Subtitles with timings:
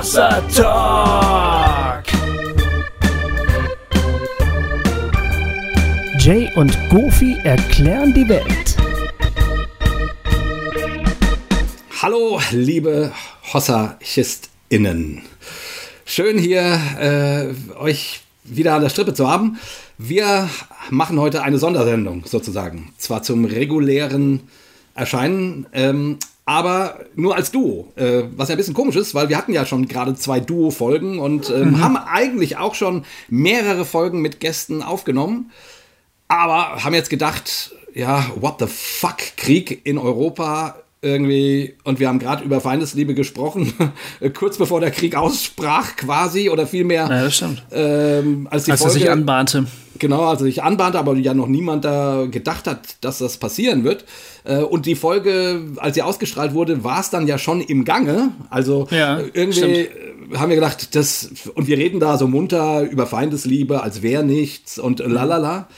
[0.00, 2.04] Hossa Talk.
[6.18, 8.78] Jay und Goofy erklären die Welt.
[12.00, 13.12] Hallo, liebe
[13.52, 15.20] HossachistInnen.
[16.06, 19.58] Schön hier äh, euch wieder an der Strippe zu haben.
[19.98, 20.48] Wir
[20.88, 22.94] machen heute eine Sondersendung sozusagen.
[22.96, 24.48] Zwar zum regulären
[24.94, 26.18] Erscheinen, ähm,
[26.50, 27.92] aber nur als Duo.
[27.94, 31.20] Äh, was ja ein bisschen komisch ist, weil wir hatten ja schon gerade zwei Duo-Folgen
[31.20, 31.80] und ähm, mhm.
[31.80, 35.52] haben eigentlich auch schon mehrere Folgen mit Gästen aufgenommen.
[36.26, 42.18] Aber haben jetzt gedacht, ja, what the fuck, Krieg in Europa irgendwie, und wir haben
[42.18, 43.72] gerade über Feindesliebe gesprochen,
[44.34, 47.08] kurz bevor der Krieg aussprach quasi, oder vielmehr.
[47.08, 47.62] Ja, das stimmt.
[47.72, 49.66] Ähm, als die als Folge, er sich anbahnte.
[49.98, 54.04] Genau, also sich anbahnte, aber ja noch niemand da gedacht hat, dass das passieren wird.
[54.44, 58.32] Äh, und die Folge, als sie ausgestrahlt wurde, war es dann ja schon im Gange.
[58.50, 60.38] Also ja, irgendwie stimmt.
[60.38, 64.78] haben wir gedacht, das, und wir reden da so munter über Feindesliebe, als wäre nichts
[64.78, 65.68] und lalala.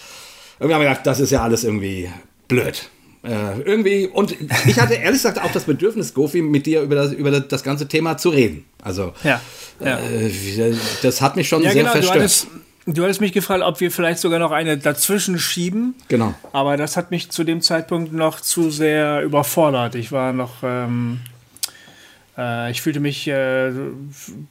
[0.59, 2.09] Wir haben gedacht, das ist ja alles irgendwie
[2.49, 2.91] blöd.
[3.25, 4.35] Äh, irgendwie, und
[4.67, 7.87] ich hatte ehrlich gesagt auch das Bedürfnis, Gofi, mit dir über das, über das ganze
[7.87, 8.65] Thema zu reden.
[8.83, 9.41] Also, ja,
[9.79, 9.99] ja.
[9.99, 12.17] Äh, das hat mich schon ja, sehr genau, verstört.
[12.17, 12.49] Du hattest,
[12.87, 15.95] du hattest, mich gefragt, ob wir vielleicht sogar noch eine dazwischen schieben.
[16.09, 16.35] Genau.
[16.53, 19.95] Aber das hat mich zu dem Zeitpunkt noch zu sehr überfordert.
[19.95, 20.65] Ich war noch.
[20.65, 21.21] Ähm,
[22.37, 23.71] äh, ich fühlte mich äh,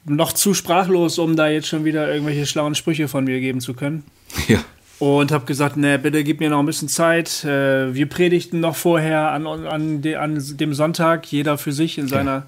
[0.06, 3.74] noch zu sprachlos, um da jetzt schon wieder irgendwelche schlauen Sprüche von mir geben zu
[3.74, 4.04] können.
[4.48, 4.64] Ja
[5.02, 7.42] und habe gesagt, ne, bitte gib mir noch ein bisschen Zeit.
[7.42, 12.06] Äh, wir predigten noch vorher an, an, de, an, dem Sonntag, jeder für sich in
[12.06, 12.46] seiner ja.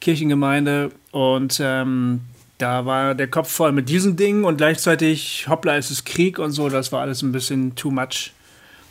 [0.00, 0.92] Kirchengemeinde.
[1.10, 2.22] Und ähm,
[2.56, 6.52] da war der Kopf voll mit diesen Dingen und gleichzeitig, hoppla, es ist Krieg und
[6.52, 6.70] so.
[6.70, 8.32] Das war alles ein bisschen too much.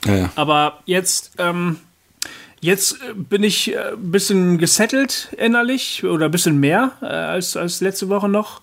[0.04, 0.30] Ja, ja.
[0.36, 1.78] Aber jetzt, ähm,
[2.60, 7.80] jetzt bin ich ein äh, bisschen gesettelt innerlich oder ein bisschen mehr äh, als, als
[7.80, 8.60] letzte Woche noch.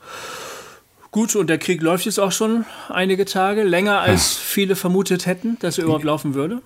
[1.17, 4.39] Gut, und der Krieg läuft jetzt auch schon einige Tage, länger als ja.
[4.39, 6.61] viele vermutet hätten, dass er überhaupt laufen würde.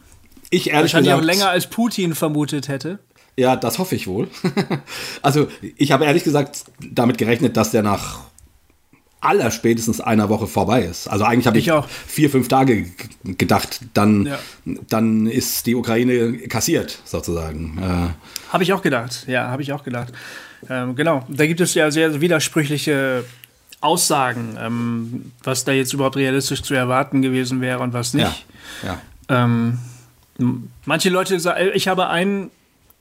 [0.49, 2.99] Ich ehrlich Wahrscheinlich gesagt, auch länger als Putin vermutet hätte.
[3.37, 4.27] Ja, das hoffe ich wohl.
[5.21, 5.47] also,
[5.77, 8.19] ich habe ehrlich gesagt damit gerechnet, dass der nach
[9.21, 11.07] aller spätestens einer Woche vorbei ist.
[11.07, 12.87] Also eigentlich habe ich, ich vier, fünf Tage
[13.23, 14.39] gedacht, dann, ja.
[14.89, 17.77] dann ist die Ukraine kassiert, sozusagen.
[17.77, 20.11] Äh, habe ich auch gedacht, ja, habe ich auch gedacht.
[20.69, 23.23] Ähm, genau, da gibt es ja sehr widersprüchliche
[23.81, 28.45] Aussagen, ähm, was da jetzt überhaupt realistisch zu erwarten gewesen wäre und was nicht.
[28.83, 28.99] Ja,
[29.29, 29.43] ja.
[29.43, 29.79] Ähm,
[30.85, 32.51] manche Leute sagen, ich habe ein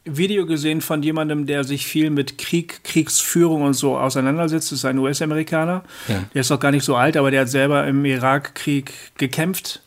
[0.04, 4.72] Video gesehen von jemandem, der sich viel mit Krieg, Kriegsführung und so auseinandersetzt.
[4.72, 5.84] Das ist ein US-Amerikaner.
[6.08, 6.24] Ja.
[6.32, 9.82] Der ist auch gar nicht so alt, aber der hat selber im Irakkrieg gekämpft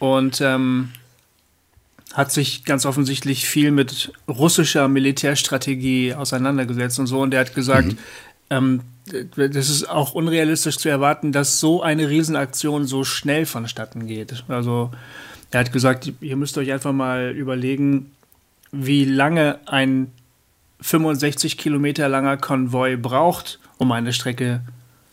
[0.00, 0.90] und ähm,
[2.12, 7.20] hat sich ganz offensichtlich viel mit russischer Militärstrategie auseinandergesetzt und so.
[7.20, 7.96] Und der hat gesagt,
[8.50, 8.82] mhm.
[9.36, 14.44] Das ist auch unrealistisch zu erwarten, dass so eine Riesenaktion so schnell vonstatten geht.
[14.48, 14.90] Also
[15.50, 18.12] er hat gesagt, ihr müsst euch einfach mal überlegen,
[18.72, 20.12] wie lange ein
[20.80, 24.60] 65 Kilometer langer Konvoi braucht, um eine Strecke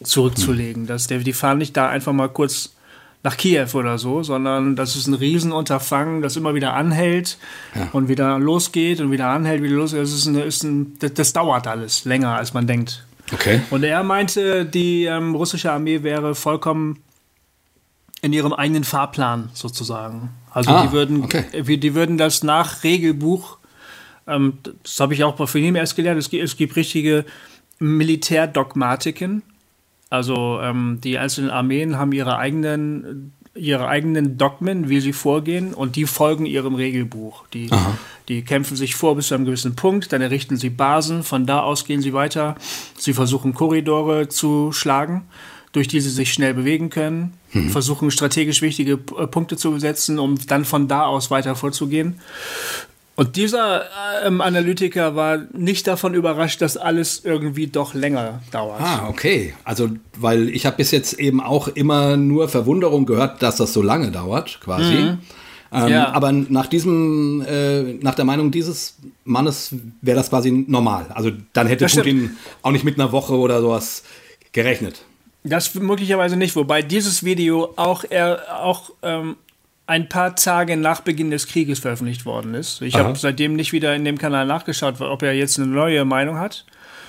[0.03, 0.85] zurückzulegen.
[0.87, 2.75] Das, die fahren nicht da einfach mal kurz
[3.23, 7.37] nach Kiew oder so, sondern das ist ein Riesenunterfangen, das immer wieder anhält
[7.75, 7.89] ja.
[7.91, 10.01] und wieder losgeht und wieder anhält, wieder losgeht.
[10.01, 13.06] Das, ist eine, ist ein, das, das dauert alles länger, als man denkt.
[13.33, 13.61] Okay.
[13.69, 16.99] Und er meinte, die ähm, russische Armee wäre vollkommen
[18.21, 20.29] in ihrem eigenen Fahrplan sozusagen.
[20.51, 21.77] Also ah, die, würden, okay.
[21.77, 23.57] die würden das nach Regelbuch,
[24.27, 27.25] ähm, das habe ich auch bei ihm erst gelernt, es gibt, es gibt richtige
[27.79, 29.43] Militärdogmatiken.
[30.09, 35.95] Also ähm, die einzelnen Armeen haben ihre eigenen ihre eigenen Dogmen, wie sie vorgehen, und
[35.95, 37.47] die folgen ihrem Regelbuch.
[37.53, 37.69] Die,
[38.27, 41.61] die kämpfen sich vor bis zu einem gewissen Punkt, dann errichten sie Basen, von da
[41.61, 42.55] aus gehen sie weiter.
[42.97, 45.23] Sie versuchen Korridore zu schlagen,
[45.71, 47.69] durch die sie sich schnell bewegen können, mhm.
[47.69, 52.19] versuchen strategisch wichtige äh, Punkte zu besetzen, um dann von da aus weiter vorzugehen.
[53.19, 53.85] Und dieser
[54.23, 58.79] ähm, Analytiker war nicht davon überrascht, dass alles irgendwie doch länger dauert.
[58.79, 59.55] Ah, okay.
[59.63, 63.81] Also, weil ich habe bis jetzt eben auch immer nur Verwunderung gehört, dass das so
[63.81, 64.93] lange dauert, quasi.
[64.93, 65.17] Mhm.
[65.71, 66.11] Ähm, ja.
[66.11, 71.07] Aber nach diesem, äh, nach der Meinung dieses Mannes wäre das quasi normal.
[71.09, 72.37] Also dann hätte das Putin stimmt.
[72.61, 74.03] auch nicht mit einer Woche oder sowas
[74.51, 75.01] gerechnet.
[75.43, 79.37] Das möglicherweise nicht, wobei dieses Video auch er auch ähm,
[79.87, 82.81] ein paar Tage nach Beginn des Krieges veröffentlicht worden ist.
[82.81, 86.37] Ich habe seitdem nicht wieder in dem Kanal nachgeschaut, ob er jetzt eine neue Meinung
[86.37, 86.65] hat.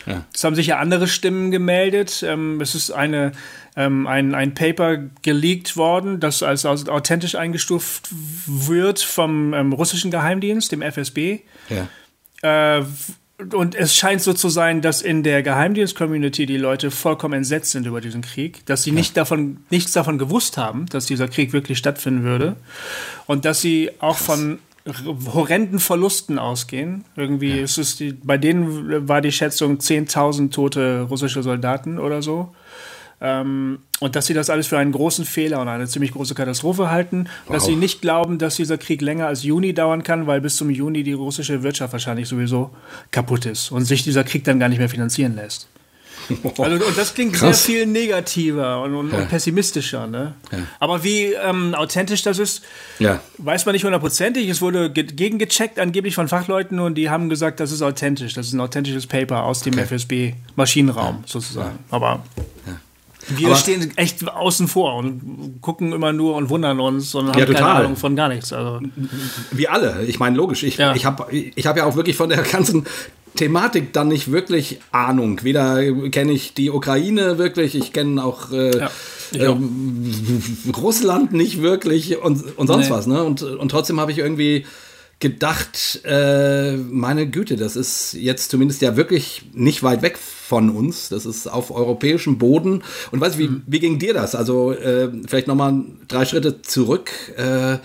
[0.07, 0.25] Ja.
[0.33, 2.25] Es haben sich ja andere Stimmen gemeldet.
[2.27, 3.33] Ähm, es ist eine,
[3.77, 8.09] ähm, ein, ein Paper geleakt worden, das als, authentisch eingestuft
[8.47, 11.41] wird vom ähm, russischen Geheimdienst, dem FSB.
[11.69, 12.87] Ja.
[13.53, 17.87] Und es scheint so zu sein, dass in der Geheimdienst-Community die Leute vollkommen entsetzt sind
[17.87, 21.79] über diesen Krieg, dass sie nicht davon, nichts davon gewusst haben, dass dieser Krieg wirklich
[21.79, 22.57] stattfinden würde
[23.27, 24.59] und dass sie auch von
[25.33, 27.05] horrenden Verlusten ausgehen.
[27.15, 27.63] Irgendwie ja.
[27.63, 32.53] ist es die, bei denen war die Schätzung 10.000 tote russische Soldaten oder so.
[33.21, 36.91] Ähm, und dass sie das alles für einen großen Fehler und eine ziemlich große Katastrophe
[36.91, 37.29] halten.
[37.47, 37.57] Wow.
[37.57, 40.71] Dass sie nicht glauben, dass dieser Krieg länger als Juni dauern kann, weil bis zum
[40.71, 42.71] Juni die russische Wirtschaft wahrscheinlich sowieso
[43.11, 45.69] kaputt ist und sich dieser Krieg dann gar nicht mehr finanzieren lässt.
[46.59, 47.65] Also, und das klingt Krass.
[47.65, 49.19] sehr viel negativer und, und, ja.
[49.19, 50.07] und pessimistischer.
[50.07, 50.35] Ne?
[50.53, 50.59] Ja.
[50.79, 52.63] Aber wie ähm, authentisch das ist,
[52.99, 53.21] ja.
[53.39, 54.49] weiß man nicht hundertprozentig.
[54.49, 58.35] Es wurde ge gegengecheckt angeblich von Fachleuten und die haben gesagt, das ist authentisch.
[58.35, 59.85] Das ist ein authentisches Paper aus dem okay.
[59.85, 61.79] FSB-Maschinenraum sozusagen.
[61.91, 62.23] Aber
[63.37, 67.39] wir Aber stehen echt außen vor und gucken immer nur und wundern uns und haben
[67.39, 68.53] ja, keine Ahnung von gar nichts.
[68.53, 68.81] Also.
[69.51, 70.05] Wir alle.
[70.07, 70.63] Ich meine, logisch.
[70.63, 70.95] Ich, ja.
[70.95, 72.87] ich habe ich hab ja auch wirklich von der ganzen
[73.37, 75.43] Thematik dann nicht wirklich Ahnung.
[75.43, 75.81] Weder
[76.11, 78.91] kenne ich die Ukraine wirklich, ich kenne auch, äh, ja,
[79.35, 79.57] äh,
[80.77, 82.95] Russland nicht wirklich und, und sonst nee.
[82.95, 83.07] was.
[83.07, 83.23] Ne?
[83.23, 84.65] Und, und trotzdem habe ich irgendwie
[85.21, 91.09] gedacht, äh, meine Güte, das ist jetzt zumindest ja wirklich nicht weit weg von uns.
[91.09, 92.83] Das ist auf europäischem Boden.
[93.11, 93.63] Und weißt du, wie, mhm.
[93.67, 94.35] wie ging dir das?
[94.35, 97.11] Also äh, vielleicht nochmal drei Schritte zurück.
[97.37, 97.79] Äh,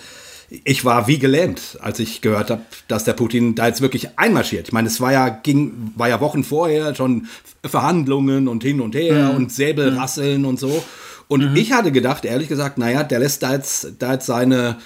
[0.63, 4.67] ich war wie gelähmt, als ich gehört habe, dass der Putin da jetzt wirklich einmarschiert.
[4.67, 7.27] Ich meine, es war ja, ging, war ja Wochen vorher schon
[7.65, 9.37] Verhandlungen und hin und her mhm.
[9.37, 10.47] und Säbelrasseln mhm.
[10.47, 10.83] und so.
[11.27, 11.55] Und mhm.
[11.55, 14.77] ich hatte gedacht, ehrlich gesagt, naja, der lässt da jetzt, da jetzt seine,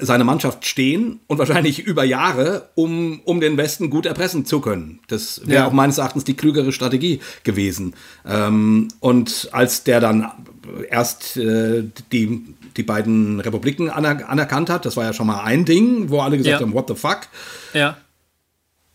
[0.00, 5.00] seine Mannschaft stehen und wahrscheinlich über Jahre, um, um den Westen gut erpressen zu können.
[5.08, 5.66] Das wäre ja.
[5.66, 7.94] auch meines Erachtens die klügere Strategie gewesen.
[8.26, 10.30] Ähm, und als der dann
[10.90, 12.42] erst äh, die,
[12.76, 16.36] die beiden Republiken aner anerkannt hat, das war ja schon mal ein Ding, wo alle
[16.36, 16.66] gesagt ja.
[16.66, 17.20] haben, what the fuck?
[17.72, 17.96] Ja.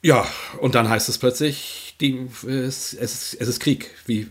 [0.01, 0.27] Ja,
[0.59, 3.89] und dann heißt es plötzlich, die, es, es, es ist Krieg.
[4.05, 4.27] Wie,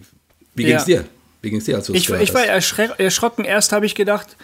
[0.54, 1.00] wie ging es ja.
[1.00, 1.08] dir?
[1.40, 3.44] Wie ging es dir, als du ich, ich war erschrocken.
[3.44, 4.36] Erst habe ich gedacht,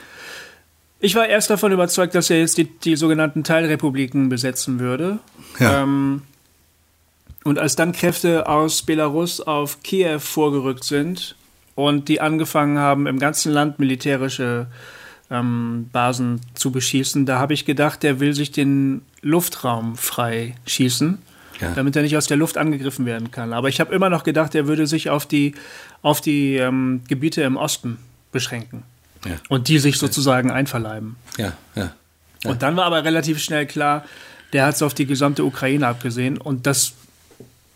[1.01, 5.19] ich war erst davon überzeugt, dass er jetzt die, die sogenannten Teilrepubliken besetzen würde.
[5.59, 5.83] Ja.
[5.83, 6.23] Ähm,
[7.45, 11.37] und als dann Kräfte aus Belarus auf Kiew vorgerückt sind
[11.75, 14.67] und die angefangen haben, im ganzen Land militärische
[15.31, 21.19] ähm, Basen zu beschießen, da habe ich gedacht, der will sich den Luftraum frei schießen.
[21.61, 21.73] Ja.
[21.73, 23.53] damit er nicht aus der Luft angegriffen werden kann.
[23.53, 25.57] Aber ich habe immer noch gedacht, er würde sich auf die,
[26.03, 27.99] auf die ähm, Gebiete im Osten
[28.31, 28.85] beschränken.
[29.25, 29.33] Ja.
[29.49, 31.17] Und die sich sozusagen einverleiben.
[31.37, 31.93] Ja, ja,
[32.45, 32.51] ja.
[32.51, 34.05] Und dann war aber relativ schnell klar,
[34.53, 36.39] der hat es auf die gesamte Ukraine abgesehen.
[36.39, 36.95] Und das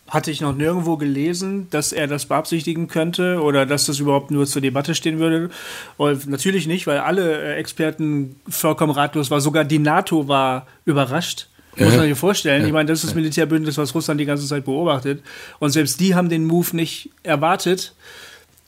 [0.08, 4.46] hatte ich noch nirgendwo gelesen, dass er das beabsichtigen könnte oder dass das überhaupt nur
[4.46, 5.50] zur Debatte stehen würde.
[5.96, 9.40] Und natürlich nicht, weil alle äh, Experten vollkommen ratlos waren.
[9.40, 11.48] Sogar die NATO war überrascht.
[11.78, 12.66] Muss man sich vorstellen.
[12.66, 15.22] Ich meine, das ist das Militärbündnis, was Russland die ganze Zeit beobachtet.
[15.58, 17.94] Und selbst die haben den Move nicht erwartet.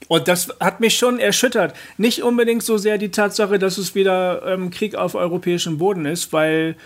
[0.08, 1.74] Und das hat mich schon erschüttert.
[1.96, 6.32] Nicht unbedingt so sehr die Tatsache, dass es wieder ähm, Krieg auf europäischem Boden ist,
[6.32, 6.76] weil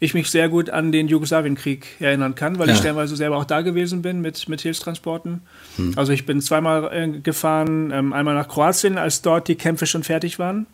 [0.00, 2.74] ich mich sehr gut an den Jugoslawienkrieg erinnern kann, weil ja.
[2.74, 5.42] ich stellenweise selber auch da gewesen bin mit, mit Hilfstransporten.
[5.76, 5.92] Hm.
[5.96, 10.04] Also ich bin zweimal äh, gefahren, ähm, einmal nach Kroatien, als dort die Kämpfe schon
[10.04, 10.66] fertig waren.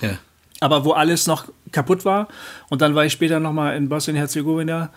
[0.00, 0.18] Ja.
[0.60, 2.28] Aber wo alles noch kaputt war.
[2.70, 4.90] Und dann war ich später nochmal in Bosnien-Herzegowina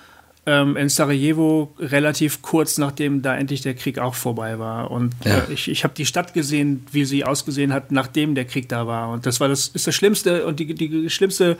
[0.45, 4.91] ähm, in Sarajevo relativ kurz nachdem da endlich der Krieg auch vorbei war.
[4.91, 5.39] Und ja.
[5.39, 8.87] äh, ich, ich habe die Stadt gesehen, wie sie ausgesehen hat, nachdem der Krieg da
[8.87, 9.09] war.
[9.09, 11.57] Und das war das ist das Schlimmste und die, die schlimmste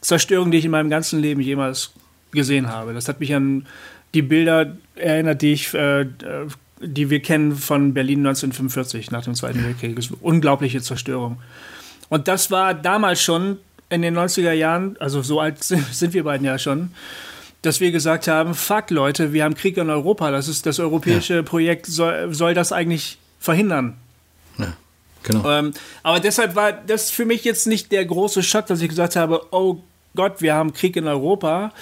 [0.00, 1.92] Zerstörung, die ich in meinem ganzen Leben jemals
[2.32, 2.92] gesehen habe.
[2.92, 3.66] Das hat mich an
[4.14, 6.06] die Bilder erinnert, die ich äh,
[6.80, 9.96] die wir kennen von Berlin 1945 nach dem Zweiten Weltkrieg.
[9.96, 11.38] Das ist eine unglaubliche Zerstörung.
[12.08, 13.58] Und das war damals schon
[13.90, 16.90] in den 90er Jahren, also so alt sind wir beiden ja schon,
[17.64, 21.36] dass wir gesagt haben, fuck Leute, wir haben Krieg in Europa, das ist das europäische
[21.36, 21.42] ja.
[21.42, 23.96] Projekt, soll, soll das eigentlich verhindern.
[24.58, 24.74] Ja,
[25.22, 25.50] genau.
[25.50, 29.16] Ähm, aber deshalb war das für mich jetzt nicht der große Schock, dass ich gesagt
[29.16, 29.78] habe, oh
[30.16, 31.72] Gott, wir haben Krieg in Europa.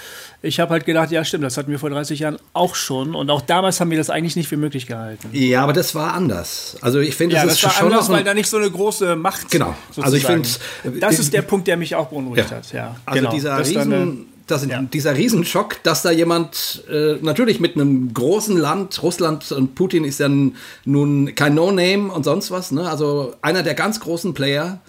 [0.40, 3.28] Ich habe halt gedacht, ja stimmt, das hatten wir vor 30 Jahren auch schon und
[3.28, 5.28] auch damals haben wir das eigentlich nicht für möglich gehalten.
[5.32, 6.78] Ja, aber das war anders.
[6.80, 8.70] Also ich finde, ja, das, das ist war schon anders, weil da nicht so eine
[8.70, 9.50] große Macht.
[9.50, 9.74] Genau.
[9.90, 10.04] Sozusagen.
[10.04, 12.56] Also ich finde, das ist der Punkt, der mich auch beunruhigt ja.
[12.56, 12.72] hat.
[12.72, 13.32] Ja, also genau.
[13.32, 14.82] dieser riesen das, ja.
[14.82, 20.20] dieser Riesenschock, dass da jemand, äh, natürlich mit einem großen Land, Russland und Putin ist
[20.20, 20.28] ja
[20.84, 22.88] nun kein No-Name und sonst was, ne?
[22.88, 24.80] also einer der ganz großen Player.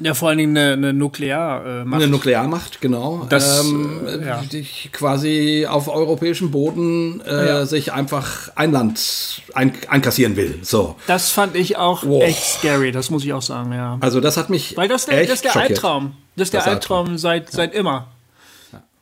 [0.00, 2.00] Ja, vor allen Dingen eine, eine Nuklearmacht.
[2.00, 3.26] Eine Nuklearmacht, genau.
[3.28, 4.44] Das, ähm, äh, ja.
[4.50, 7.66] Die quasi auf europäischem Boden äh, ja.
[7.66, 10.60] sich einfach ein Land ein, einkassieren will.
[10.62, 10.94] So.
[11.08, 12.22] Das fand ich auch wow.
[12.22, 13.98] echt scary, das muss ich auch sagen, ja.
[14.00, 15.56] Also das hat mich Weil das, der, das ist der.
[15.56, 16.12] Albtraum.
[16.36, 18.06] Das ist der Albtraum seit, seit immer.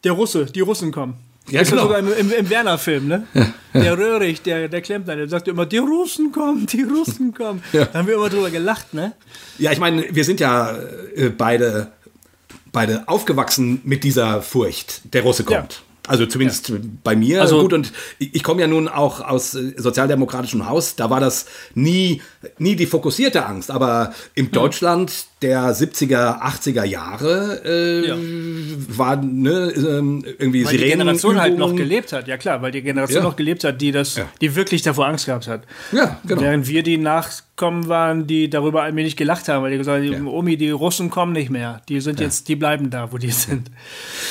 [0.04, 1.14] Der Russe, die Russen kommen.
[1.48, 1.82] Ja, genau.
[1.82, 3.26] sogar im, im, im Werner-Film, ne?
[3.34, 3.40] Ja,
[3.74, 3.80] ja.
[3.80, 7.62] Der Röhrig, der, der Klempner, der sagt immer, die Russen kommen, die Russen kommen.
[7.72, 7.84] Ja.
[7.84, 9.12] Da haben wir immer drüber gelacht, ne?
[9.58, 10.76] Ja, ich meine, wir sind ja
[11.14, 11.92] äh, beide,
[12.72, 15.82] beide aufgewachsen mit dieser Furcht, der Russe kommt.
[16.08, 16.76] Also zumindest ja.
[17.02, 17.72] bei mir also, gut.
[17.72, 20.96] Und ich komme ja nun auch aus äh, sozialdemokratischem Haus.
[20.96, 22.22] Da war das nie,
[22.58, 23.70] nie die fokussierte Angst.
[23.70, 24.52] Aber im hm.
[24.52, 28.16] Deutschland der 70er, 80er Jahre äh, ja.
[28.88, 30.90] war ne, ähm, irgendwie weil Sirenen.
[30.90, 33.28] die Generation halt noch gelebt hat, ja klar, weil die Generation ja.
[33.28, 34.28] noch gelebt hat, die das, ja.
[34.40, 35.62] die wirklich davor Angst gehabt hat.
[35.92, 36.40] Ja, genau.
[36.40, 40.56] Während wir die Nachkommen waren, die darüber allmählich gelacht haben, weil die gesagt haben, Omi,
[40.56, 41.80] die Russen kommen nicht mehr.
[41.88, 43.70] Die sind jetzt, die bleiben da, wo die sind.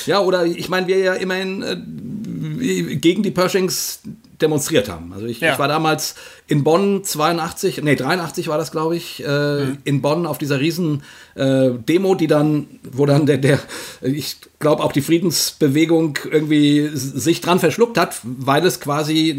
[0.05, 4.01] Ja, oder ich meine, wir ja immerhin äh, gegen die Pershings
[4.41, 5.13] demonstriert haben.
[5.13, 5.53] Also ich, ja.
[5.53, 6.15] ich, war damals
[6.47, 9.77] in Bonn 82, nee 83 war das glaube ich, äh, mhm.
[9.83, 11.03] in Bonn auf dieser riesen
[11.35, 13.59] äh, Demo, die dann, wo dann der, der
[14.01, 19.35] ich glaube auch die Friedensbewegung irgendwie sich dran verschluckt hat, weil es quasi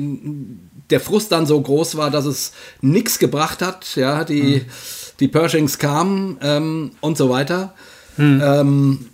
[0.91, 3.97] der Frust dann so groß war, dass es nichts gebracht hat.
[3.97, 4.65] Ja, die mhm.
[5.21, 7.75] die Pershings kamen ähm, und so weiter.
[8.17, 8.43] Mhm.
[8.43, 9.07] Ähm,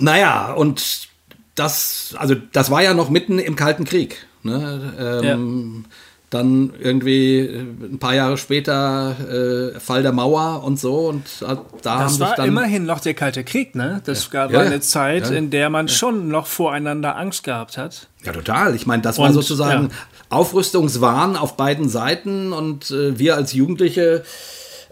[0.00, 1.08] naja, und
[1.54, 4.26] das, also das war ja noch mitten im Kalten Krieg.
[4.42, 4.92] Ne?
[4.98, 5.90] Ähm, ja.
[6.30, 11.08] Dann irgendwie äh, ein paar Jahre später äh, Fall der Mauer und so.
[11.08, 14.00] Und da das haben war dann immerhin noch der Kalte Krieg, ne?
[14.06, 14.50] Das ja.
[14.50, 18.08] war ja, eine Zeit, in der man schon noch voreinander Angst gehabt hat.
[18.24, 18.74] Ja, total.
[18.74, 19.90] Ich meine, das und, war sozusagen
[20.30, 24.24] Aufrüstungswahn auf beiden Seiten und äh, wir als Jugendliche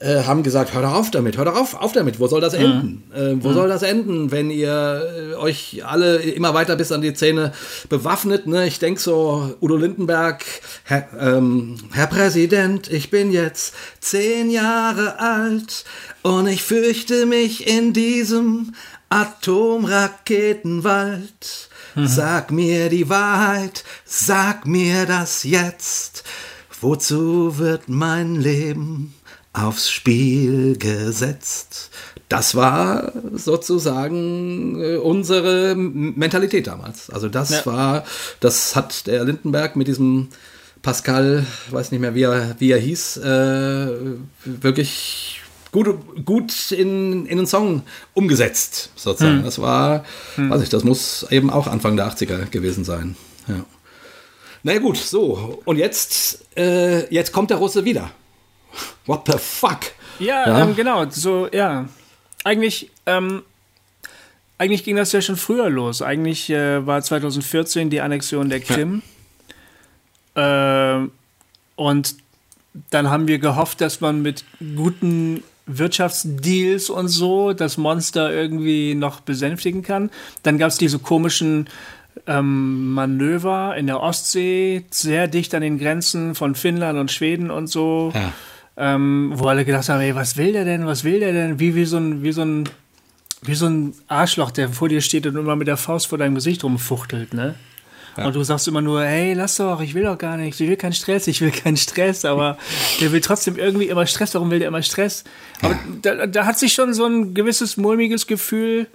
[0.00, 2.54] äh, haben gesagt, hör doch auf damit, hör doch auf, auf damit, wo soll das
[2.54, 2.64] mhm.
[2.64, 3.02] enden?
[3.10, 3.14] Mhm.
[3.14, 3.54] Äh, wo mhm.
[3.54, 7.52] soll das enden, wenn ihr äh, euch alle immer weiter bis an die Zähne
[7.88, 8.46] bewaffnet?
[8.46, 8.66] Ne?
[8.66, 10.42] Ich denke so, Udo Lindenberg,
[10.84, 15.84] Herr, ähm, Herr Präsident, ich bin jetzt zehn Jahre alt
[16.22, 18.72] und ich fürchte mich in diesem
[19.10, 21.68] Atomraketenwald.
[21.94, 22.06] Mhm.
[22.06, 26.24] Sag mir die Wahrheit, sag mir das jetzt.
[26.80, 29.12] Wozu wird mein Leben
[29.62, 31.90] aufs Spiel gesetzt.
[32.28, 37.10] Das war sozusagen äh, unsere Mentalität damals.
[37.10, 37.66] Also das ja.
[37.66, 38.04] war,
[38.38, 40.28] das hat der Lindenberg mit diesem
[40.82, 43.88] Pascal, weiß nicht mehr, wie er, wie er hieß, äh,
[44.44, 45.40] wirklich
[45.72, 45.88] gut,
[46.24, 47.82] gut in, in den Song
[48.14, 49.38] umgesetzt, sozusagen.
[49.38, 49.44] Hm.
[49.44, 50.04] Das war,
[50.36, 50.50] hm.
[50.50, 53.16] weiß ich, das muss eben auch Anfang der 80er gewesen sein.
[53.48, 53.64] Ja.
[54.62, 55.60] Na gut, so.
[55.64, 58.10] Und jetzt, äh, jetzt kommt der Russe wieder.
[59.10, 59.80] What the fuck?
[60.20, 60.62] Ja, ja?
[60.62, 61.04] Ähm, genau.
[61.10, 61.88] So, ja.
[62.44, 63.42] Eigentlich, ähm,
[64.56, 66.00] eigentlich ging das ja schon früher los.
[66.00, 69.02] Eigentlich äh, war 2014 die Annexion der Krim.
[70.36, 71.02] Ja.
[71.02, 71.08] Äh,
[71.74, 72.14] und
[72.90, 74.44] dann haben wir gehofft, dass man mit
[74.76, 80.10] guten Wirtschaftsdeals und so das Monster irgendwie noch besänftigen kann.
[80.44, 81.68] Dann gab es diese komischen
[82.28, 87.66] ähm, Manöver in der Ostsee, sehr dicht an den Grenzen von Finnland und Schweden und
[87.66, 88.12] so.
[88.14, 88.32] Ja
[88.76, 91.60] ähm, wo alle gedacht haben, ey, was will der denn, was will der denn?
[91.60, 92.68] Wie, wie, so ein, wie, so ein,
[93.42, 96.34] wie so ein Arschloch, der vor dir steht und immer mit der Faust vor deinem
[96.34, 97.54] Gesicht rumfuchtelt, ne?
[98.16, 98.26] Ja.
[98.26, 100.76] Und du sagst immer nur, hey, lass doch, ich will doch gar nichts, ich will
[100.76, 102.58] keinen Stress, ich will keinen Stress, aber
[103.00, 105.24] der will trotzdem irgendwie immer Stress, warum will der immer Stress?
[105.62, 105.80] Aber ja.
[106.02, 108.88] da, da hat sich schon so ein gewisses mulmiges Gefühl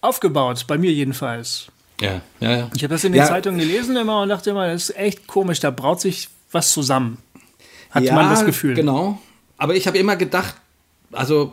[0.00, 1.66] aufgebaut, bei mir jedenfalls.
[2.00, 2.70] Ja, ja, ja.
[2.74, 3.24] Ich habe das in den.
[3.26, 7.18] Zeitungen gelesen immer und dachte immer, das ist echt komisch, da braut sich was zusammen
[7.90, 8.74] hat ja, man das Gefühl.
[8.74, 9.20] Genau.
[9.58, 10.54] Aber ich habe immer gedacht,
[11.12, 11.52] also,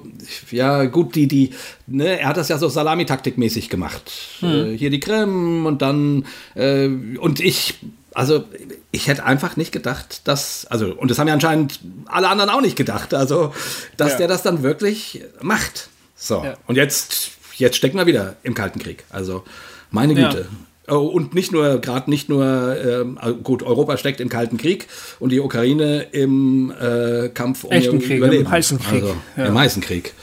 [0.51, 1.51] ja, gut, die, die,
[1.87, 4.11] ne, er hat das ja so Salamitaktik-mäßig gemacht.
[4.39, 4.49] Hm.
[4.49, 7.79] Äh, hier die Krim und dann, äh, und ich,
[8.13, 8.45] also,
[8.91, 12.61] ich hätte einfach nicht gedacht, dass, also, und das haben ja anscheinend alle anderen auch
[12.61, 13.53] nicht gedacht, also,
[13.97, 14.17] dass ja.
[14.19, 15.89] der das dann wirklich macht.
[16.15, 16.55] So, ja.
[16.67, 19.05] und jetzt, jetzt stecken wir wieder im Kalten Krieg.
[19.09, 19.43] Also,
[19.89, 20.47] meine Güte.
[20.49, 20.66] Ja.
[20.89, 24.87] Oh, und nicht nur, gerade nicht nur, ähm, gut, Europa steckt im Kalten Krieg
[25.19, 28.45] und die Ukraine im äh, Kampf um Echten Krieg, Überleben.
[28.45, 29.03] Im heißen Krieg.
[29.03, 29.45] Also, ja.
[29.47, 30.13] Im heißen Krieg.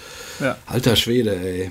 [0.40, 0.56] Ja.
[0.66, 1.70] Alter Schwede, ey.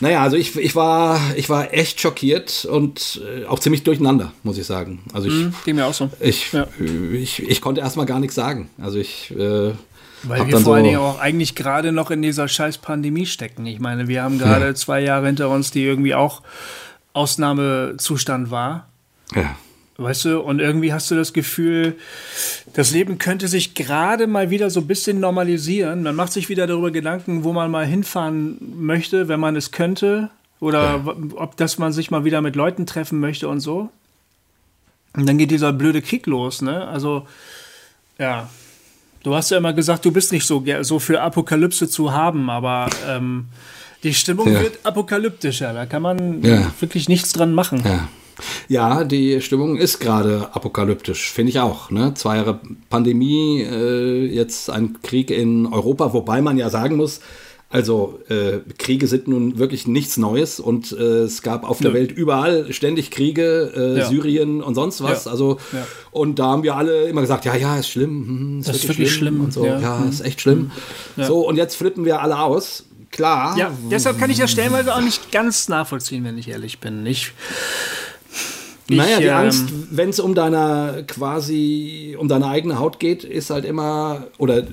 [0.00, 4.58] Naja, also ich, ich, war, ich war echt schockiert und äh, auch ziemlich durcheinander, muss
[4.58, 5.00] ich sagen.
[5.12, 6.10] Also ich, mm, ging mir auch so.
[6.20, 6.66] Ich, ja.
[7.14, 8.68] ich, ich, konnte erstmal gar nichts sagen.
[8.78, 9.30] Also ich.
[9.30, 9.72] Äh,
[10.22, 13.64] weil wir vor allen Dingen auch eigentlich gerade noch in dieser scheiß Pandemie stecken.
[13.66, 14.74] Ich meine, wir haben gerade ja.
[14.74, 16.42] zwei Jahre hinter uns, die irgendwie auch
[17.16, 18.88] Ausnahmezustand war.
[19.34, 19.56] Ja.
[19.98, 21.96] Weißt du, und irgendwie hast du das Gefühl,
[22.74, 26.02] das Leben könnte sich gerade mal wieder so ein bisschen normalisieren.
[26.02, 30.28] Man macht sich wieder darüber Gedanken, wo man mal hinfahren möchte, wenn man es könnte.
[30.60, 31.16] Oder ja.
[31.36, 33.88] ob dass man sich mal wieder mit Leuten treffen möchte und so.
[35.14, 36.86] Und dann geht dieser blöde Krieg los, ne?
[36.88, 37.26] Also,
[38.18, 38.50] ja.
[39.22, 42.88] Du hast ja immer gesagt, du bist nicht so, so für Apokalypse zu haben, aber
[43.08, 43.46] ähm,
[44.02, 44.60] die Stimmung ja.
[44.60, 46.72] wird apokalyptischer, da kann man ja.
[46.80, 47.82] wirklich nichts dran machen.
[47.84, 48.08] Ja.
[48.68, 51.90] Ja, die Stimmung ist gerade apokalyptisch, finde ich auch.
[51.90, 52.12] Ne?
[52.14, 52.60] Zwei Jahre
[52.90, 57.20] Pandemie, äh, jetzt ein Krieg in Europa, wobei man ja sagen muss,
[57.68, 62.12] also äh, Kriege sind nun wirklich nichts Neues und äh, es gab auf der Welt
[62.12, 64.08] überall ständig Kriege, äh, ja.
[64.08, 65.24] Syrien und sonst was.
[65.24, 65.32] Ja.
[65.32, 65.84] Also ja.
[66.12, 68.82] und da haben wir alle immer gesagt, ja, ja, ist schlimm, hm, ist, das wirklich,
[68.82, 69.34] ist wirklich schlimm.
[69.34, 69.44] schlimm.
[69.44, 70.70] und so, ja, ist echt schlimm.
[71.16, 72.84] So und jetzt flippen wir alle aus.
[73.16, 73.56] Klar.
[73.56, 77.06] Ja, deshalb kann ich das stellenweise auch nicht ganz nachvollziehen, wenn ich ehrlich bin.
[77.06, 77.32] Ich
[78.88, 83.24] ich, naja, die ähm, Angst, wenn es um deine quasi um deine eigene Haut geht,
[83.24, 84.64] ist halt immer oder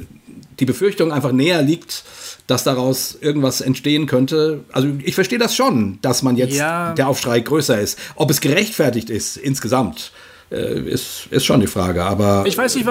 [0.59, 2.03] die Befürchtung einfach näher liegt,
[2.45, 4.65] dass daraus irgendwas entstehen könnte.
[4.73, 6.93] Also ich verstehe das schon, dass man jetzt ja.
[6.93, 7.97] der Aufschrei größer ist.
[8.15, 10.11] Ob es gerechtfertigt ist insgesamt,
[10.51, 12.03] äh, ist, ist schon die Frage.
[12.03, 12.87] Aber ich weiß nicht,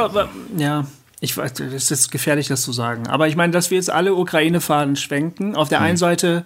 [0.56, 0.86] ja.
[1.22, 3.06] Ich weiß, es ist gefährlich, das zu sagen.
[3.06, 5.54] Aber ich meine, dass wir jetzt alle Ukraine-Fahnen schwenken.
[5.54, 6.44] Auf der einen Seite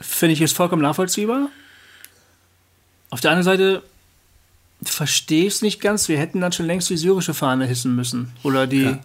[0.00, 1.50] finde ich es vollkommen nachvollziehbar.
[3.10, 3.82] Auf der anderen Seite
[4.82, 6.08] verstehe ich es nicht ganz.
[6.08, 8.32] Wir hätten dann schon längst die syrische Fahne hissen müssen.
[8.42, 8.98] Oder die ja.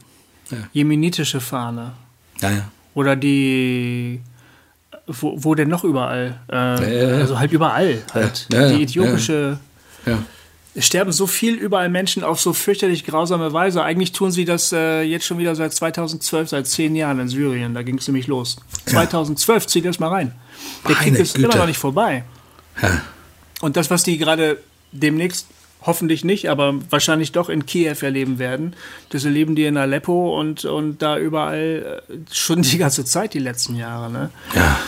[0.50, 0.58] Ja.
[0.72, 1.92] jemenitische Fahne.
[2.40, 2.72] Ja, ja.
[2.94, 4.22] Oder die.
[5.08, 6.40] Wo, wo denn noch überall?
[6.50, 8.48] Äh, ja, also halt überall halt.
[8.50, 9.60] die äthiopische.
[10.76, 13.84] Es sterben so viel überall Menschen auf so fürchterlich grausame Weise.
[13.84, 17.74] Eigentlich tun sie das äh, jetzt schon wieder seit 2012, seit zehn Jahren in Syrien.
[17.74, 18.58] Da ging es nämlich los.
[18.86, 20.34] 2012, zieh das mal rein.
[20.88, 21.48] Der Krieg ist Güte.
[21.48, 22.24] immer noch nicht vorbei.
[22.82, 23.02] Ja.
[23.62, 24.62] Und das, was die gerade
[24.92, 25.48] demnächst
[25.82, 28.76] hoffentlich nicht, aber wahrscheinlich doch in Kiew erleben werden.
[29.10, 33.40] Das erleben die in Aleppo und, und da überall äh, schon die ganze Zeit, die
[33.40, 34.12] letzten Jahre.
[34.12, 34.30] Ne?
[34.54, 34.80] Ja.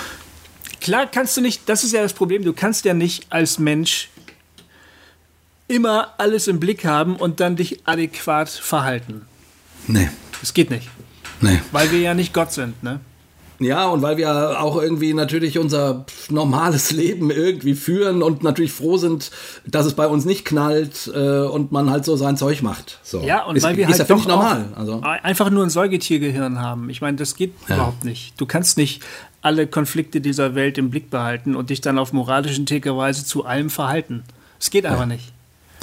[0.81, 4.09] Klar kannst du nicht, das ist ja das Problem, du kannst ja nicht als Mensch
[5.71, 9.25] immer alles im Blick haben und dann dich adäquat verhalten.
[9.87, 10.09] Nee.
[10.41, 10.89] Das geht nicht.
[11.39, 11.59] Nee.
[11.71, 12.99] Weil wir ja nicht Gott sind, ne?
[13.59, 18.97] Ja, und weil wir auch irgendwie natürlich unser normales Leben irgendwie führen und natürlich froh
[18.97, 19.29] sind,
[19.65, 22.99] dass es bei uns nicht knallt äh, und man halt so sein Zeug macht.
[23.03, 23.21] So.
[23.21, 24.65] Ja, und ist, weil wir halt ja doch normal.
[24.75, 25.01] Also.
[25.01, 26.89] einfach nur ein Säugetiergehirn haben.
[26.89, 27.75] Ich meine, das geht ja.
[27.75, 28.33] überhaupt nicht.
[28.41, 29.03] Du kannst nicht
[29.43, 33.69] alle Konflikte dieser Welt im Blick behalten und dich dann auf moralischen Weise zu allem
[33.69, 34.23] verhalten.
[34.59, 35.33] Es geht einfach nicht.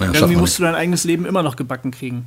[0.00, 0.58] Ja, Irgendwie musst nicht.
[0.60, 2.26] du dein eigenes Leben immer noch gebacken kriegen.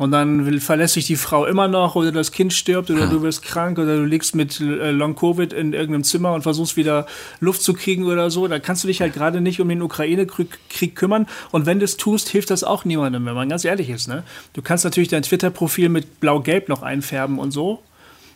[0.00, 3.06] Und dann will, verlässt sich die Frau immer noch oder das Kind stirbt oder ja.
[3.06, 7.04] du wirst krank oder du liegst mit äh, Long-Covid in irgendeinem Zimmer und versuchst wieder
[7.40, 8.48] Luft zu kriegen oder so.
[8.48, 11.26] Da kannst du dich halt gerade nicht um den Ukraine-Krieg kümmern.
[11.50, 14.08] Und wenn du es tust, hilft das auch niemandem, wenn man ganz ehrlich ist.
[14.08, 14.22] Ne?
[14.54, 17.82] Du kannst natürlich dein Twitter-Profil mit blau-gelb noch einfärben und so.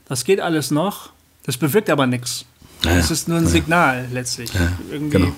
[0.07, 1.13] Das geht alles noch.
[1.47, 2.45] Das bewirkt aber nichts.
[2.83, 4.53] Das ist nur ein Signal letztlich.
[4.53, 5.17] Ja, Irgendwie.
[5.17, 5.33] Genau.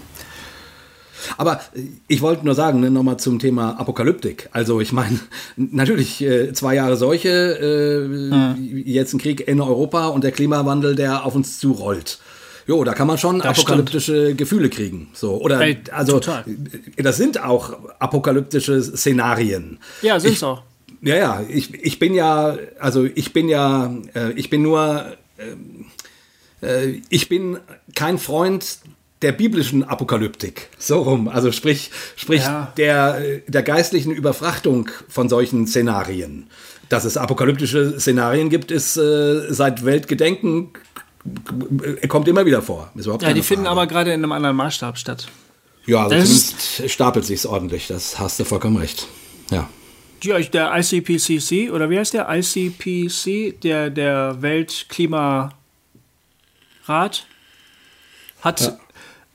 [1.36, 1.60] Aber
[2.08, 4.48] ich wollte nur sagen, ne, nochmal zum Thema Apokalyptik.
[4.52, 5.18] Also ich meine,
[5.56, 8.82] natürlich äh, zwei Jahre Seuche, äh, mhm.
[8.84, 12.18] jetzt ein Krieg in Europa und der Klimawandel, der auf uns zurollt.
[12.66, 14.38] Jo, da kann man schon das apokalyptische stimmt.
[14.38, 15.08] Gefühle kriegen.
[15.12, 16.44] So oder Ey, also total.
[16.96, 19.78] das sind auch apokalyptische Szenarien.
[20.02, 20.62] Ja, sind auch.
[21.00, 21.44] Ja, ja.
[21.48, 25.12] Ich, ich bin ja, also ich bin ja, äh, ich bin nur,
[26.62, 27.58] äh, äh ich bin
[27.94, 28.78] kein Freund
[29.26, 30.68] der biblischen Apokalyptik.
[30.78, 31.26] So rum.
[31.26, 32.72] Also sprich, sprich ja.
[32.76, 36.46] der, der geistlichen Überfrachtung von solchen Szenarien.
[36.88, 40.68] Dass es apokalyptische Szenarien gibt, ist äh, seit Weltgedenken
[41.82, 42.92] äh, kommt immer wieder vor.
[42.94, 43.42] ja, die Frage.
[43.42, 45.26] finden aber gerade in einem anderen Maßstab statt.
[45.86, 47.88] Ja, also zumindest stapelt sich ordentlich.
[47.88, 49.08] Das hast du vollkommen recht.
[49.50, 49.68] Ja.
[50.22, 52.28] Ja, der ICPCC, oder wie heißt der?
[52.30, 55.50] ICPC, der, der Weltklimarat,
[58.40, 58.78] hat ja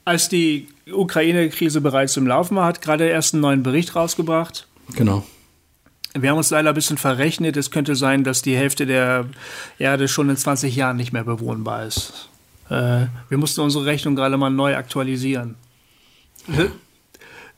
[0.04, 4.66] als die Ukraine-Krise bereits im Laufen war, hat gerade erst einen neuen Bericht rausgebracht.
[4.94, 5.24] Genau.
[6.14, 7.56] Wir haben uns leider ein bisschen verrechnet.
[7.56, 9.26] Es könnte sein, dass die Hälfte der
[9.78, 12.28] Erde schon in 20 Jahren nicht mehr bewohnbar ist.
[12.68, 15.56] Äh, wir mussten unsere Rechnung gerade mal neu aktualisieren.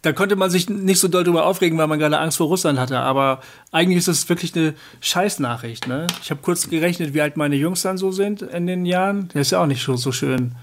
[0.03, 2.79] Da konnte man sich nicht so doll drüber aufregen, weil man gerade Angst vor Russland
[2.79, 2.99] hatte.
[2.99, 3.41] Aber
[3.73, 5.89] eigentlich ist das wirklich eine Scheißnachricht.
[5.89, 6.07] Ne?
[6.23, 9.29] Ich habe kurz gerechnet, wie alt meine Jungs dann so sind in den Jahren.
[9.33, 10.55] Das ist ja auch nicht so, so schön.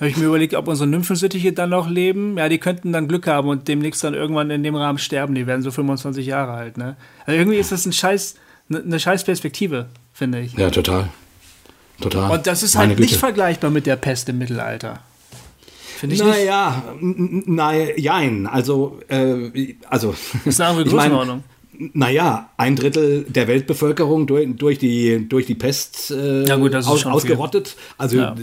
[0.00, 2.38] Habe ich mir überlegt, ob unsere Nymphensittiche dann noch leben.
[2.38, 5.34] Ja, die könnten dann Glück haben und demnächst dann irgendwann in dem Rahmen sterben.
[5.34, 6.78] Die werden so 25 Jahre alt.
[6.78, 6.96] Ne?
[7.26, 8.36] Also irgendwie ist das ein scheiß,
[8.68, 10.54] ne, eine scheiß Perspektive, finde ich.
[10.54, 11.10] Ja, total.
[12.00, 12.30] Total.
[12.30, 15.00] Und das ist halt nicht vergleichbar mit der Pest im Mittelalter.
[15.98, 17.48] Finde ich naja, nicht.
[17.48, 18.46] Naja, jein.
[18.46, 20.14] Also, äh, also.
[20.32, 21.44] Das ist eine andere Größenordnung
[21.94, 27.06] naja, ein Drittel der Weltbevölkerung durch, durch, die, durch die Pest äh, ja gut, aus,
[27.06, 27.76] ausgerottet.
[27.96, 28.36] Also, ja.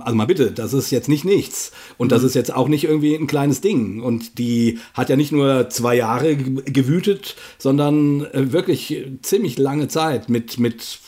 [0.00, 1.72] also mal bitte, das ist jetzt nicht nichts.
[1.96, 2.10] Und mhm.
[2.10, 4.02] das ist jetzt auch nicht irgendwie ein kleines Ding.
[4.02, 10.28] Und die hat ja nicht nur zwei Jahre gewütet, sondern äh, wirklich ziemlich lange Zeit
[10.28, 10.98] mit, mit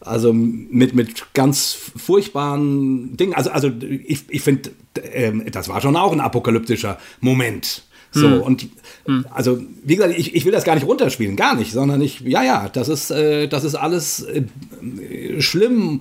[0.00, 3.34] Also mit, mit ganz furchtbaren Dingen.
[3.34, 7.82] Also, also ich, ich finde, äh, das war schon auch ein apokalyptischer Moment.
[8.14, 8.40] So, hm.
[8.42, 8.68] und
[9.06, 9.26] hm.
[9.30, 12.42] also, wie gesagt, ich, ich will das gar nicht runterspielen, gar nicht, sondern ich, ja,
[12.42, 16.00] ja, das ist, äh, das ist alles äh, schlimm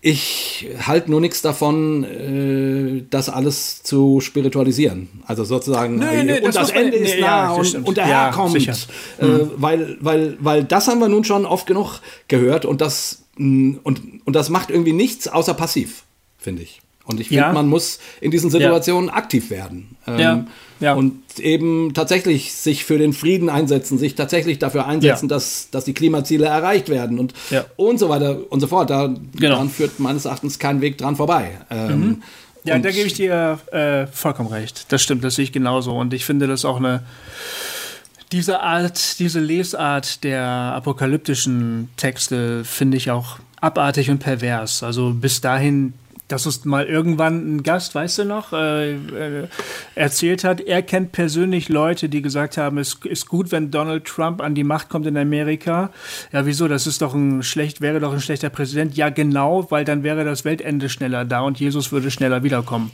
[0.00, 5.08] ich halte nur nichts davon, äh, das alles zu spiritualisieren.
[5.26, 8.06] Also sozusagen, nee, nee, und das, das Ende ist nee, nah ja, und, und der
[8.06, 8.56] Herr kommt.
[8.56, 8.70] Äh,
[9.24, 9.50] mhm.
[9.56, 14.00] weil, weil, weil das haben wir nun schon oft genug gehört und das, mm, und,
[14.24, 16.04] und das macht irgendwie nichts außer passiv,
[16.38, 16.80] finde ich.
[17.04, 17.52] Und ich finde, ja.
[17.52, 19.14] man muss in diesen Situationen ja.
[19.14, 19.96] aktiv werden.
[20.06, 20.46] Ähm,
[20.80, 20.94] ja.
[20.94, 25.36] Und eben tatsächlich sich für den Frieden einsetzen, sich tatsächlich dafür einsetzen, ja.
[25.36, 27.64] dass, dass die Klimaziele erreicht werden und, ja.
[27.76, 28.90] und so weiter und so fort.
[28.90, 29.54] Da, genau.
[29.54, 31.52] Daran führt meines Erachtens kein Weg dran vorbei.
[31.70, 32.22] Ähm, mhm.
[32.64, 34.92] Ja, da gebe ich dir äh, vollkommen recht.
[34.92, 35.92] Das stimmt, das sehe ich genauso.
[35.96, 37.02] Und ich finde das auch eine
[38.32, 44.82] diese Art, diese Lesart der apokalyptischen Texte finde ich auch abartig und pervers.
[44.82, 45.94] Also bis dahin
[46.28, 49.48] dass uns mal irgendwann ein Gast, weißt du noch, äh, äh,
[49.94, 54.42] erzählt hat, er kennt persönlich Leute, die gesagt haben, es ist gut, wenn Donald Trump
[54.42, 55.90] an die Macht kommt in Amerika.
[56.32, 56.68] Ja, wieso?
[56.68, 58.94] Das ist doch ein schlecht, wäre doch ein schlechter Präsident.
[58.96, 62.90] Ja, genau, weil dann wäre das Weltende schneller da und Jesus würde schneller wiederkommen.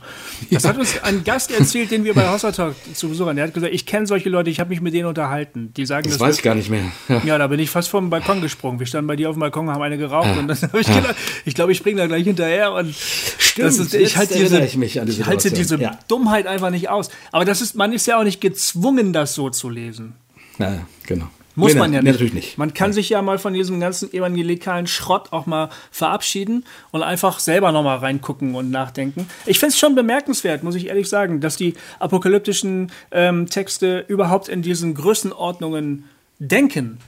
[0.51, 0.71] Das ja.
[0.71, 3.37] hat uns ein Gast erzählt, den wir bei Hossa Talk zu Besuch haben.
[3.37, 5.73] Der hat gesagt, ich kenne solche Leute, ich habe mich mit denen unterhalten.
[5.77, 6.85] Die sagen, das, das weiß ich gar nicht mehr.
[7.09, 7.21] Ja.
[7.25, 7.39] ja.
[7.39, 8.79] da bin ich fast vom Balkon gesprungen.
[8.79, 10.39] Wir standen bei dir auf dem Balkon, haben eine geraucht ja.
[10.39, 12.95] und dann habe ich gedacht, ich glaube, ich springe da gleich hinterher und
[13.39, 15.99] Stimmt, ist, ich halte diese, ich mich an die ich halte diese ja.
[16.09, 17.11] Dummheit einfach nicht aus.
[17.33, 20.15] Aber das ist, man ist ja auch nicht gezwungen, das so zu lesen.
[20.59, 21.29] Ja, genau.
[21.57, 22.15] Muss nee, man ja nee, nicht.
[22.15, 22.59] Natürlich nicht.
[22.59, 22.95] Man kann ja.
[22.95, 27.99] sich ja mal von diesem ganzen evangelikalen Schrott auch mal verabschieden und einfach selber nochmal
[27.99, 29.29] reingucken und nachdenken.
[29.47, 34.49] Ich finde es schon bemerkenswert, muss ich ehrlich sagen, dass die apokalyptischen ähm, Texte überhaupt
[34.49, 36.05] in diesen Größenordnungen
[36.41, 36.99] denken.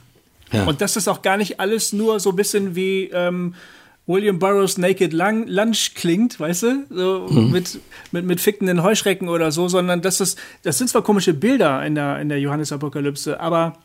[0.53, 0.63] Ja.
[0.63, 3.53] Und dass das auch gar nicht alles nur so ein bisschen wie ähm,
[4.07, 7.51] William Burroughs Naked Lunch klingt, weißt du, so mhm.
[7.51, 7.79] mit,
[8.11, 11.95] mit, mit fickenden Heuschrecken oder so, sondern das ist, das sind zwar komische Bilder in
[11.95, 13.77] der, in der Johannesapokalypse, aber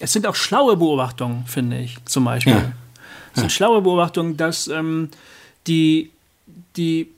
[0.00, 2.54] es sind auch schlaue Beobachtungen, finde ich, zum Beispiel.
[2.54, 2.72] Ja.
[3.32, 3.50] Es sind ja.
[3.50, 5.08] schlaue Beobachtungen, dass ähm,
[5.68, 6.10] die,
[6.76, 7.08] die,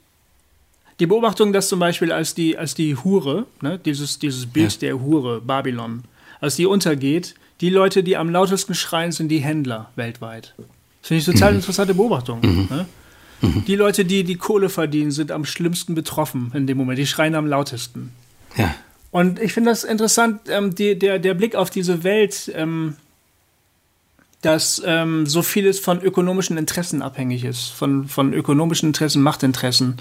[1.01, 4.79] die Beobachtung, dass zum Beispiel als die, als die Hure, ne, dieses, dieses Bild ja.
[4.81, 6.05] der Hure, Babylon,
[6.43, 10.55] als die untergeht, die Leute, die am lautesten schreien, sind die Händler weltweit.
[11.07, 11.59] Finde ich total mhm.
[11.59, 12.41] interessante Beobachtung.
[12.41, 12.67] Mhm.
[12.69, 12.87] Ne?
[13.41, 13.65] Mhm.
[13.65, 16.99] Die Leute, die die Kohle verdienen, sind am schlimmsten betroffen in dem Moment.
[16.99, 18.11] Die schreien am lautesten.
[18.57, 18.75] Ja.
[19.13, 22.97] Und ich finde das interessant, ähm, die, der, der Blick auf diese Welt, ähm,
[24.43, 29.99] dass ähm, so vieles von ökonomischen Interessen abhängig ist, von, von ökonomischen Interessen, Machtinteressen.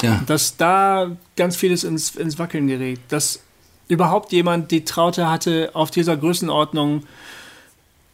[0.00, 0.22] Ja.
[0.26, 3.00] Dass da ganz vieles ins, ins Wackeln gerät.
[3.08, 3.40] Dass
[3.88, 7.02] überhaupt jemand die Traute hatte, auf dieser Größenordnung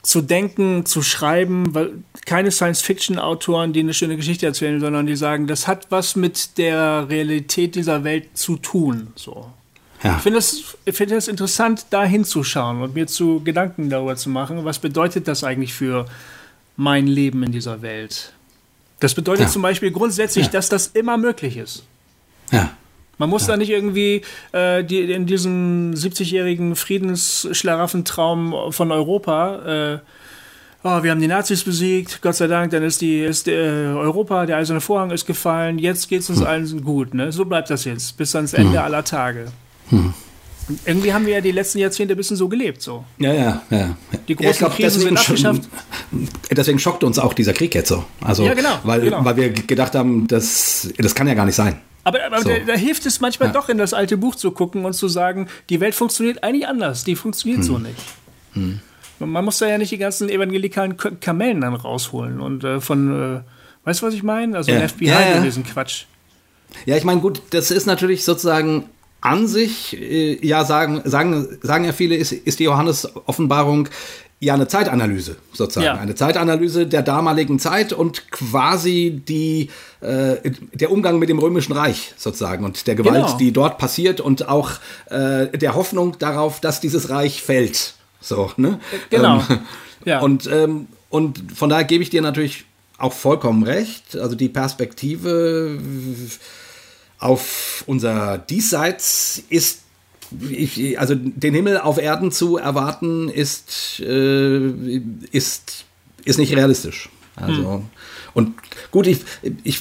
[0.03, 1.93] zu denken, zu schreiben, weil
[2.27, 7.09] keine Science-Fiction-Autoren, die eine schöne Geschichte erzählen, sondern die sagen, das hat was mit der
[7.09, 9.09] Realität dieser Welt zu tun.
[9.15, 9.51] So.
[10.03, 10.17] Ja.
[10.17, 14.65] Ich finde es find das interessant, da hinzuschauen und mir zu Gedanken darüber zu machen,
[14.65, 16.07] was bedeutet das eigentlich für
[16.77, 18.33] mein Leben in dieser Welt.
[18.99, 19.53] Das bedeutet ja.
[19.53, 20.53] zum Beispiel grundsätzlich, ja.
[20.53, 21.85] dass das immer möglich ist.
[22.51, 22.71] Ja.
[23.19, 23.53] Man muss ja.
[23.53, 24.23] da nicht irgendwie
[24.53, 29.99] äh, die, in diesem 70-jährigen Friedensschlaraffentraum von Europa, äh,
[30.83, 34.47] oh, wir haben die Nazis besiegt, Gott sei Dank, dann ist die ist äh, Europa,
[34.47, 36.47] der eiserne Vorhang ist gefallen, jetzt geht es uns hm.
[36.47, 37.15] allen gut.
[37.15, 37.33] Ne?
[37.33, 38.85] So bleibt das jetzt, bis ans Ende hm.
[38.85, 39.53] aller Tage.
[39.91, 40.15] Hm.
[40.87, 42.83] Irgendwie haben wir ja die letzten Jahrzehnte ein bisschen so gelebt.
[42.83, 43.05] So.
[43.19, 43.97] Ja, ja, ja.
[44.29, 45.63] Die großen ja, glaub, Krisen sind abgeschafft.
[46.51, 48.05] Deswegen schockte uns auch dieser Krieg jetzt so.
[48.21, 49.25] Also, ja, genau, weil, genau.
[49.25, 51.81] weil wir gedacht haben, das, das kann ja gar nicht sein.
[52.05, 52.49] Aber, aber so.
[52.49, 53.53] da, da, hilft es manchmal ja.
[53.53, 57.05] doch, in das alte Buch zu gucken und zu sagen, die Welt funktioniert eigentlich anders.
[57.05, 57.67] Die funktioniert hm.
[57.67, 57.99] so nicht.
[58.55, 58.81] Hm.
[59.21, 62.41] Man muss da ja nicht die ganzen evangelikalen Kamellen dann rausholen.
[62.41, 63.41] Und äh, von, äh,
[63.85, 64.57] weißt du, was ich meine?
[64.57, 64.89] Also ja.
[64.89, 65.41] FBI ja, ja.
[65.41, 66.07] diesen Quatsch.
[66.87, 68.87] Ja, ich meine, gut, das ist natürlich sozusagen
[69.21, 73.89] an sich, äh, ja, sagen, sagen, sagen ja viele, ist, ist die Johannes-Offenbarung
[74.43, 75.95] ja eine Zeitanalyse sozusagen, ja.
[75.95, 82.13] eine Zeitanalyse der damaligen Zeit und quasi die äh, der Umgang mit dem römischen Reich
[82.17, 83.37] sozusagen und der Gewalt, genau.
[83.37, 84.73] die dort passiert und auch
[85.11, 87.95] äh, der Hoffnung darauf, dass dieses Reich fällt.
[88.21, 88.81] So, ne?
[89.11, 89.45] Genau.
[89.49, 89.59] Ähm,
[90.05, 90.21] ja.
[90.21, 92.65] Und ähm, und von daher gebe ich dir natürlich
[92.99, 94.17] auch vollkommen recht.
[94.17, 95.79] Also die Perspektive
[97.19, 99.82] auf unser Diesseits ist
[100.51, 104.69] ich, also den Himmel auf Erden zu erwarten, ist, äh,
[105.31, 105.85] ist,
[106.25, 107.09] ist nicht realistisch.
[107.37, 107.83] Also, hm.
[108.35, 108.55] und
[108.91, 109.21] gut, ich,
[109.65, 109.81] ich,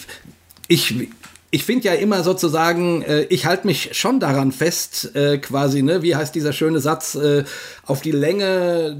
[0.67, 1.09] ich,
[1.51, 6.01] ich finde ja immer sozusagen, äh, ich halte mich schon daran fest, äh, quasi, ne,
[6.01, 7.43] wie heißt dieser schöne Satz, äh,
[7.85, 8.97] auf die Länge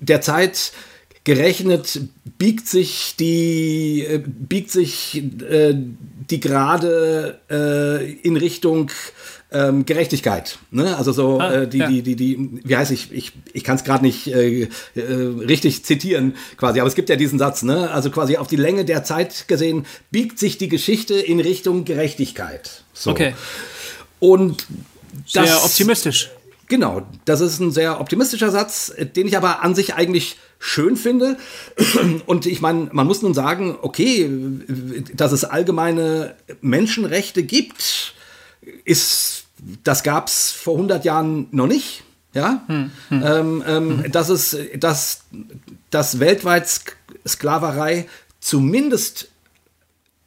[0.00, 0.72] der Zeit
[1.24, 2.00] gerechnet
[2.38, 5.74] biegt sich die, äh, biegt sich äh,
[6.30, 7.40] die Gerade
[8.22, 8.90] in Richtung
[9.54, 10.58] ähm, Gerechtigkeit.
[10.70, 10.96] Ne?
[10.96, 11.88] Also so ah, äh, die, ja.
[11.88, 15.84] die, die, die, wie heißt ich, ich, ich kann es gerade nicht äh, äh, richtig
[15.84, 17.90] zitieren, quasi, aber es gibt ja diesen Satz, ne?
[17.90, 22.82] Also quasi auf die Länge der Zeit gesehen, biegt sich die Geschichte in Richtung Gerechtigkeit.
[22.92, 23.10] So.
[23.10, 23.34] Okay.
[24.18, 24.66] Und
[25.32, 26.30] das, sehr optimistisch.
[26.68, 31.36] Genau, das ist ein sehr optimistischer Satz, den ich aber an sich eigentlich schön finde.
[32.26, 34.30] Und ich meine, man muss nun sagen, okay,
[35.14, 38.14] dass es allgemeine Menschenrechte gibt,
[38.84, 39.43] ist,
[39.82, 42.04] das gab es vor 100 Jahren noch nicht.
[42.34, 43.22] Ja, hm, hm.
[43.24, 44.12] Ähm, ähm, hm.
[44.12, 45.20] dass es, dass,
[45.90, 46.68] dass weltweit
[47.26, 48.08] Sklaverei
[48.40, 49.28] zumindest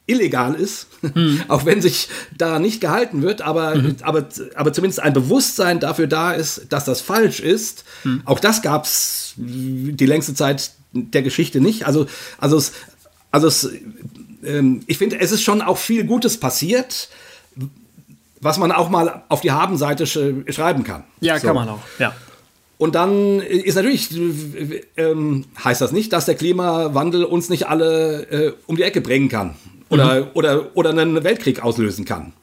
[0.05, 1.41] illegal ist, hm.
[1.49, 3.97] auch wenn sich daran nicht gehalten wird, aber, mhm.
[4.01, 7.83] aber, aber zumindest ein Bewusstsein dafür da ist, dass das falsch ist.
[8.03, 8.21] Hm.
[8.23, 11.85] Auch das gab es die längste Zeit der Geschichte nicht.
[11.85, 12.71] Also, also, es,
[13.31, 13.69] also es,
[14.45, 17.09] ähm, ich finde, es ist schon auch viel Gutes passiert,
[18.41, 20.19] was man auch mal auf die Habenseite sch
[20.49, 21.03] schreiben kann.
[21.21, 21.47] Ja, so.
[21.47, 22.13] kann man auch, ja.
[22.77, 24.09] Und dann ist natürlich,
[24.97, 29.29] ähm, heißt das nicht, dass der Klimawandel uns nicht alle äh, um die Ecke bringen
[29.29, 29.55] kann
[29.89, 30.27] oder, mhm.
[30.35, 32.33] oder, oder einen Weltkrieg auslösen kann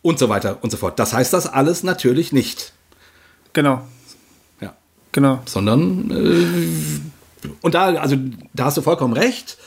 [0.00, 0.98] und so weiter und so fort.
[0.98, 2.72] Das heißt das alles natürlich nicht.
[3.52, 3.86] Genau.
[4.62, 4.74] Ja.
[5.12, 5.40] Genau.
[5.44, 8.16] Sondern, äh, und da, also,
[8.54, 9.58] da hast du vollkommen recht,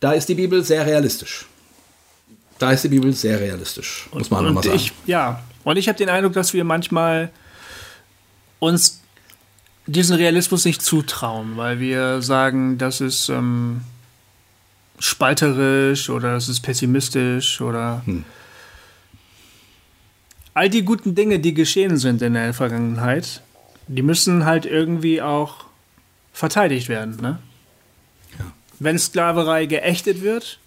[0.00, 1.46] da ist die Bibel sehr realistisch.
[2.58, 4.76] Da ist die Bibel sehr realistisch, muss man nochmal sagen.
[4.76, 7.30] Ich, ja, und ich habe den Eindruck, dass wir manchmal
[8.58, 9.00] uns
[9.86, 13.82] diesen Realismus nicht zutrauen, weil wir sagen, das ist ähm,
[14.98, 18.24] spalterisch oder es ist pessimistisch oder hm.
[20.54, 23.42] all die guten Dinge, die geschehen sind in der Vergangenheit,
[23.88, 25.66] die müssen halt irgendwie auch
[26.32, 27.16] verteidigt werden.
[27.20, 27.38] Ne?
[28.38, 28.46] Ja.
[28.78, 30.58] Wenn Sklaverei geächtet wird,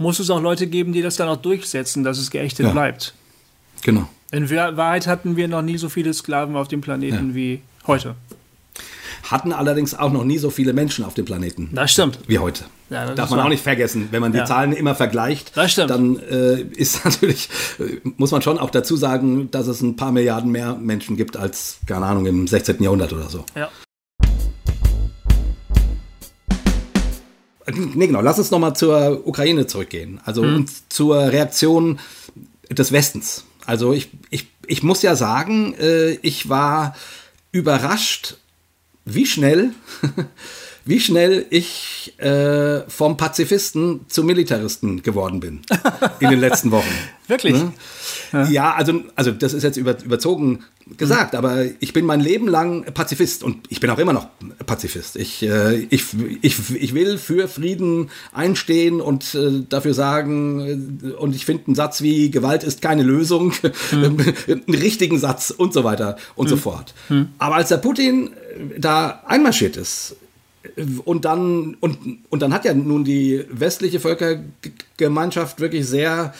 [0.00, 2.72] muss es auch Leute geben, die das dann auch durchsetzen, dass es geächtet ja.
[2.72, 3.14] bleibt.
[3.82, 4.08] Genau.
[4.32, 7.34] In Wahrheit hatten wir noch nie so viele Sklaven auf dem Planeten ja.
[7.34, 8.14] wie heute
[9.30, 11.70] hatten allerdings auch noch nie so viele Menschen auf dem Planeten.
[11.72, 12.18] Das stimmt.
[12.26, 12.64] Wie heute.
[12.88, 14.08] Ja, das Darf man auch nicht vergessen.
[14.10, 14.44] Wenn man die ja.
[14.44, 19.68] Zahlen immer vergleicht, dann äh, ist natürlich, äh, muss man schon auch dazu sagen, dass
[19.68, 22.82] es ein paar Milliarden mehr Menschen gibt als, keine Ahnung, im 16.
[22.82, 23.44] Jahrhundert oder so.
[23.54, 23.68] Ja.
[27.66, 28.20] Nee, genau.
[28.20, 30.20] Lass uns nochmal zur Ukraine zurückgehen.
[30.24, 30.66] Also hm.
[30.88, 31.98] zur Reaktion
[32.70, 33.44] des Westens.
[33.66, 36.96] Also ich, ich, ich muss ja sagen, äh, ich war
[37.52, 38.36] überrascht,
[39.04, 39.70] wie schnell,
[40.84, 45.60] wie schnell ich äh, vom Pazifisten zum Militaristen geworden bin
[46.20, 46.88] in den letzten Wochen.
[47.26, 47.56] Wirklich?
[48.32, 48.48] Ja.
[48.48, 50.60] ja, also, also das ist jetzt über, überzogen
[50.96, 51.38] gesagt, mhm.
[51.38, 54.28] aber ich bin mein Leben lang Pazifist und ich bin auch immer noch
[54.66, 55.16] Pazifist.
[55.16, 56.04] Ich, äh, ich,
[56.42, 61.74] ich, ich will für Frieden einstehen und äh, dafür sagen, äh, und ich finde einen
[61.74, 63.52] Satz wie Gewalt ist keine Lösung,
[63.92, 64.16] mhm.
[64.48, 66.50] einen richtigen Satz und so weiter und mhm.
[66.50, 66.94] so fort.
[67.08, 67.28] Mhm.
[67.38, 68.30] Aber als der Putin
[68.78, 70.16] da einmarschiert ist,
[71.04, 76.34] und dann, und, und dann hat ja nun die westliche Völkergemeinschaft wirklich sehr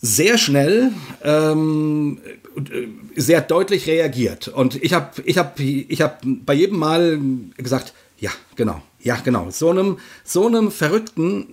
[0.00, 2.18] sehr schnell ähm,
[2.56, 2.86] äh,
[3.16, 4.48] sehr deutlich reagiert.
[4.48, 7.18] Und ich habe ich hab, ich hab bei jedem Mal
[7.56, 9.50] gesagt, ja, genau, ja, genau.
[9.50, 11.46] So einem, so einem Verrückten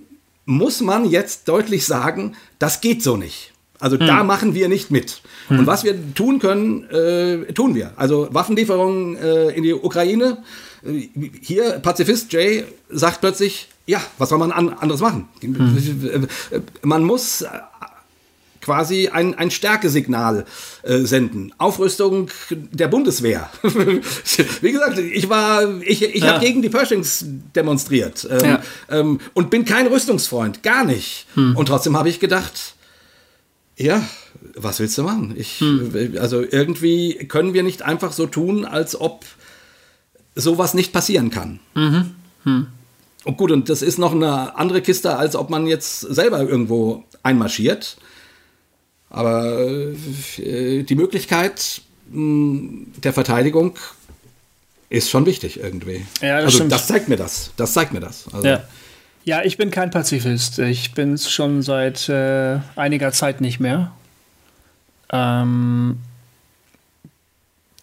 [0.44, 3.52] muss man jetzt deutlich sagen, das geht so nicht.
[3.80, 4.06] Also hm.
[4.06, 5.20] da machen wir nicht mit.
[5.48, 5.60] Hm.
[5.60, 7.92] Und was wir tun können, äh, tun wir.
[7.96, 10.38] Also Waffenlieferungen äh, in die Ukraine.
[11.42, 15.28] Hier, Pazifist Jay sagt plötzlich, ja, was soll man an, anderes machen?
[15.40, 16.28] Hm.
[16.82, 17.44] Man muss
[18.68, 20.44] quasi ein, ein Stärkesignal
[20.82, 21.54] äh, senden.
[21.56, 23.48] Aufrüstung der Bundeswehr.
[24.60, 26.34] Wie gesagt, ich war, ich, ich ja.
[26.34, 27.24] habe gegen die Pershings
[27.56, 28.62] demonstriert ähm, ja.
[28.90, 31.24] ähm, und bin kein Rüstungsfreund, gar nicht.
[31.32, 31.56] Hm.
[31.56, 32.74] Und trotzdem habe ich gedacht,
[33.78, 34.06] ja,
[34.54, 35.34] was willst du machen?
[35.34, 36.18] Ich, hm.
[36.20, 39.24] Also irgendwie können wir nicht einfach so tun, als ob
[40.34, 41.58] sowas nicht passieren kann.
[41.74, 42.14] Mhm.
[42.44, 42.66] Hm.
[43.24, 47.04] Und gut, und das ist noch eine andere Kiste, als ob man jetzt selber irgendwo
[47.22, 47.96] einmarschiert.
[49.10, 49.58] Aber
[50.38, 53.78] äh, die Möglichkeit mh, der Verteidigung
[54.90, 56.06] ist schon wichtig irgendwie.
[56.20, 56.72] Ja, das also stimmt.
[56.72, 57.52] das zeigt mir das.
[57.56, 58.26] Das zeigt mir das.
[58.32, 58.64] Also, ja.
[59.24, 60.58] ja, ich bin kein Pazifist.
[60.58, 63.92] Ich bin es schon seit äh, einiger Zeit nicht mehr.
[65.10, 65.98] Ähm,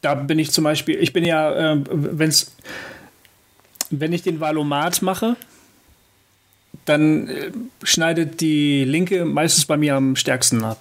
[0.01, 2.55] da bin ich zum Beispiel, ich bin ja, äh, wenn's,
[3.89, 5.35] wenn ich den Valomat mache,
[6.85, 7.51] dann äh,
[7.83, 10.79] schneidet die Linke meistens bei mir am stärksten ab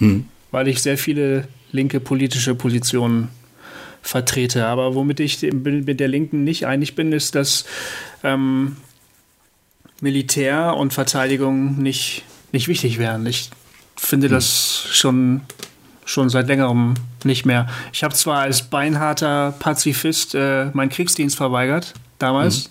[0.00, 0.26] hm.
[0.50, 3.28] weil ich sehr viele linke politische Positionen
[4.02, 4.66] vertrete.
[4.66, 7.64] Aber womit ich mit der Linken nicht einig bin, ist, dass
[8.24, 8.76] ähm,
[10.00, 13.26] Militär und Verteidigung nicht, nicht wichtig wären.
[13.26, 13.50] Ich
[13.96, 14.34] finde hm.
[14.34, 15.42] das schon,
[16.04, 17.68] schon seit längerem nicht mehr.
[17.92, 22.64] Ich habe zwar als beinharter Pazifist äh, meinen Kriegsdienst verweigert, damals.
[22.64, 22.70] Hm.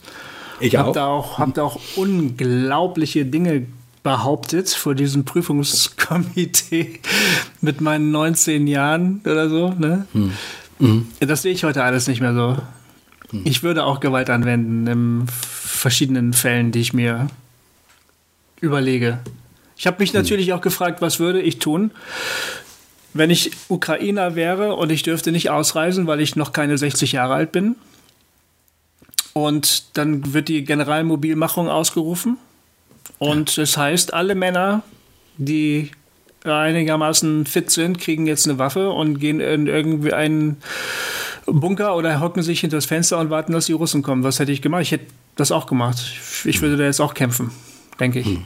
[0.62, 0.94] Ich hab auch.
[0.94, 3.66] Da auch, hab da auch unglaubliche Dinge
[4.04, 7.00] behauptet vor diesem Prüfungskomitee
[7.62, 9.70] mit meinen 19 Jahren oder so.
[9.78, 10.08] Ne?
[10.14, 10.32] Hm.
[10.80, 11.08] Mhm.
[11.20, 12.58] Das sehe ich heute alles nicht mehr so.
[13.32, 13.42] Hm.
[13.44, 17.28] Ich würde auch Gewalt anwenden in verschiedenen Fällen, die ich mir
[18.62, 19.20] überlege.
[19.78, 20.22] Ich habe mich hm.
[20.22, 21.92] natürlich auch gefragt, was würde ich tun,
[23.14, 27.34] wenn ich Ukrainer wäre und ich dürfte nicht ausreisen, weil ich noch keine 60 Jahre
[27.34, 27.76] alt bin.
[29.34, 32.38] Und dann wird die Generalmobilmachung ausgerufen.
[33.20, 34.82] Und das heißt, alle Männer,
[35.38, 35.92] die
[36.44, 40.58] einigermaßen fit sind, kriegen jetzt eine Waffe und gehen in irgendwie einen
[41.46, 44.24] Bunker oder hocken sich hinter das Fenster und warten, dass die Russen kommen.
[44.24, 44.84] Was hätte ich gemacht?
[44.84, 45.06] Ich hätte
[45.36, 45.98] das auch gemacht.
[46.46, 47.52] Ich würde da jetzt auch kämpfen,
[48.00, 48.26] denke ich.
[48.26, 48.46] Hm.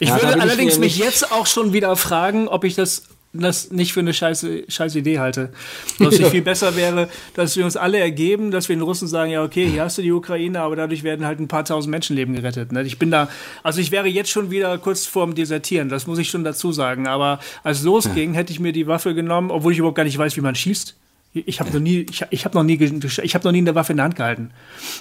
[0.00, 3.92] Ich ja, würde allerdings mich jetzt auch schon wieder fragen, ob ich das das nicht
[3.92, 5.52] für eine scheiße, scheiße Idee halte.
[5.98, 9.42] Was viel besser wäre, dass wir uns alle ergeben, dass wir den Russen sagen, ja,
[9.42, 12.72] okay, hier hast du die Ukraine, aber dadurch werden halt ein paar tausend Menschenleben gerettet.
[12.72, 12.82] Ne?
[12.82, 13.28] Ich bin da,
[13.62, 17.06] also ich wäre jetzt schon wieder kurz vorm Desertieren, das muss ich schon dazu sagen.
[17.06, 20.18] Aber als es losging, hätte ich mir die Waffe genommen, obwohl ich überhaupt gar nicht
[20.18, 20.96] weiß, wie man schießt.
[21.34, 23.92] Ich habe noch nie, ich, ich habe noch nie, ich habe noch nie eine Waffe
[23.92, 24.50] in der Hand gehalten.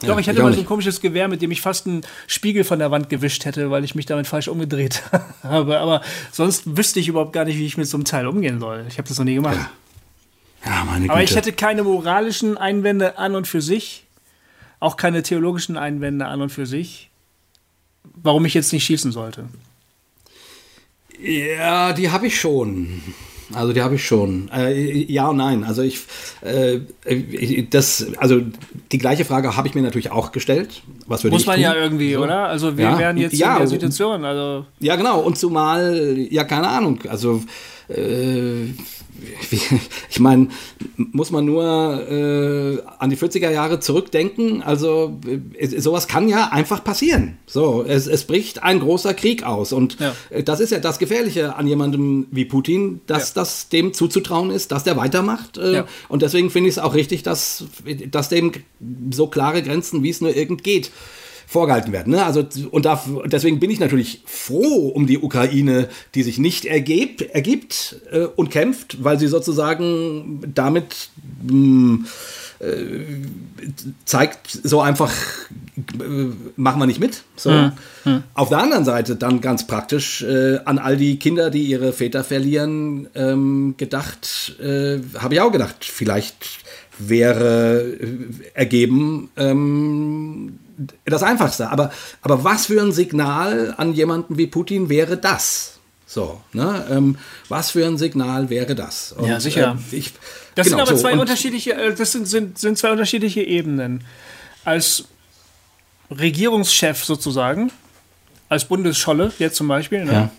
[0.01, 2.01] Doch, ja, ich hatte ich mal so ein komisches Gewehr, mit dem ich fast einen
[2.27, 5.03] Spiegel von der Wand gewischt hätte, weil ich mich damit falsch umgedreht
[5.43, 5.79] habe.
[5.79, 8.85] Aber sonst wüsste ich überhaupt gar nicht, wie ich mit so einem Teil umgehen soll.
[8.89, 9.57] Ich habe das noch nie gemacht.
[10.65, 10.71] Ja.
[10.71, 11.13] ja meine Güte.
[11.13, 14.03] Aber ich hätte keine moralischen Einwände an und für sich,
[14.79, 17.09] auch keine theologischen Einwände an und für sich,
[18.03, 19.45] warum ich jetzt nicht schießen sollte.
[21.19, 23.01] Ja, die habe ich schon.
[23.53, 24.49] Also die habe ich schon.
[24.53, 25.63] Äh, ja und nein.
[25.63, 25.99] Also ich,
[26.41, 26.79] äh,
[27.69, 28.41] das, also
[28.91, 30.81] die gleiche Frage habe ich mir natürlich auch gestellt.
[31.05, 31.63] Was würde Muss man tun?
[31.63, 32.23] ja irgendwie, so.
[32.23, 32.47] oder?
[32.47, 34.25] Also wir ja, wären jetzt ja, in der Situation.
[34.25, 35.21] Also ja, genau.
[35.21, 36.99] Und zumal, ja, keine Ahnung.
[37.07, 37.41] Also
[37.89, 38.73] äh,
[40.09, 40.49] ich meine,
[40.95, 44.61] muss man nur äh, an die 40er Jahre zurückdenken.
[44.61, 45.19] Also
[45.57, 47.37] äh, sowas kann ja einfach passieren.
[47.45, 49.73] So, es, es bricht ein großer Krieg aus.
[49.73, 50.15] Und ja.
[50.29, 53.41] Äh, das ist ja das Gefährliche an jemandem wie Putin, dass ja.
[53.41, 55.57] das dem zuzutrauen ist, dass der weitermacht.
[55.57, 55.85] Äh, ja.
[56.09, 57.65] Und deswegen finde ich es auch richtig, dass,
[58.11, 58.51] dass dem
[59.11, 60.91] so klare Grenzen, wie es nur irgend geht,
[61.47, 62.11] vorgehalten werden.
[62.11, 62.23] Ne?
[62.23, 67.21] Also, und da, deswegen bin ich natürlich froh um die Ukraine, die sich nicht ergebt,
[67.21, 71.09] ergibt äh, und kämpft, weil sie sozusagen damit
[71.43, 72.05] mh, hm,
[72.59, 72.65] äh,
[74.03, 75.13] zeigt so einfach,
[75.77, 76.25] äh,
[76.57, 77.23] machen wir nicht mit.
[77.37, 77.51] So.
[77.51, 77.71] Hm,
[78.03, 78.23] hm.
[78.33, 82.25] Auf der anderen Seite dann ganz praktisch äh, an all die Kinder, die ihre Väter
[82.25, 86.35] verlieren, ähm, gedacht, äh, habe ich auch gedacht, vielleicht
[86.99, 88.17] wäre äh,
[88.53, 90.59] ergeben, ähm,
[91.05, 91.69] das Einfachste.
[91.69, 95.79] Aber, aber was für ein Signal an jemanden wie Putin wäre das?
[96.05, 96.85] So, ne?
[96.89, 97.17] Ähm,
[97.49, 99.11] was für ein Signal wäre das?
[99.11, 99.77] Und, ja, sicher.
[99.91, 100.13] Äh, ich,
[100.55, 104.05] das genau, sind aber so, zwei unterschiedliche, äh, das sind, sind, sind zwei unterschiedliche Ebenen.
[104.63, 105.05] Als
[106.09, 107.71] Regierungschef sozusagen,
[108.47, 110.11] als Bundesscholle, jetzt zum Beispiel, ne?
[110.11, 110.31] ja.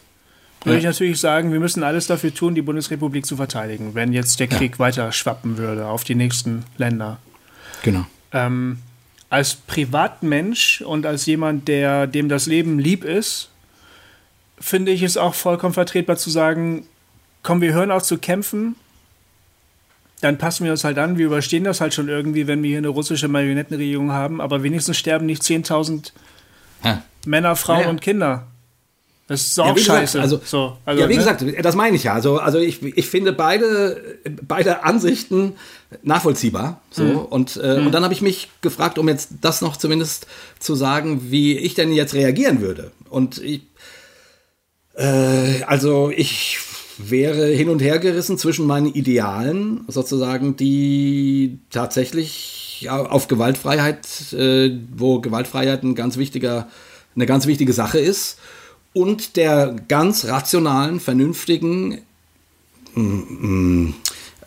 [0.64, 4.40] würde ich natürlich sagen, wir müssen alles dafür tun, die Bundesrepublik zu verteidigen, wenn jetzt
[4.40, 4.78] der Krieg ja.
[4.78, 7.18] weiter schwappen würde auf die nächsten Länder.
[7.82, 8.06] Genau.
[8.32, 8.78] Ähm,
[9.30, 13.50] als Privatmensch und als jemand, der dem das Leben lieb ist,
[14.58, 16.86] finde ich es auch vollkommen vertretbar zu sagen,
[17.42, 18.76] komm, wir hören auf zu kämpfen,
[20.20, 22.78] dann passen wir uns halt an, wir überstehen das halt schon irgendwie, wenn wir hier
[22.78, 26.12] eine russische Marionettenregierung haben, aber wenigstens sterben nicht 10.000
[27.24, 27.88] Männer, Frauen ja.
[27.88, 28.46] und Kinder.
[29.28, 30.18] Das ist auch ja, scheiße.
[30.18, 31.18] Gesagt, also, so, also, ja, wie ne?
[31.18, 32.14] gesagt, das meine ich ja.
[32.14, 35.52] Also, also ich, ich finde beide, beide Ansichten
[36.02, 36.80] nachvollziehbar.
[36.90, 37.04] So.
[37.04, 37.18] Mhm.
[37.18, 37.86] Und, äh, mhm.
[37.86, 40.26] und dann habe ich mich gefragt, um jetzt das noch zumindest
[40.58, 42.90] zu sagen, wie ich denn jetzt reagieren würde.
[43.10, 43.60] Und ich,
[44.96, 46.58] äh, also ich
[46.96, 54.70] wäre hin und her gerissen zwischen meinen Idealen, sozusagen, die tatsächlich ja, auf Gewaltfreiheit, äh,
[54.96, 56.66] wo Gewaltfreiheit ein ganz wichtiger,
[57.14, 58.38] eine ganz wichtige Sache ist
[58.92, 62.00] und der ganz rationalen, vernünftigen,
[62.94, 63.94] mm, mm,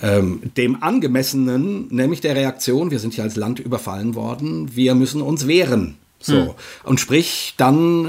[0.01, 5.21] ähm, dem angemessenen, nämlich der Reaktion, wir sind hier als Land überfallen worden, wir müssen
[5.21, 5.97] uns wehren.
[6.19, 6.35] So.
[6.35, 6.49] Hm.
[6.83, 8.05] Und sprich, dann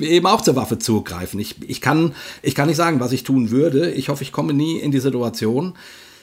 [0.00, 1.38] äh, eben auch zur Waffe zugreifen.
[1.38, 3.90] Ich, ich, kann, ich kann nicht sagen, was ich tun würde.
[3.92, 5.74] Ich hoffe, ich komme nie in die Situation,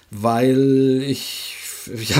[0.10, 1.57] weil ich
[2.08, 2.18] ja,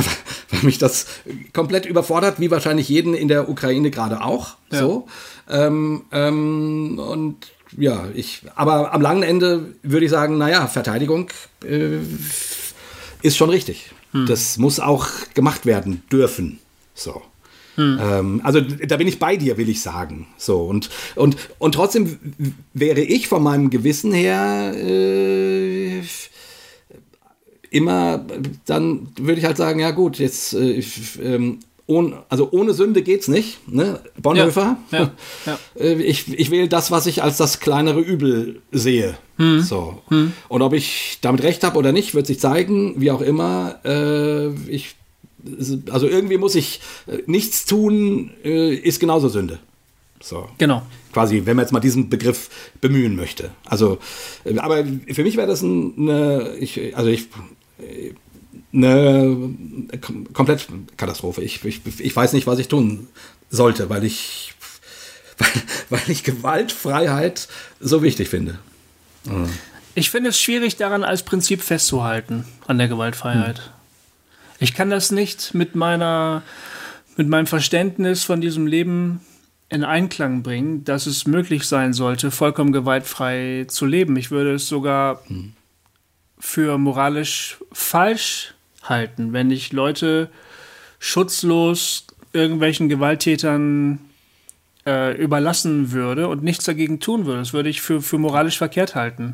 [0.50, 1.08] weil mich das
[1.54, 4.56] komplett überfordert, wie wahrscheinlich jeden in der Ukraine gerade auch.
[4.72, 4.80] Ja.
[4.80, 5.08] So.
[5.50, 7.48] Ähm, ähm, und
[7.78, 11.30] ja, ich, aber am langen Ende würde ich sagen, naja, Verteidigung
[11.66, 11.98] äh,
[13.22, 13.92] ist schon richtig.
[14.12, 14.26] Hm.
[14.26, 16.60] Das muss auch gemacht werden dürfen.
[16.94, 17.22] So.
[17.76, 18.00] Hm.
[18.02, 20.28] Ähm, also da bin ich bei dir, will ich sagen.
[20.38, 22.18] So und und und trotzdem
[22.74, 25.67] wäre ich von meinem Gewissen her äh,
[27.72, 28.26] immer,
[28.66, 30.84] dann würde ich halt sagen, ja gut, jetzt äh,
[31.22, 34.02] ähm, ohne, also ohne Sünde geht's nicht, ne?
[34.22, 34.78] Bonhoeffer.
[34.92, 35.12] Ja, ja,
[35.46, 35.60] ja.
[35.80, 39.18] Äh, ich, ich wähle das, was ich als das kleinere Übel sehe.
[39.38, 39.62] Hm.
[39.62, 40.02] So.
[40.10, 40.34] Hm.
[40.50, 43.80] Und ob ich damit recht habe oder nicht, wird sich zeigen, wie auch immer.
[43.86, 44.96] Äh, ich,
[45.90, 49.60] also irgendwie muss ich äh, nichts tun, äh, ist genauso Sünde.
[50.20, 50.50] So.
[50.58, 50.82] Genau.
[51.14, 52.50] Quasi, wenn man jetzt mal diesen Begriff
[52.82, 53.52] bemühen möchte.
[53.66, 54.00] Also,
[54.44, 57.28] äh, aber für mich wäre das eine, ich, also ich,
[58.74, 59.50] eine
[60.34, 60.68] komplett
[60.98, 61.44] Katastrophe.
[61.44, 63.08] Ich, ich, ich weiß nicht, was ich tun
[63.50, 64.54] sollte, weil ich,
[65.38, 65.50] weil,
[65.90, 67.48] weil ich Gewaltfreiheit
[67.80, 68.60] so wichtig finde.
[69.26, 69.50] Mhm.
[69.96, 73.58] Ich finde es schwierig, daran als Prinzip festzuhalten, an der Gewaltfreiheit.
[73.58, 73.72] Hm.
[74.60, 76.44] Ich kann das nicht mit meiner,
[77.16, 79.22] mit meinem Verständnis von diesem Leben
[79.70, 84.16] in Einklang bringen, dass es möglich sein sollte, vollkommen gewaltfrei zu leben.
[84.18, 85.54] Ich würde es sogar hm.
[86.40, 90.30] Für moralisch falsch halten, wenn ich Leute
[91.00, 94.00] schutzlos irgendwelchen Gewalttätern
[94.86, 97.40] äh, überlassen würde und nichts dagegen tun würde.
[97.40, 99.34] Das würde ich für, für moralisch verkehrt halten.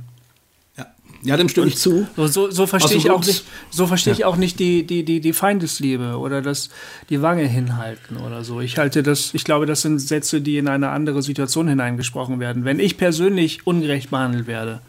[0.77, 0.87] Ja,
[1.21, 2.07] ja dem stimme ich zu.
[2.15, 4.19] So, so, so verstehe ich auch nicht, so verstehe ja.
[4.19, 6.69] ich auch nicht die, die, die, die Feindesliebe oder das
[7.09, 8.61] die Wange hinhalten oder so.
[8.61, 12.65] Ich halte das, ich glaube, das sind Sätze, die in eine andere Situation hineingesprochen werden.
[12.65, 14.81] Wenn ich persönlich ungerecht behandelt werde,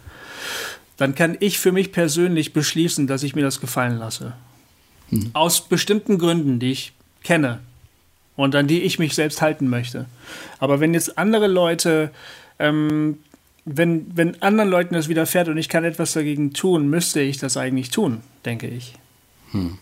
[0.96, 4.34] dann kann ich für mich persönlich beschließen, dass ich mir das gefallen lasse.
[5.10, 5.30] Mhm.
[5.32, 6.92] Aus bestimmten Gründen, die ich
[7.22, 7.60] kenne
[8.36, 10.06] und an die ich mich selbst halten möchte.
[10.58, 12.10] Aber wenn jetzt andere Leute,
[12.58, 13.18] ähm,
[13.64, 17.56] wenn, wenn anderen Leuten das widerfährt und ich kann etwas dagegen tun, müsste ich das
[17.56, 18.94] eigentlich tun, denke ich.
[19.52, 19.78] Hm.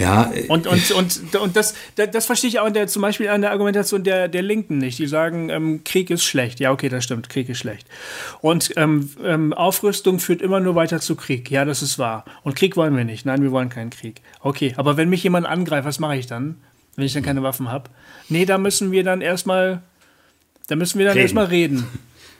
[0.00, 0.32] Ja.
[0.48, 3.50] Und, und, und, und das, das verstehe ich auch in der, zum Beispiel an der
[3.50, 4.98] Argumentation der, der Linken nicht.
[4.98, 6.58] Die sagen, ähm, Krieg ist schlecht.
[6.58, 7.86] Ja, okay, das stimmt, Krieg ist schlecht.
[8.40, 11.50] Und ähm, ähm, Aufrüstung führt immer nur weiter zu Krieg.
[11.50, 12.24] Ja, das ist wahr.
[12.44, 13.26] Und Krieg wollen wir nicht.
[13.26, 14.22] Nein, wir wollen keinen Krieg.
[14.40, 16.56] Okay, aber wenn mich jemand angreift, was mache ich dann,
[16.96, 17.90] wenn ich dann keine Waffen habe?
[18.30, 19.82] Nee, da müssen wir dann erstmal,
[20.68, 21.24] da müssen wir dann reden.
[21.24, 21.86] erstmal reden.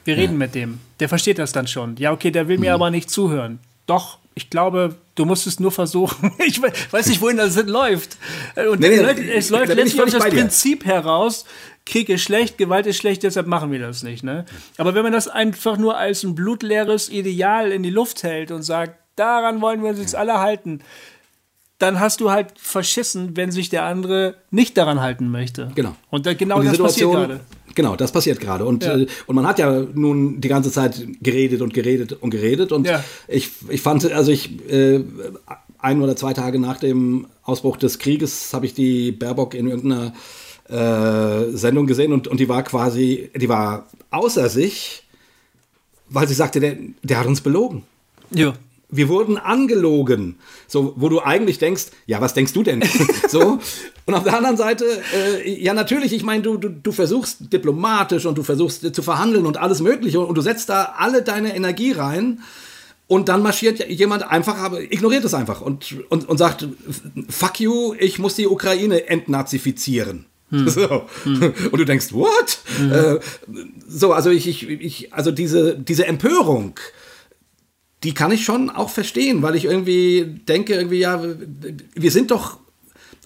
[0.03, 0.39] Wir reden ja.
[0.39, 0.79] mit dem.
[0.99, 1.95] Der versteht das dann schon.
[1.97, 2.75] Ja, okay, der will mir mhm.
[2.81, 3.59] aber nicht zuhören.
[3.85, 6.33] Doch, ich glaube, du musst es nur versuchen.
[6.45, 8.17] ich weiß nicht, wohin das läuft.
[8.55, 11.45] Und nee, nee, es läuft letztlich aus das Prinzip heraus,
[11.85, 14.23] Krieg ist schlecht, Gewalt ist schlecht, deshalb machen wir das nicht.
[14.23, 14.45] Ne?
[14.77, 18.63] Aber wenn man das einfach nur als ein blutleeres Ideal in die Luft hält und
[18.63, 20.81] sagt, daran wollen wir uns jetzt alle halten,
[21.79, 25.71] dann hast du halt verschissen, wenn sich der andere nicht daran halten möchte.
[25.73, 25.95] Genau.
[26.11, 27.39] Und da, genau und das passiert gerade.
[27.75, 28.65] Genau, das passiert gerade.
[28.65, 28.97] Und, ja.
[28.97, 32.71] äh, und man hat ja nun die ganze Zeit geredet und geredet und geredet.
[32.71, 33.03] Und ja.
[33.27, 35.03] ich, ich fand, also ich, äh,
[35.79, 40.13] ein oder zwei Tage nach dem Ausbruch des Krieges habe ich die Baerbock in irgendeiner
[40.69, 45.03] äh, Sendung gesehen und, und die war quasi, die war außer sich,
[46.07, 47.83] weil sie sagte, der, der hat uns belogen.
[48.29, 48.53] Ja
[48.91, 50.35] wir wurden angelogen.
[50.67, 52.83] So, wo du eigentlich denkst, ja, was denkst du denn?
[53.29, 53.59] so.
[54.05, 54.85] Und auf der anderen Seite,
[55.15, 59.01] äh, ja, natürlich, ich meine, du, du, du versuchst diplomatisch und du versuchst äh, zu
[59.01, 62.41] verhandeln und alles Mögliche und, du setzt da alle deine Energie rein.
[63.07, 66.65] Und dann marschiert jemand einfach, aber ignoriert es einfach und, und, und sagt,
[67.27, 70.27] fuck you, ich muss die Ukraine entnazifizieren.
[70.49, 70.69] Hm.
[70.69, 71.03] So.
[71.23, 71.53] Hm.
[71.71, 72.59] Und du denkst, what?
[72.77, 72.91] Hm.
[72.91, 73.19] Äh,
[73.85, 76.75] so, also ich, ich, ich, also diese, diese Empörung,
[78.03, 81.23] die kann ich schon auch verstehen, weil ich irgendwie denke, irgendwie, ja,
[81.95, 82.57] wir sind doch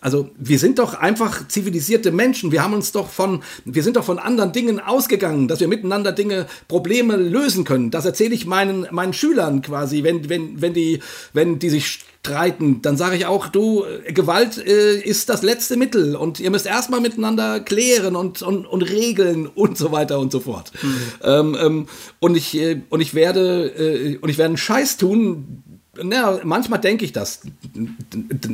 [0.01, 2.51] also wir sind doch einfach zivilisierte Menschen.
[2.51, 6.11] Wir haben uns doch von, wir sind doch von anderen Dingen ausgegangen, dass wir miteinander
[6.11, 7.89] Dinge, Probleme lösen können.
[7.89, 10.99] Das erzähle ich meinen, meinen Schülern quasi, wenn, wenn, wenn die,
[11.33, 16.15] wenn die sich streiten, dann sage ich auch, du, Gewalt äh, ist das letzte Mittel
[16.15, 20.39] und ihr müsst erstmal miteinander klären und, und, und regeln und so weiter und so
[20.39, 20.71] fort.
[20.81, 20.97] Mhm.
[21.23, 21.87] Ähm, ähm,
[22.19, 25.63] und, ich, äh, und ich werde, äh, und ich werde einen Scheiß tun,
[26.03, 27.41] na, manchmal denke ich das.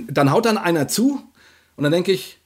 [0.10, 1.22] Dann haut dann einer zu
[1.76, 2.38] und dann denke ich,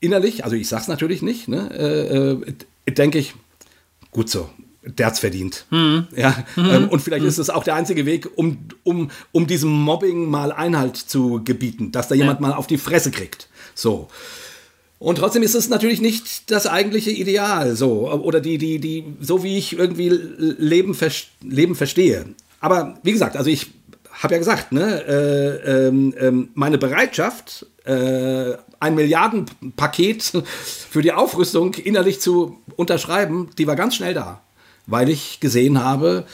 [0.00, 3.34] innerlich, also ich sag's natürlich nicht, ne, äh, äh, denke ich,
[4.10, 4.50] gut so,
[4.84, 5.66] der hat's verdient.
[5.70, 6.06] Mhm.
[6.16, 6.88] Ja, mhm.
[6.88, 7.28] Und vielleicht mhm.
[7.28, 11.92] ist es auch der einzige Weg, um, um, um diesem Mobbing mal Einhalt zu gebieten,
[11.92, 12.48] dass da jemand ja.
[12.48, 13.48] mal auf die Fresse kriegt.
[13.74, 14.08] So.
[14.98, 19.42] Und trotzdem ist es natürlich nicht das eigentliche Ideal, so, oder die, die, die, so
[19.42, 20.96] wie ich irgendwie Leben,
[21.42, 22.26] Leben verstehe.
[22.60, 23.72] Aber wie gesagt, also ich
[24.12, 30.44] habe ja gesagt, ne, äh, ähm, ähm, meine Bereitschaft, äh, ein Milliardenpaket
[30.90, 34.43] für die Aufrüstung innerlich zu unterschreiben, die war ganz schnell da,
[34.86, 36.24] weil ich gesehen habe,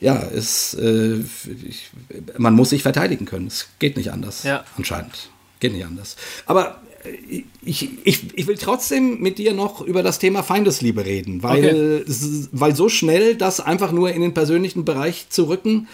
[0.00, 1.22] ja, es, äh,
[1.68, 1.90] ich,
[2.36, 3.46] man muss sich verteidigen können.
[3.46, 4.42] Es geht nicht anders.
[4.42, 4.64] Ja.
[4.76, 5.30] Anscheinend.
[5.60, 6.16] Geht nicht anders.
[6.44, 11.42] Aber äh, ich, ich, ich will trotzdem mit dir noch über das Thema Feindesliebe reden,
[11.42, 12.48] weil, okay.
[12.52, 15.88] weil so schnell das einfach nur in den persönlichen Bereich zu rücken,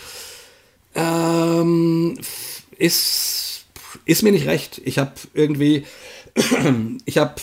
[0.94, 2.18] ähm,
[2.76, 3.64] ist,
[4.04, 4.80] ist mir nicht recht.
[4.84, 5.84] Ich habe irgendwie,
[7.04, 7.34] ich habe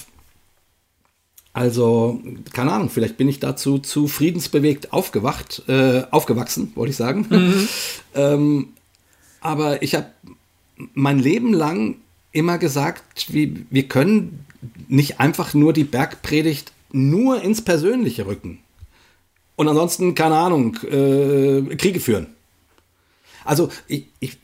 [1.54, 2.22] also,
[2.54, 7.26] keine Ahnung, vielleicht bin ich dazu zu friedensbewegt aufgewacht, äh, aufgewachsen, wollte ich sagen.
[7.30, 7.68] Mhm.
[8.16, 8.68] ähm,
[9.42, 10.08] aber ich habe
[10.94, 11.96] mein Leben lang
[12.32, 14.46] immer gesagt, wir, wir können
[14.88, 18.60] nicht einfach nur die Bergpredigt nur ins Persönliche rücken.
[19.56, 22.28] Und ansonsten, keine Ahnung, äh, Kriege führen.
[23.44, 24.38] Also ich, ich,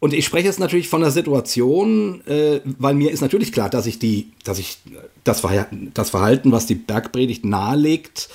[0.00, 3.86] und ich spreche jetzt natürlich von der Situation, äh, weil mir ist natürlich klar, dass
[3.86, 4.78] ich die, dass ich
[5.24, 8.28] das, Verhalten, das Verhalten, was die Bergpredigt nahelegt,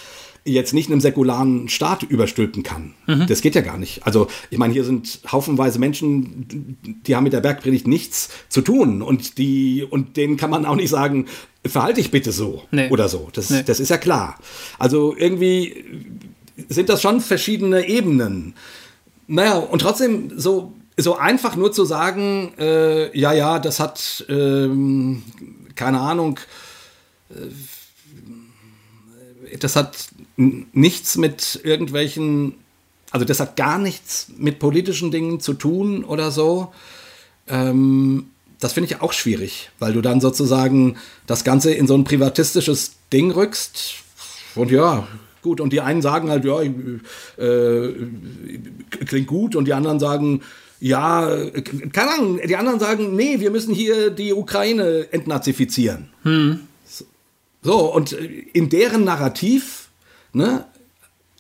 [0.46, 2.96] jetzt nicht einem säkularen Staat überstülpen kann.
[3.08, 3.28] Mhm.
[3.28, 4.06] Das geht ja gar nicht.
[4.06, 9.02] Also, ich meine, hier sind haufenweise Menschen, die haben mit der Bergpredigt nichts zu tun
[9.02, 11.28] und die, und denen kann man auch nicht sagen,
[11.66, 12.90] verhalte dich bitte so nee.
[12.90, 13.30] oder so.
[13.32, 13.64] Das, nee.
[13.66, 14.38] das ist ja klar.
[14.80, 15.86] Also irgendwie
[16.68, 18.54] sind das schon verschiedene Ebenen.
[19.28, 25.24] Naja, und trotzdem so so einfach nur zu sagen, äh, ja, ja, das hat, ähm,
[25.76, 26.40] keine Ahnung,
[27.30, 27.50] äh,
[29.58, 32.56] das hat nichts mit irgendwelchen,
[33.12, 36.74] also das hat gar nichts mit politischen Dingen zu tun oder so.
[37.48, 38.28] Ähm,
[38.60, 42.94] das finde ich auch schwierig, weil du dann sozusagen das Ganze in so ein privatistisches
[43.12, 43.96] Ding rückst.
[44.56, 45.08] Und ja,
[45.42, 45.60] gut.
[45.60, 47.94] Und die einen sagen halt, ja, äh,
[49.06, 49.56] klingt gut.
[49.56, 50.42] Und die anderen sagen,
[50.84, 51.30] ja,
[51.94, 56.10] keine Ahnung, die anderen sagen, nee, wir müssen hier die Ukraine entnazifizieren.
[56.24, 56.68] Hm.
[57.62, 59.88] So, und in deren Narrativ
[60.34, 60.66] ne,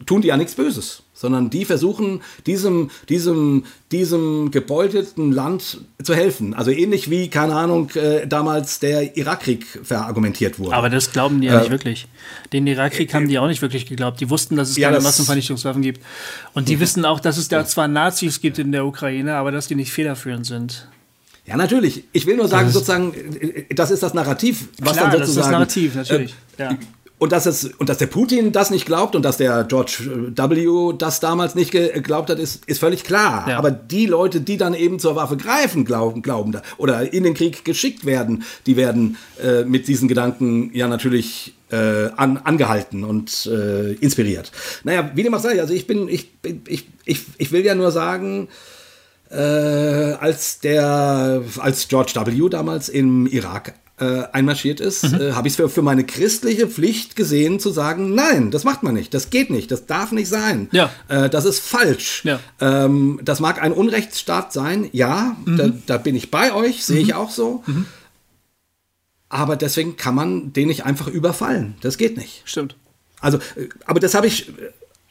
[0.05, 3.63] tun die ja nichts Böses sondern die versuchen, diesem, diesem,
[3.93, 6.53] diesem gebeutelten Land zu helfen.
[6.53, 10.75] Also ähnlich wie, keine Ahnung, äh, damals der Irakkrieg verargumentiert wurde.
[10.75, 12.07] Aber das glauben die ja äh, nicht wirklich.
[12.51, 14.19] Den Irakkrieg äh, haben die auch nicht wirklich geglaubt.
[14.19, 16.01] Die wussten, dass es ja, keine das, Massenvernichtungswaffen gibt.
[16.53, 16.81] Und die mhm.
[16.81, 19.93] wissen auch, dass es da zwar Nazis gibt in der Ukraine, aber dass die nicht
[19.93, 20.89] federführend sind.
[21.45, 22.03] Ja, natürlich.
[22.11, 25.19] Ich will nur sagen, sozusagen, äh, das ist das Narrativ, was Klar, dann sozusagen.
[25.21, 26.35] Das ist das Narrativ, natürlich.
[26.57, 26.77] Äh, ja.
[27.19, 30.93] Und dass, es, und dass der Putin das nicht glaubt und dass der George W.
[30.97, 33.45] das damals nicht geglaubt hat, ist, ist völlig klar.
[33.47, 33.57] Ja.
[33.57, 37.33] Aber die Leute, die dann eben zur Waffe greifen, glauben, glauben da, oder in den
[37.33, 43.45] Krieg geschickt werden, die werden äh, mit diesen Gedanken ja natürlich äh, an, angehalten und
[43.45, 44.51] äh, inspiriert.
[44.83, 46.29] Naja, wie dem auch sei, also ich bin, ich,
[46.67, 48.49] ich, ich, ich will ja nur sagen,
[49.29, 52.49] äh, als der, als George W.
[52.49, 55.21] damals im Irak äh, einmarschiert ist, mhm.
[55.21, 58.81] äh, habe ich es für, für meine christliche Pflicht gesehen, zu sagen, nein, das macht
[58.83, 60.91] man nicht, das geht nicht, das darf nicht sein, ja.
[61.09, 62.23] äh, das ist falsch.
[62.25, 62.39] Ja.
[62.59, 65.57] Ähm, das mag ein Unrechtsstaat sein, ja, mhm.
[65.57, 67.03] da, da, bin ich bei euch, sehe mhm.
[67.03, 67.63] ich auch so.
[67.67, 67.85] Mhm.
[69.29, 71.75] Aber deswegen kann man den nicht einfach überfallen.
[71.81, 72.43] Das geht nicht.
[72.45, 72.75] Stimmt.
[73.19, 74.51] Also, äh, aber das habe ich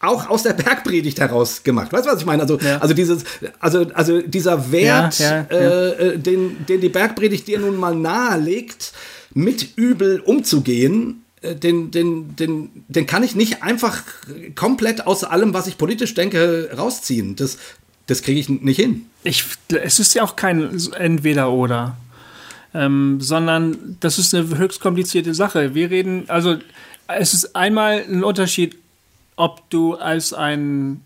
[0.03, 1.93] auch aus der Bergpredigt heraus gemacht.
[1.93, 2.43] Weißt du, was ich meine?
[2.43, 2.79] Also, ja.
[2.79, 3.25] also dieses,
[3.61, 7.95] also, also dieser Wert, ja, ja, äh, äh, den, den die Bergpredigt dir nun mal
[7.95, 8.93] nahelegt,
[9.33, 14.03] mit Übel umzugehen, äh, den, den, den, den kann ich nicht einfach
[14.57, 17.37] komplett aus allem, was ich politisch denke, rausziehen.
[17.37, 17.59] Das,
[18.09, 19.07] das kriege ich nicht hin.
[19.23, 21.97] Ich, es ist ja auch kein Entweder-Oder.
[22.75, 25.75] Ähm, sondern das ist eine höchst komplizierte Sache.
[25.75, 26.57] Wir reden, also
[27.07, 28.79] es ist einmal ein Unterschied,
[29.37, 31.03] ob du als ein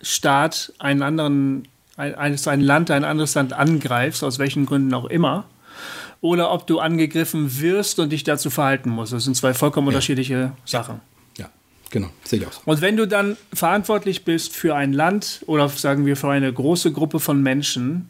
[0.00, 5.44] Staat einen anderen, ein, ein Land, ein anderes Land angreifst, aus welchen Gründen auch immer,
[6.20, 9.12] oder ob du angegriffen wirst und dich dazu verhalten musst.
[9.12, 9.90] Das sind zwei vollkommen ja.
[9.90, 11.00] unterschiedliche Sachen.
[11.38, 11.50] Ja,
[11.90, 12.66] genau, sehe ich auch.
[12.66, 16.92] Und wenn du dann verantwortlich bist für ein Land oder sagen wir für eine große
[16.92, 18.08] Gruppe von Menschen,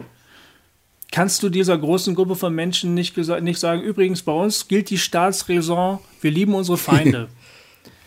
[1.13, 4.99] kannst du dieser großen Gruppe von Menschen nicht, nicht sagen, übrigens bei uns gilt die
[4.99, 7.29] Staatsräson, wir lieben unsere Feinde.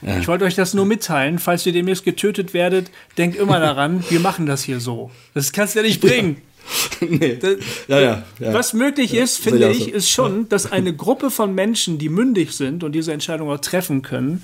[0.01, 0.17] Ja.
[0.17, 1.39] Ich wollte euch das nur mitteilen.
[1.39, 5.11] Falls ihr demnächst getötet werdet, denkt immer daran, wir machen das hier so.
[5.33, 6.41] Das kannst du ja nicht bringen.
[7.01, 7.35] nee.
[7.35, 7.55] Das,
[7.87, 11.97] ja, ja, ja, Was möglich ist, finde ich, ist schon, dass eine Gruppe von Menschen,
[11.97, 14.43] die mündig sind und diese Entscheidung auch treffen können,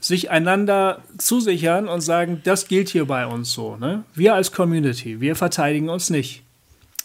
[0.00, 3.76] sich einander zusichern und sagen, das gilt hier bei uns so.
[3.76, 4.04] Ne?
[4.14, 6.42] Wir als Community, wir verteidigen uns nicht.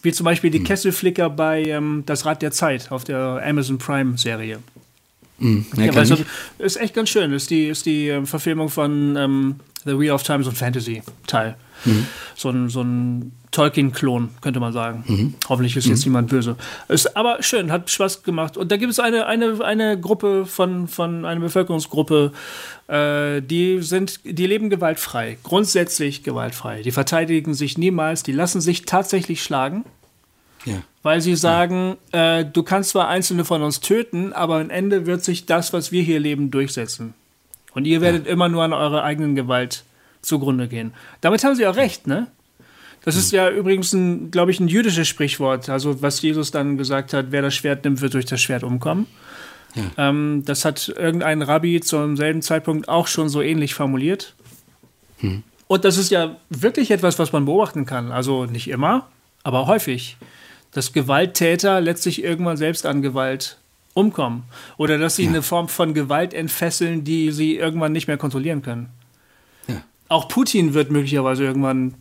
[0.02, 0.64] Wie zum Beispiel die hm.
[0.64, 4.60] Kesselflicker bei ähm, Das Rad der Zeit auf der Amazon Prime Serie.
[5.38, 5.66] Mhm.
[5.76, 6.16] Ja, ja, du,
[6.58, 7.32] ist echt ganz schön.
[7.32, 11.56] Ist die, ist die äh, Verfilmung von ähm, The Wheel of Time, so ein Fantasy-Teil.
[11.84, 12.06] Mhm.
[12.34, 15.04] So ein, so ein Tolkien-Klon, könnte man sagen.
[15.06, 15.34] Mhm.
[15.48, 16.12] Hoffentlich ist jetzt mhm.
[16.12, 16.56] niemand böse.
[16.88, 18.56] Ist aber schön, hat Spaß gemacht.
[18.56, 22.32] Und da gibt es eine, eine, eine Gruppe von, von einer Bevölkerungsgruppe,
[22.88, 26.82] äh, die sind, die leben gewaltfrei, grundsätzlich gewaltfrei.
[26.82, 29.84] Die verteidigen sich niemals, die lassen sich tatsächlich schlagen.
[30.66, 30.82] Ja.
[31.02, 32.40] Weil sie sagen, ja.
[32.40, 35.92] äh, du kannst zwar einzelne von uns töten, aber am Ende wird sich das, was
[35.92, 37.14] wir hier leben, durchsetzen.
[37.72, 38.32] Und ihr werdet ja.
[38.32, 39.84] immer nur an eurer eigenen Gewalt
[40.20, 40.92] zugrunde gehen.
[41.20, 42.26] Damit haben sie auch recht, ne?
[43.04, 45.68] Das ist ja übrigens, ein, glaube ich, ein jüdisches Sprichwort.
[45.68, 49.06] Also, was Jesus dann gesagt hat: wer das Schwert nimmt, wird durch das Schwert umkommen.
[49.76, 50.08] Ja.
[50.08, 54.34] Ähm, das hat irgendein Rabbi zum selben Zeitpunkt auch schon so ähnlich formuliert.
[55.18, 55.44] Hm.
[55.68, 58.10] Und das ist ja wirklich etwas, was man beobachten kann.
[58.10, 59.06] Also nicht immer,
[59.44, 60.16] aber häufig.
[60.76, 63.56] Dass Gewalttäter letztlich irgendwann selbst an Gewalt
[63.94, 64.42] umkommen.
[64.76, 65.30] Oder dass sie ja.
[65.30, 68.90] eine Form von Gewalt entfesseln, die sie irgendwann nicht mehr kontrollieren können.
[69.68, 69.82] Ja.
[70.08, 71.94] Auch Putin wird möglicherweise irgendwann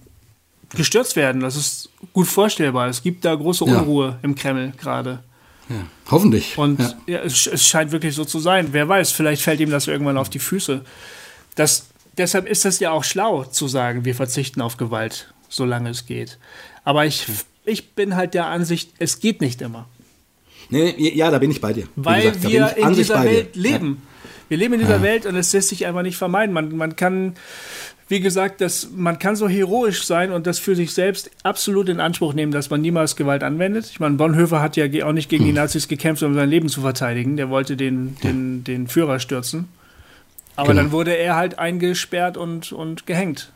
[0.76, 1.39] gestürzt werden.
[1.39, 2.89] Das ist gut vorstellbar.
[2.89, 4.19] Es gibt da große Unruhe ja.
[4.23, 5.23] im Kreml gerade.
[5.69, 5.76] Ja,
[6.11, 6.57] hoffentlich.
[6.57, 6.93] Und ja.
[7.07, 8.67] ja es, es, scheint wirklich so zu sein.
[8.73, 10.82] Wer weiß, vielleicht fällt ihm das irgendwann auf die Füße.
[11.55, 16.05] Das, deshalb ist es ja auch schlau zu sagen, wir verzichten auf Gewalt, solange es
[16.05, 16.39] geht.
[16.84, 17.26] Aber ich,
[17.66, 19.88] ich bin halt der Ansicht, es geht nicht immer.
[20.70, 21.88] Nee, ja, da bin ich bei dir.
[21.95, 24.01] Weil gesagt, wir in dieser Welt leben.
[24.47, 26.53] Wir leben in dieser Welt und es lässt sich einfach nicht vermeiden.
[26.53, 27.36] Man, man kann
[28.07, 31.99] wie gesagt, dass man kann so heroisch sein und das für sich selbst absolut in
[31.99, 33.88] Anspruch nehmen, dass man niemals Gewalt anwendet.
[33.91, 35.55] Ich meine, Bonhoeffer hat ja auch nicht gegen die hm.
[35.55, 37.36] Nazis gekämpft, um sein Leben zu verteidigen.
[37.36, 39.70] Der wollte den, den, den Führer stürzen.
[40.55, 40.84] Aber genau.
[40.84, 43.51] dann wurde er halt eingesperrt und, und gehängt.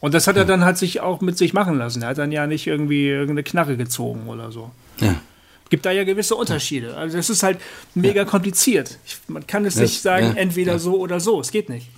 [0.00, 2.02] Und das hat er dann halt sich auch mit sich machen lassen.
[2.02, 4.70] Er hat dann ja nicht irgendwie irgendeine Knarre gezogen oder so.
[4.98, 5.20] Ja.
[5.68, 6.96] Gibt da ja gewisse Unterschiede.
[6.96, 7.58] Also es ist halt
[7.94, 8.98] mega kompliziert.
[9.06, 10.78] Ich, man kann es das, nicht sagen, ja, entweder ja.
[10.78, 11.40] so oder so.
[11.40, 11.88] Es geht nicht.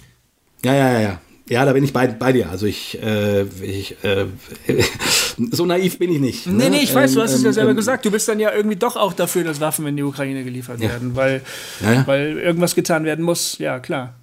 [0.65, 1.21] Ja, ja, ja, ja.
[1.49, 2.51] Ja, da bin ich bei, bei dir.
[2.51, 4.27] Also ich, äh, ich äh,
[5.51, 6.47] so naiv bin ich nicht.
[6.47, 6.71] Nee, ne?
[6.71, 8.05] nee, ich weiß, ähm, du hast es ja ähm, selber ähm, gesagt.
[8.05, 10.91] Du bist dann ja irgendwie doch auch dafür, dass Waffen in die Ukraine geliefert ja.
[10.91, 11.43] werden, weil,
[11.81, 12.07] ja, ja.
[12.07, 13.59] weil irgendwas getan werden muss.
[13.59, 14.15] Ja, klar.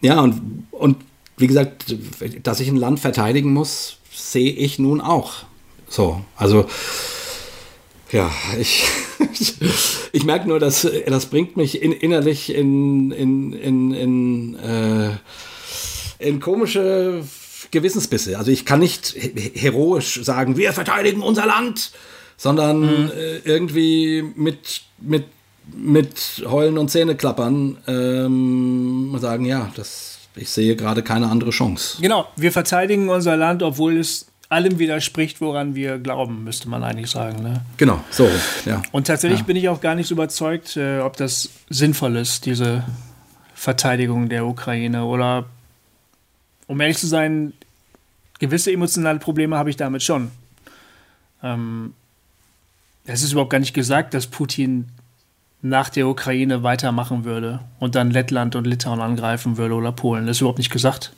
[0.00, 0.96] Ja, und, und
[1.40, 1.94] wie gesagt,
[2.42, 5.44] dass ich ein Land verteidigen muss, sehe ich nun auch.
[5.88, 6.66] So, also
[8.12, 8.86] ja, ich,
[10.12, 15.10] ich merke nur, dass das bringt mich in, innerlich in, in, in, in äh,
[16.20, 17.24] in komische
[17.70, 18.38] Gewissensbisse.
[18.38, 19.16] Also ich kann nicht
[19.54, 21.92] heroisch sagen, wir verteidigen unser Land,
[22.36, 23.10] sondern mhm.
[23.10, 25.24] äh, irgendwie mit, mit,
[25.74, 31.98] mit Heulen und Zähneklappern ähm, sagen, ja, das, ich sehe gerade keine andere Chance.
[32.00, 37.10] Genau, wir verteidigen unser Land, obwohl es allem widerspricht, woran wir glauben, müsste man eigentlich
[37.10, 37.42] sagen.
[37.42, 37.62] Ne?
[37.76, 38.28] Genau, so,
[38.66, 38.82] ja.
[38.92, 39.46] Und tatsächlich ja.
[39.46, 42.84] bin ich auch gar nicht so überzeugt, äh, ob das sinnvoll ist, diese
[43.54, 45.46] Verteidigung der Ukraine oder
[46.66, 47.52] um ehrlich zu sein,
[48.38, 50.30] gewisse emotionale Probleme habe ich damit schon.
[51.42, 51.94] Ähm,
[53.04, 54.88] es ist überhaupt gar nicht gesagt, dass Putin
[55.62, 60.26] nach der Ukraine weitermachen würde und dann Lettland und Litauen angreifen würde oder Polen.
[60.26, 61.12] Das ist überhaupt nicht gesagt.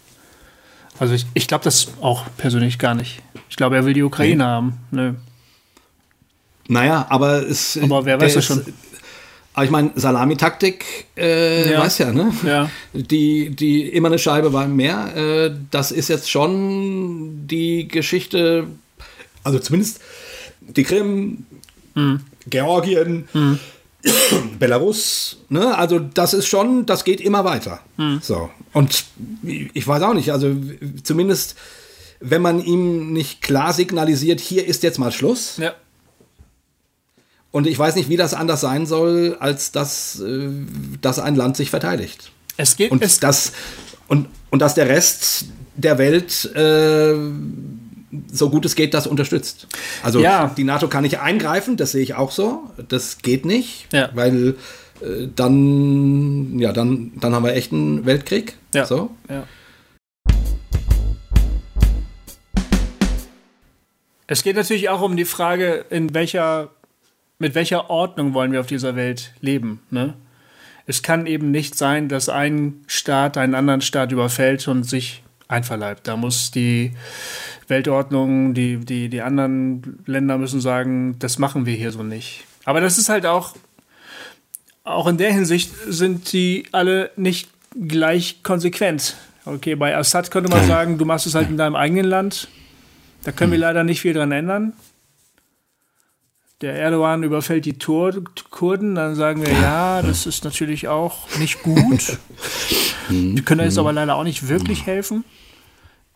[0.99, 3.23] Also ich, ich glaube das auch persönlich gar nicht.
[3.49, 4.43] Ich glaube, er will die Ukraine nee.
[4.43, 4.79] haben.
[4.91, 5.15] Nö.
[6.69, 7.79] Naja, aber es.
[7.81, 8.65] Aber wer weiß das schon?
[9.55, 11.81] Aber ich meine, Salamitaktik, äh, ja.
[11.81, 12.33] weiß ja, ne?
[12.45, 12.71] Ja.
[12.95, 15.15] Die, die immer eine Scheibe war mehr.
[15.15, 18.67] Äh, das ist jetzt schon die Geschichte,
[19.45, 20.01] also zumindest
[20.61, 21.45] die Krim,
[21.95, 22.21] mhm.
[22.47, 23.59] Georgien, mhm.
[24.59, 25.77] Belarus, ne?
[25.77, 27.81] Also das ist schon, das geht immer weiter.
[27.97, 28.21] Mhm.
[28.23, 28.51] So.
[28.73, 29.05] Und
[29.43, 30.55] ich weiß auch nicht, also
[31.03, 31.57] zumindest
[32.25, 35.57] wenn man ihm nicht klar signalisiert, hier ist jetzt mal Schluss.
[35.57, 35.75] Ja
[37.53, 40.49] und ich weiß nicht, wie das anders sein soll, als dass, äh,
[41.01, 42.33] dass ein Land sich verteidigt.
[42.57, 42.91] Es geht.
[42.91, 43.53] Und, es das,
[44.09, 45.45] und, und dass der Rest
[45.77, 47.15] der Welt äh,
[48.31, 49.67] so gut es geht, das unterstützt.
[50.03, 50.53] Also ja.
[50.57, 52.71] die NATO kann nicht eingreifen, das sehe ich auch so.
[52.89, 54.11] Das geht nicht, ja.
[54.15, 54.57] weil
[55.01, 58.57] äh, dann, ja, dann, dann haben wir echt einen Weltkrieg.
[58.75, 58.87] Ja.
[58.87, 59.11] So.
[59.29, 59.45] Ja.
[64.27, 66.71] Es geht natürlich auch um die Frage, in welcher
[67.43, 69.81] mit welcher Ordnung wollen wir auf dieser Welt leben?
[69.91, 70.15] Ne?
[70.87, 75.22] Es kann eben nicht sein, dass ein Staat einen anderen Staat überfällt und sich
[75.53, 76.09] einverleibt.
[76.09, 76.93] Da muss die
[77.69, 82.45] Weltordnung, die, die, die anderen Länder müssen sagen, das machen wir hier so nicht.
[82.65, 83.55] Aber das ist halt auch,
[84.85, 87.51] auch in der Hinsicht sind die alle nicht
[87.89, 89.17] gleich konsequent.
[89.45, 92.49] Okay, bei Assad könnte man sagen, du machst es halt in deinem eigenen Land.
[93.25, 93.63] Da können wir hm.
[93.63, 94.73] leider nicht viel dran ändern.
[96.61, 101.63] der Erdogan überfällt die Tur Kurden, dann sagen wir, ja, das ist natürlich auch nicht
[101.63, 102.19] gut.
[103.09, 105.25] Wir können jetzt aber leider auch nicht wirklich helfen.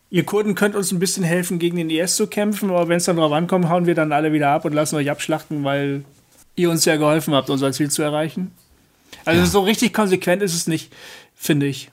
[0.09, 3.05] Ihr Kurden könnt uns ein bisschen helfen, gegen den IS zu kämpfen, aber wenn es
[3.05, 6.05] dann drauf ankommt, hauen wir dann alle wieder ab und lassen euch abschlachten, weil
[6.55, 8.51] ihr uns ja geholfen habt, unser Ziel zu erreichen.
[9.25, 9.45] Also ja.
[9.45, 10.93] so richtig konsequent ist es nicht,
[11.35, 11.89] finde ich.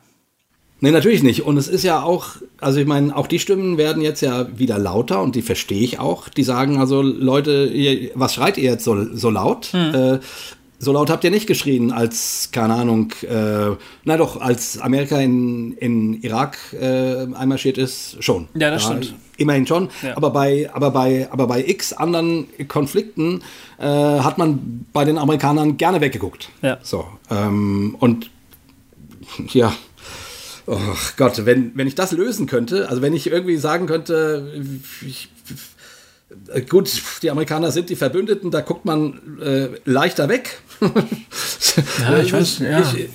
[0.80, 1.42] Nee, natürlich nicht.
[1.42, 4.78] Und es ist ja auch, also ich meine, auch die Stimmen werden jetzt ja wieder
[4.78, 6.28] lauter und die verstehe ich auch.
[6.28, 9.66] Die sagen also, Leute, ihr, was schreit ihr jetzt so, so laut?
[9.72, 9.94] Hm.
[9.94, 10.18] Äh,
[10.78, 15.72] so laut habt ihr nicht geschrien, als, keine Ahnung, äh, na doch, als Amerika in,
[15.78, 18.48] in Irak äh, einmarschiert ist, schon.
[18.54, 19.14] Ja, das ja, stimmt.
[19.36, 19.88] Immerhin schon.
[20.02, 20.16] Ja.
[20.16, 23.42] Aber, bei, aber, bei, aber bei x anderen Konflikten
[23.78, 26.50] äh, hat man bei den Amerikanern gerne weggeguckt.
[26.62, 26.78] Ja.
[26.82, 27.06] So.
[27.30, 28.30] Ähm, und
[29.52, 29.72] ja,
[30.66, 30.78] Oh
[31.18, 34.50] Gott, wenn, wenn ich das lösen könnte, also wenn ich irgendwie sagen könnte,
[35.06, 35.28] ich,
[36.68, 40.60] gut, die Amerikaner sind die Verbündeten, da guckt man äh, leichter weg.
[42.00, 42.80] ja, ich weiß, ja.
[42.80, 43.08] Ich,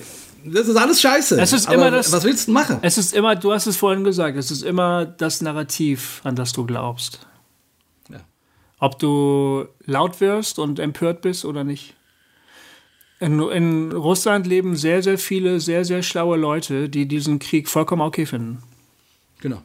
[0.45, 1.39] das ist alles scheiße.
[1.39, 2.79] Es ist Aber immer das, was willst du machen?
[2.81, 6.53] Es ist immer, du hast es vorhin gesagt, es ist immer das Narrativ, an das
[6.53, 7.27] du glaubst.
[8.09, 8.21] Ja.
[8.79, 11.95] Ob du laut wirst und empört bist oder nicht.
[13.19, 18.01] In, in, Russland leben sehr, sehr viele, sehr, sehr schlaue Leute, die diesen Krieg vollkommen
[18.01, 18.63] okay finden.
[19.41, 19.61] Genau.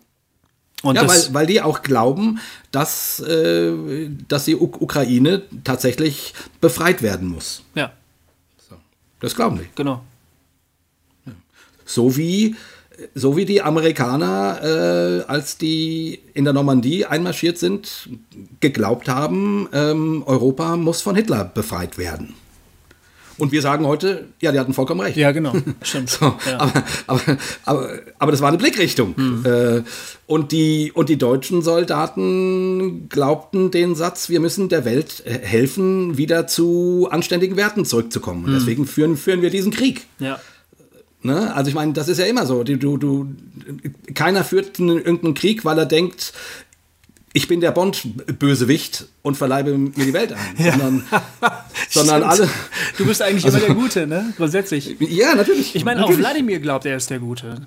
[0.85, 3.73] Und ja, weil, weil die auch glauben, dass, äh,
[4.29, 7.63] dass die U Ukraine tatsächlich befreit werden muss.
[7.75, 7.93] Ja.
[8.69, 8.77] So.
[9.21, 9.69] Das glauben die.
[9.75, 10.03] Genau.
[11.27, 11.33] Ja.
[11.85, 12.57] So wie
[13.15, 18.09] so wie die Amerikaner, äh, als die in der Normandie einmarschiert sind,
[18.61, 22.35] geglaubt haben, ähm, Europa muss von Hitler befreit werden.
[23.39, 25.17] Und wir sagen heute, ja, die hatten vollkommen recht.
[25.17, 25.53] Ja, genau.
[25.83, 26.11] Stimmt.
[26.11, 26.59] so, ja.
[26.59, 27.23] Aber, aber,
[27.65, 29.15] aber, aber, das war eine Blickrichtung.
[29.17, 29.45] Mhm.
[29.45, 29.83] Äh,
[30.27, 36.47] und, die, und die deutschen Soldaten glaubten den Satz, wir müssen der Welt helfen, wieder
[36.47, 38.45] zu anständigen Werten zurückzukommen.
[38.45, 38.59] Und mhm.
[38.59, 40.07] deswegen führen, führen wir diesen Krieg.
[40.19, 40.39] Ja.
[41.25, 41.55] Ne?
[41.55, 42.65] Also ich meine, das ist ja immer so.
[42.65, 43.35] Du, du,
[44.13, 46.35] keiner führt einen, irgendeinen Krieg, weil er denkt,
[47.37, 50.71] ich bin der Bond-Bösewicht und verleibe mir die Welt ein, ja.
[50.71, 51.05] sondern,
[51.91, 52.49] sondern alle.
[52.97, 54.33] Du bist eigentlich also, immer der Gute, ne?
[54.37, 54.97] Grundsätzlich.
[55.01, 55.75] Ja, natürlich.
[55.75, 57.67] Ich meine, auch Wladimir glaubt, er ist der Gute.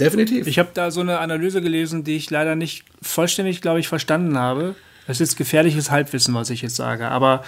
[0.00, 0.46] Definitiv.
[0.46, 4.38] Ich habe da so eine Analyse gelesen, die ich leider nicht vollständig, glaube ich, verstanden
[4.38, 4.74] habe.
[5.06, 7.08] Das ist gefährliches Halbwissen, was ich jetzt sage.
[7.08, 7.44] Aber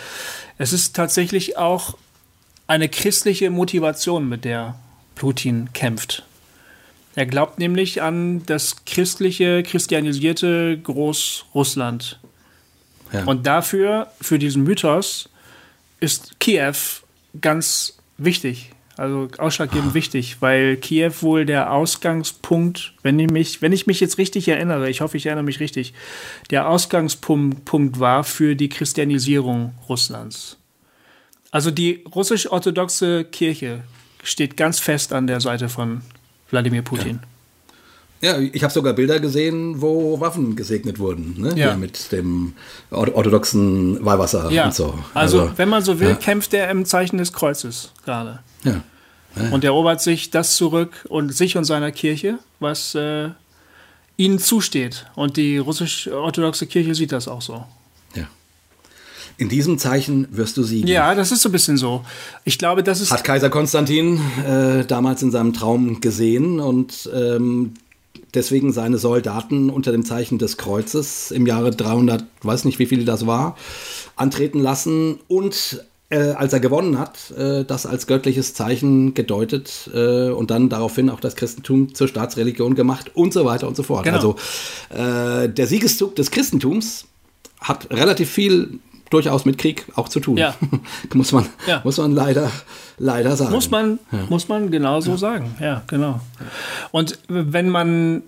[0.59, 1.97] es ist tatsächlich auch
[2.67, 4.79] eine christliche Motivation, mit der
[5.15, 6.25] Putin kämpft.
[7.19, 12.21] Er glaubt nämlich an das christliche, christianisierte Großrussland.
[13.13, 13.25] Ja.
[13.25, 15.29] Und dafür, für diesen Mythos,
[15.99, 16.77] ist Kiew
[17.41, 18.71] ganz wichtig.
[18.97, 19.95] Also ausschlaggebend ah.
[19.95, 24.89] wichtig, weil Kiew wohl der Ausgangspunkt, wenn ich mich, wenn ich mich jetzt richtig erinnere,
[24.89, 25.95] ich hoffe, ich erinnere mich richtig,
[26.51, 30.57] der Ausgangspunkt war für die Christianisierung Russlands.
[31.51, 33.83] Also die russisch-orthodoxe Kirche
[34.23, 36.03] steht ganz fest an der Seite von
[36.51, 37.21] Wladimir Putin.
[38.21, 38.39] Ja.
[38.39, 41.53] ja ich habe sogar Bilder gesehen, wo Waffen gesegnet wurden, ne?
[41.57, 41.77] ja.
[41.77, 42.55] mit dem
[42.91, 44.67] orthodoxen Weihwasser ja.
[44.67, 44.99] und so.
[45.15, 46.15] Also, also wenn man so will, ja.
[46.15, 48.41] kämpft er im Zeichen des Kreuzes gerade.
[48.65, 48.83] Ja.
[49.53, 53.29] Und erobert sich das zurück und sich und seiner Kirche, was äh,
[54.17, 55.07] ihnen zusteht.
[55.15, 57.65] Und die russisch-orthodoxe Kirche sieht das auch so.
[59.39, 60.89] In diesem Zeichen wirst du siegen.
[60.89, 62.05] Ja, das ist so ein bisschen so.
[62.45, 63.13] Ich glaube, das ist.
[63.13, 67.75] Hat Kaiser Konstantin äh, damals in seinem Traum gesehen und ähm,
[68.35, 73.05] deswegen seine Soldaten unter dem Zeichen des Kreuzes im Jahre 300, weiß nicht wie viel
[73.05, 73.57] das war,
[74.17, 80.31] antreten lassen und äh, als er gewonnen hat, äh, das als göttliches Zeichen gedeutet äh,
[80.31, 84.05] und dann daraufhin auch das Christentum zur Staatsreligion gemacht und so weiter und so fort.
[84.05, 84.17] Genau.
[84.17, 84.37] Also
[84.91, 87.05] äh, der Siegeszug des Christentums
[87.61, 88.79] hat relativ viel
[89.11, 90.37] durchaus mit Krieg auch zu tun.
[90.37, 90.55] Ja.
[91.15, 91.81] muss man, ja.
[91.85, 92.51] muss man leider,
[92.99, 93.53] leider sagen.
[93.53, 94.19] Muss man, ja.
[94.29, 95.17] muss man genauso ja.
[95.17, 95.55] sagen.
[95.61, 96.21] Ja, genau.
[96.91, 98.23] Und wenn man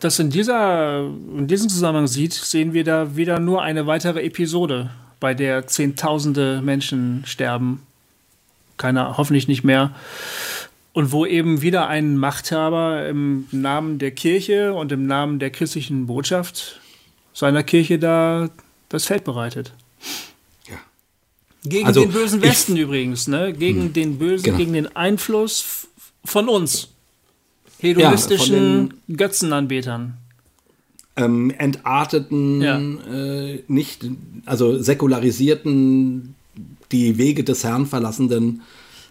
[0.00, 1.00] das in, dieser,
[1.36, 4.90] in diesem Zusammenhang sieht, sehen wir da wieder nur eine weitere Episode,
[5.20, 7.82] bei der Zehntausende Menschen sterben.
[8.76, 9.92] Keiner, hoffentlich nicht mehr.
[10.92, 16.06] Und wo eben wieder ein Machthaber im Namen der Kirche und im Namen der christlichen
[16.06, 16.80] Botschaft
[17.32, 18.48] seiner Kirche da
[18.88, 19.72] das Feld bereitet.
[21.64, 23.52] Gegen also, den bösen Westen ich, übrigens, ne?
[23.52, 24.58] Gegen hm, den bösen, genau.
[24.58, 25.88] gegen den Einfluss
[26.24, 26.88] von uns.
[27.80, 30.14] Hedonistischen ja, Götzenanbetern.
[31.16, 32.78] Ähm, entarteten, ja.
[32.78, 34.06] äh, nicht,
[34.46, 36.34] also säkularisierten,
[36.92, 38.62] die Wege des Herrn verlassenden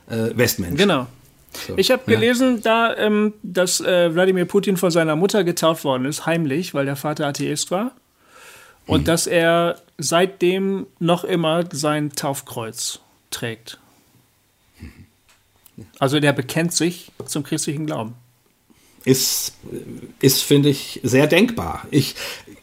[0.09, 0.77] äh, Westmenschen.
[0.77, 1.07] Genau.
[1.51, 2.19] So, ich habe ja.
[2.19, 6.85] gelesen, da, ähm, dass äh, Wladimir Putin von seiner Mutter getauft worden ist, heimlich, weil
[6.85, 7.91] der Vater Atheist war.
[8.85, 9.05] Und mhm.
[9.05, 12.99] dass er seitdem noch immer sein Taufkreuz
[13.31, 13.79] trägt.
[15.99, 18.15] Also der bekennt sich zum christlichen Glauben.
[19.05, 19.53] Ist,
[20.19, 21.85] ist finde ich, sehr denkbar.
[21.91, 22.15] Ich,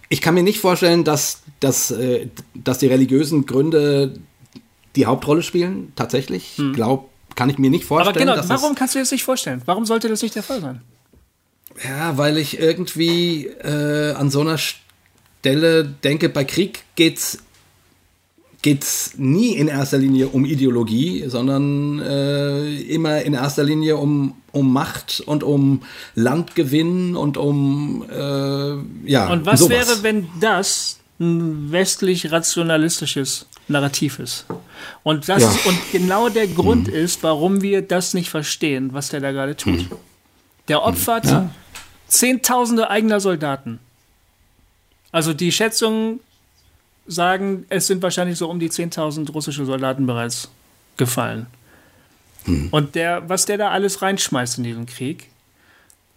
[0.08, 4.18] ich kann mir nicht vorstellen, dass, dass, äh, dass die religiösen Gründe
[4.94, 6.56] die Hauptrolle spielen, tatsächlich.
[6.56, 6.72] Hm.
[6.72, 8.28] Glaub, kann ich mir nicht vorstellen.
[8.28, 9.62] Aber genau, warum kannst du dir das nicht vorstellen?
[9.64, 10.82] Warum sollte das nicht der Fall sein?
[11.82, 14.83] Ja, weil ich irgendwie äh, an so einer Stelle
[15.44, 17.38] denke, bei Krieg geht's
[18.64, 24.72] geht's nie in erster Linie um Ideologie, sondern äh, immer in erster Linie um, um
[24.72, 25.82] Macht und um
[26.14, 29.30] Landgewinn und um äh, ja.
[29.30, 29.70] Und was sowas.
[29.70, 34.46] wäre, wenn das ein westlich rationalistisches Narrativ ist?
[35.02, 35.54] Und das ja.
[35.66, 36.94] und genau der Grund mhm.
[36.94, 39.90] ist, warum wir das nicht verstehen, was der da gerade tut.
[39.90, 39.96] Mhm.
[40.68, 41.50] Der opfert ja.
[42.08, 43.78] Zehntausende eigener Soldaten.
[45.14, 46.18] Also die Schätzungen
[47.06, 50.50] sagen, es sind wahrscheinlich so um die 10.000 russische Soldaten bereits
[50.96, 51.46] gefallen.
[52.46, 52.70] Hm.
[52.72, 55.30] Und der, was der da alles reinschmeißt in diesen Krieg,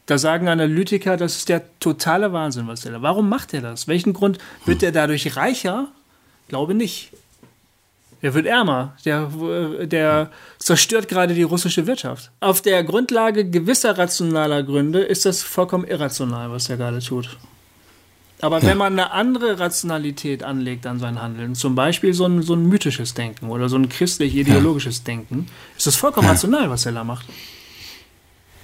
[0.07, 3.03] da sagen Analytiker, das ist der totale Wahnsinn, was der da.
[3.03, 3.87] Warum macht er das?
[3.87, 5.89] Welchen Grund wird er dadurch reicher?
[6.47, 7.11] Glaube nicht.
[8.23, 8.97] Er wird ärmer.
[9.05, 9.29] Der,
[9.85, 12.31] der zerstört gerade die russische Wirtschaft.
[12.39, 17.37] Auf der Grundlage gewisser rationaler Gründe ist das vollkommen irrational, was er gerade tut.
[18.39, 18.67] Aber ja.
[18.67, 22.67] wenn man eine andere Rationalität anlegt an sein Handeln, zum Beispiel so ein, so ein
[22.67, 25.03] mythisches Denken oder so ein christlich-ideologisches ja.
[25.05, 26.33] Denken, ist das vollkommen ja.
[26.33, 27.25] rational, was er da macht.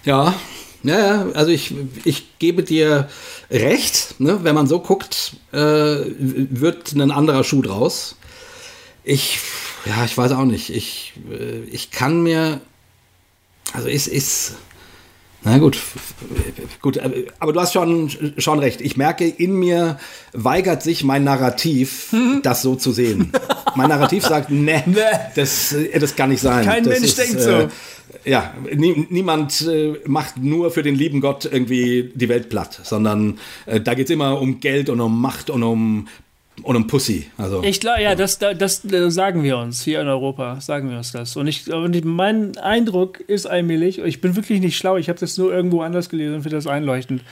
[0.05, 0.35] Ja,
[0.83, 3.09] ja, also ich, ich gebe dir
[3.49, 4.43] recht, ne?
[4.43, 8.17] wenn man so guckt, äh, wird ein anderer Schuh draus.
[9.05, 9.39] Ich,
[9.85, 10.69] ja, ich weiß auch nicht.
[10.69, 12.59] Ich, äh, ich kann mir,
[13.71, 14.55] also es ist,
[15.45, 15.77] na gut,
[16.81, 16.99] gut,
[17.39, 18.79] aber du hast schon, schon recht.
[18.79, 19.97] Ich merke, in mir
[20.31, 22.39] weigert sich mein Narrativ, hm?
[22.43, 23.31] das so zu sehen.
[23.75, 24.99] mein Narrativ sagt, ne, nee.
[25.35, 26.65] das, das kann nicht sein.
[26.65, 27.67] Kein das Mensch ist, denkt äh, so.
[28.25, 33.39] Ja, nie, niemand äh, macht nur für den lieben Gott irgendwie die Welt platt, sondern
[33.65, 36.07] äh, da geht es immer um Geld und um Macht und um
[36.61, 37.25] und um Pussy.
[37.37, 40.97] Also, ich glaube, ja, das, das, das, sagen wir uns hier in Europa, sagen wir
[40.97, 41.35] uns das.
[41.35, 45.37] Und, ich, und mein Eindruck ist allmählich, ich bin wirklich nicht schlau, ich habe das
[45.37, 47.23] nur irgendwo anders gelesen und finde das einleuchtend.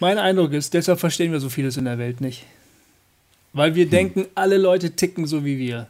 [0.00, 2.44] Mein Eindruck ist, deshalb verstehen wir so vieles in der Welt nicht.
[3.52, 3.90] Weil wir hm.
[3.90, 5.86] denken, alle Leute ticken so wie wir.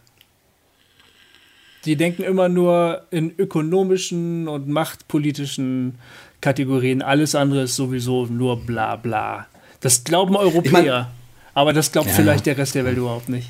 [1.87, 5.99] Die denken immer nur in ökonomischen und machtpolitischen
[6.41, 7.03] Kategorien.
[7.03, 9.47] Alles andere ist sowieso nur bla bla.
[9.81, 10.65] Das glauben Europäer.
[10.65, 11.07] Ich mein,
[11.55, 12.15] aber das glaubt ja.
[12.15, 13.49] vielleicht der Rest der Welt überhaupt nicht.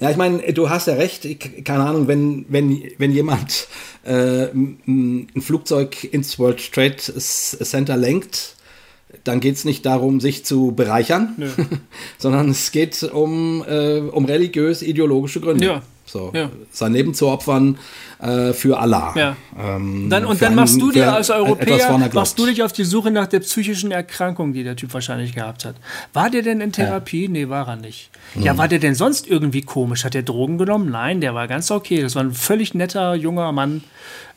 [0.00, 1.24] Ja, ich meine, du hast ja recht.
[1.24, 3.68] Ich, keine Ahnung, wenn, wenn, wenn jemand
[4.04, 8.56] äh, ein Flugzeug ins World Trade Center lenkt,
[9.24, 11.34] dann geht es nicht darum, sich zu bereichern,
[12.18, 15.64] sondern es geht um, äh, um religiös-ideologische Gründe.
[15.64, 15.82] Ja.
[16.08, 16.50] So, ja.
[16.72, 17.78] sein Leben zu opfern
[18.18, 19.12] äh, für Allah.
[19.14, 19.36] Ja.
[19.58, 22.84] Ähm, dann, und dann machst einen, du dir als Europäer, machst du dich auf die
[22.84, 25.76] Suche nach der psychischen Erkrankung, die der Typ wahrscheinlich gehabt hat.
[26.14, 27.24] War der denn in Therapie?
[27.24, 27.30] Ja.
[27.30, 28.10] Nee, war er nicht.
[28.34, 28.42] Mhm.
[28.42, 30.04] Ja, war der denn sonst irgendwie komisch?
[30.04, 30.90] Hat der Drogen genommen?
[30.90, 32.00] Nein, der war ganz okay.
[32.00, 33.82] Das war ein völlig netter, junger Mann.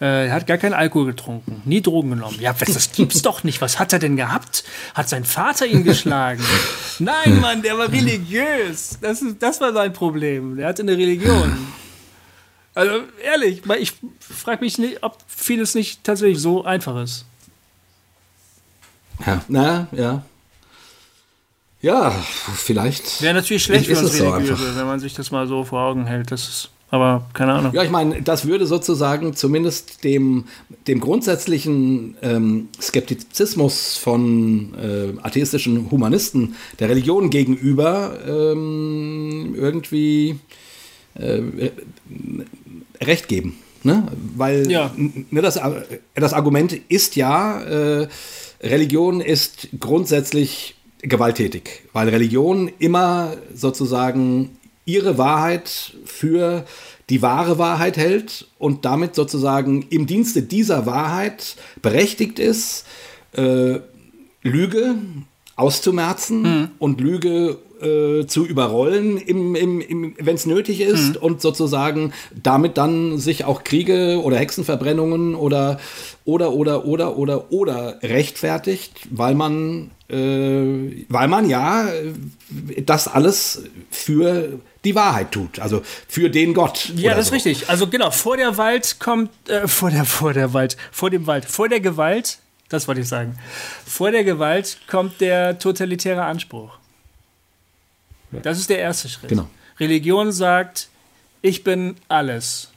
[0.01, 2.37] Äh, er hat gar keinen Alkohol getrunken, nie Drogen genommen.
[2.39, 3.61] Ja, das gibt's doch nicht.
[3.61, 4.63] Was hat er denn gehabt?
[4.95, 6.43] Hat sein Vater ihn geschlagen?
[7.03, 8.97] Nein, Mann, der war religiös.
[9.01, 10.57] Das, ist, das war sein Problem.
[10.57, 11.67] Der hatte eine Religion.
[12.73, 17.25] Also ehrlich, ich frage mich nicht, ob vieles nicht tatsächlich so einfach ist.
[19.25, 20.23] Ja, na, ja.
[21.81, 22.11] Ja,
[22.55, 23.21] vielleicht.
[23.21, 26.05] Wäre natürlich schlecht für uns Religiöse, so wenn man sich das mal so vor Augen
[26.05, 26.31] hält.
[26.31, 27.73] Das ist, aber keine Ahnung.
[27.73, 30.43] Ja, ich meine, das würde sozusagen zumindest dem,
[30.87, 40.39] dem grundsätzlichen ähm, Skeptizismus von äh, atheistischen Humanisten der Religion gegenüber ähm, irgendwie
[41.15, 41.41] äh,
[43.01, 43.57] recht geben.
[43.83, 44.07] Ne?
[44.35, 44.91] Weil ja.
[44.97, 45.59] ne, das,
[46.13, 48.07] das Argument ist ja, äh,
[48.61, 54.49] Religion ist grundsätzlich gewalttätig, weil Religion immer sozusagen
[54.85, 56.65] ihre Wahrheit für
[57.09, 62.85] die wahre Wahrheit hält und damit sozusagen im Dienste dieser Wahrheit berechtigt ist,
[63.33, 63.79] äh,
[64.43, 64.95] Lüge
[65.55, 66.67] auszumerzen mhm.
[66.79, 71.21] und Lüge äh, zu überrollen, im, im, im, wenn es nötig ist mhm.
[71.21, 75.79] und sozusagen damit dann sich auch Kriege oder Hexenverbrennungen oder
[76.23, 81.89] oder oder oder oder oder rechtfertigt, weil man äh, weil man ja
[82.85, 86.91] das alles für die Wahrheit tut, also für den Gott.
[86.95, 87.35] Ja, das so.
[87.35, 87.69] ist richtig.
[87.69, 91.45] Also genau, vor der Wald kommt äh, vor der vor der Wald, vor dem Wald,
[91.45, 93.37] vor der Gewalt, das wollte ich sagen.
[93.85, 96.77] Vor der Gewalt kommt der totalitäre Anspruch.
[98.31, 99.29] Das ist der erste Schritt.
[99.29, 99.49] Genau.
[99.79, 100.87] Religion sagt,
[101.41, 102.69] ich bin alles.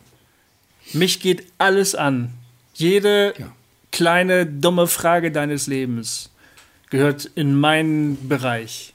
[0.92, 2.34] Mich geht alles an.
[2.74, 3.52] Jede Ja.
[3.92, 6.30] kleine dumme Frage deines Lebens
[6.90, 8.93] gehört in meinen Bereich.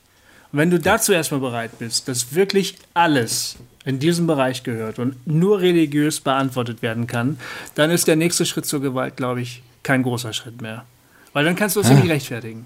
[0.52, 5.60] Wenn du dazu erstmal bereit bist, dass wirklich alles in diesem Bereich gehört und nur
[5.62, 7.39] religiös beantwortet werden kann,
[7.76, 10.86] dann ist der nächste Schritt zur Gewalt, glaube ich, kein großer Schritt mehr.
[11.34, 11.93] Weil dann kannst du es Ah.
[11.93, 12.66] nicht rechtfertigen.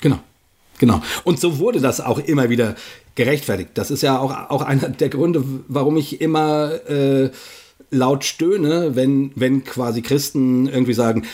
[0.00, 0.20] Genau.
[0.78, 1.02] Genau.
[1.24, 2.76] Und so wurde das auch immer wieder
[3.14, 3.70] gerechtfertigt.
[3.74, 7.30] Das ist ja auch, auch einer der Gründe, warum ich immer äh,
[7.90, 11.24] laut stöhne, wenn, wenn quasi Christen irgendwie sagen,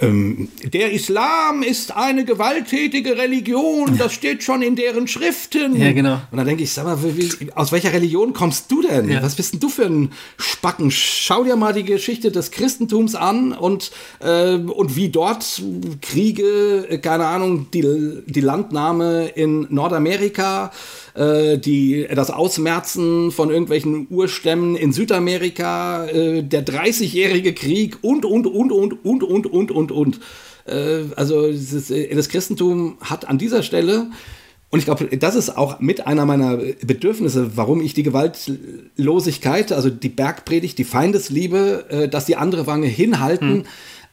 [0.00, 5.76] ähm, der Islam ist eine gewalttätige Religion, das steht schon in deren Schriften.
[5.76, 6.20] Ja, genau.
[6.30, 9.10] Und dann denke ich, sag mal, wie, aus welcher Religion kommst du denn?
[9.10, 9.22] Ja.
[9.22, 10.90] Was bist denn du für ein Spacken?
[10.90, 15.62] Schau dir mal die Geschichte des Christentums an und, äh, und wie dort
[16.00, 20.70] Kriege, äh, keine Ahnung, die, die Landnahme in Nordamerika,
[21.18, 28.46] äh, die, das Ausmerzen von irgendwelchen Urstämmen in Südamerika, äh, der 30-jährige Krieg und, und,
[28.46, 30.20] und, und, und, und, und, und, und.
[30.66, 34.08] Äh, also das, äh, das Christentum hat an dieser Stelle
[34.70, 39.88] und ich glaube, das ist auch mit einer meiner Bedürfnisse, warum ich die Gewaltlosigkeit, also
[39.88, 43.64] die Bergpredigt, die Feindesliebe, äh, dass die andere Wange hinhalten,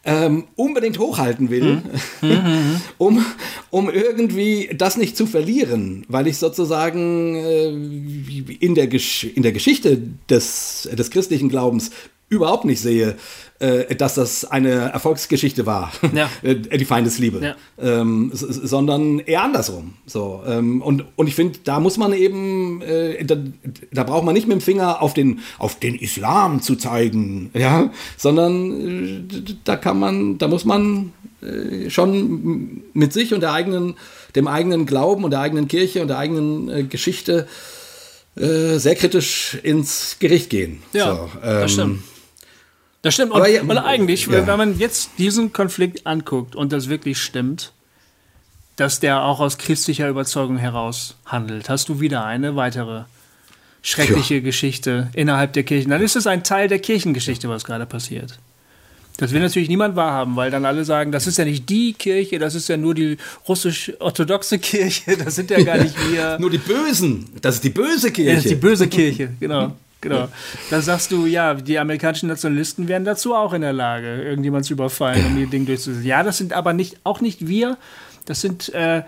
[0.06, 1.82] ähm, unbedingt hochhalten will,
[2.98, 3.26] um,
[3.72, 7.70] um irgendwie das nicht zu verlieren, weil ich sozusagen äh,
[8.60, 10.00] in, der Gesch in der Geschichte
[10.30, 11.90] des, des christlichen Glaubens
[12.28, 13.16] überhaupt nicht sehe,
[13.60, 16.30] äh, dass das eine Erfolgsgeschichte war, Ja.
[16.42, 17.56] äh, die Feindesliebe, Ja.
[17.80, 19.94] ähm, sondern eher andersrum.
[20.06, 23.38] So, ähm, und, und ich finde, da muss man eben, äh, da,
[23.92, 27.92] da braucht man nicht mit dem Finger auf den, auf den Islam zu zeigen, ja,
[28.18, 33.96] sondern äh, da kann man, da muss man äh, schon mit sich und der eigenen,
[34.36, 37.48] dem eigenen Glauben und der eigenen Kirche und der eigenen äh, Geschichte
[38.38, 40.84] sehr kritisch ins Gericht gehen.
[40.92, 42.04] Ja, so, das ähm, stimmt.
[43.06, 43.34] Das stimmt.
[43.34, 44.48] Und, ja, und eigentlich, ja.
[44.48, 47.72] wenn man jetzt diesen Konflikt anguckt und das wirklich stimmt,
[48.78, 53.04] dass der auch aus christlicher Überzeugung heraus handelt, hast du wieder eine weitere
[53.84, 55.92] schreckliche Geschichte innerhalb der Kirchen.
[55.92, 58.40] Dann ist es ein Teil der Kirchengeschichte, was gerade passiert.
[59.18, 62.40] Das will natürlich niemand wahrhaben, weil dann alle sagen, das ist ja nicht die Kirche,
[62.40, 66.40] das ist ja nur die russisch-orthodoxe Kirche, das sind ja gar nicht wir.
[66.40, 68.36] Nur die Bösen, das ist die böse Kirche.
[68.36, 69.76] Das ist die böse Kirche, genau.
[70.10, 70.28] Genau.
[70.70, 74.74] Da sagst du, ja, die amerikanischen Nationalisten wären dazu auch in der Lage, irgendjemand zu
[74.74, 76.06] überfallen, um ihr Ding durchzusetzen.
[76.06, 77.78] Ja, das sind aber nicht, auch nicht wir.
[78.26, 79.04] Das sind äh,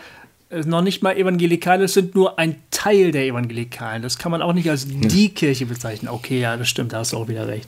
[0.49, 4.01] noch nicht mal Evangelikale, das sind nur ein Teil der Evangelikalen.
[4.01, 6.09] Das kann man auch nicht als die Kirche bezeichnen.
[6.09, 7.67] Okay, ja, das stimmt, da hast du auch wieder recht.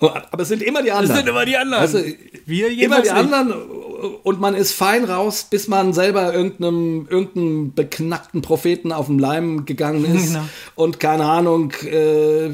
[0.00, 1.08] Aber es sind immer die anderen.
[1.08, 1.80] Das sind immer die anderen.
[1.82, 2.02] Also,
[2.46, 3.12] Wir immer die nicht.
[3.12, 3.52] anderen
[4.22, 9.64] und man ist fein raus, bis man selber irgendeinem, irgendeinem beknackten Propheten auf den Leim
[9.64, 10.44] gegangen ist Genau.
[10.74, 12.50] und keine Ahnung, äh,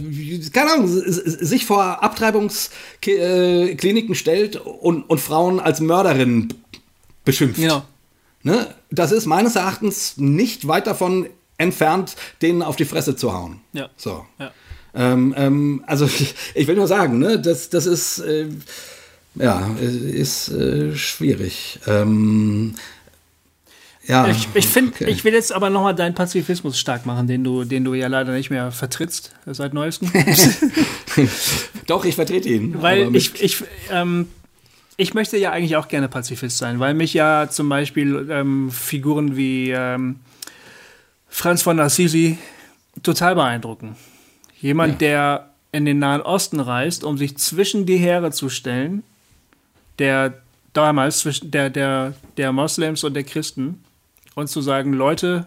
[0.53, 6.55] keine Ahnung, sich vor Abtreibungskliniken stellt und, und Frauen als Mörderinnen
[7.25, 7.61] beschimpft.
[7.61, 7.83] Genau.
[8.43, 8.75] Ne?
[8.91, 11.27] Das ist meines Erachtens nicht weit davon
[11.59, 13.61] entfernt, denen auf die Fresse zu hauen.
[13.73, 13.91] Ja.
[13.97, 14.25] So.
[14.39, 14.51] Ja.
[14.95, 18.49] Ähm, ähm, also ich, ich will nur sagen, ne, das, das ist äh,
[19.35, 21.79] ja ist äh, schwierig.
[21.87, 22.75] Ähm,
[24.07, 25.11] ja, Ich, ich finde, okay.
[25.11, 28.33] ich will jetzt aber nochmal deinen Pazifismus stark machen, den du, den du ja leider
[28.33, 30.11] nicht mehr vertrittst seit neuestem.
[31.87, 32.81] Doch, ich vertrete ihn.
[32.83, 34.27] Weil ich, ich, ähm,
[34.97, 39.37] ich möchte ja eigentlich auch gerne Pazifist sein, weil mich ja zum Beispiel ähm, Figuren
[39.37, 40.17] wie ähm,
[41.29, 42.39] Franz von Assisi
[43.03, 43.97] total beeindrucken.
[44.61, 44.99] Jemand, Ja.
[44.99, 49.05] der in den Nahen Osten reist, um sich zwischen die Heere zu stellen,
[50.01, 50.35] der
[50.73, 53.85] damals zwischen der, der, der Moslems und der Christen,
[54.37, 55.47] und zu sagen, Leute,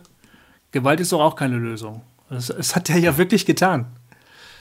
[0.72, 2.02] Gewalt ist doch auch keine Lösung.
[2.30, 3.86] Das, das hat er ja wirklich getan.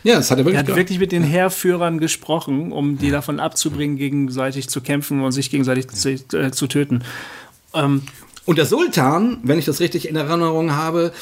[0.05, 0.59] ja, das hat er Er wirklich.
[0.59, 0.79] hat gemacht.
[0.79, 5.89] wirklich mit den Heerführern gesprochen, um die davon abzubringen, gegenseitig zu kämpfen und sich gegenseitig
[5.89, 7.03] zu, äh, zu töten.
[7.75, 8.03] Ähm,
[8.47, 11.13] Und der Sultan, wenn ich das richtig in Erinnerung habe,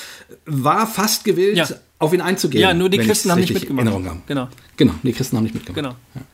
[0.46, 1.66] war fast gewillt, Ja.
[1.98, 2.62] auf ihn einzugehen.
[2.62, 3.86] ja, nur die Christen haben nicht mitgemacht.
[4.26, 5.76] Genau, Genau, die Christen haben nicht mitgemacht.
[6.14, 6.24] genau.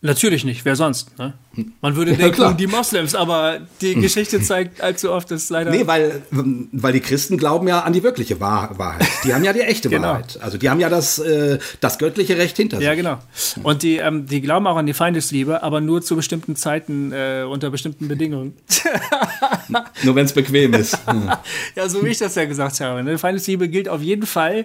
[0.00, 1.18] Natürlich nicht, wer sonst?
[1.18, 1.32] Ne?
[1.80, 2.54] Man würde Ja, denken, klar.
[2.54, 5.72] die Moslems, aber die Geschichte zeigt allzu oft, dass leider.
[5.72, 9.08] Nee, weil, weil die Christen glauben ja an die wirkliche Wahr Wahrheit.
[9.24, 10.08] Die haben ja die echte Genau.
[10.10, 10.38] Wahrheit.
[10.40, 12.86] Also die haben ja das, äh, das göttliche Recht hinter sich.
[12.86, 13.18] ja, genau.
[13.64, 17.42] Und die, ähm, die glauben auch an die Feindesliebe, aber nur zu bestimmten Zeiten, äh,
[17.50, 18.56] unter bestimmten Bedingungen.
[20.04, 20.96] Nur wenn es bequem ist.
[21.06, 21.42] Ja.
[21.74, 23.02] Ja, so wie ich das ja gesagt habe.
[23.02, 23.18] Ne?
[23.18, 24.64] Feindesliebe gilt auf jeden Fall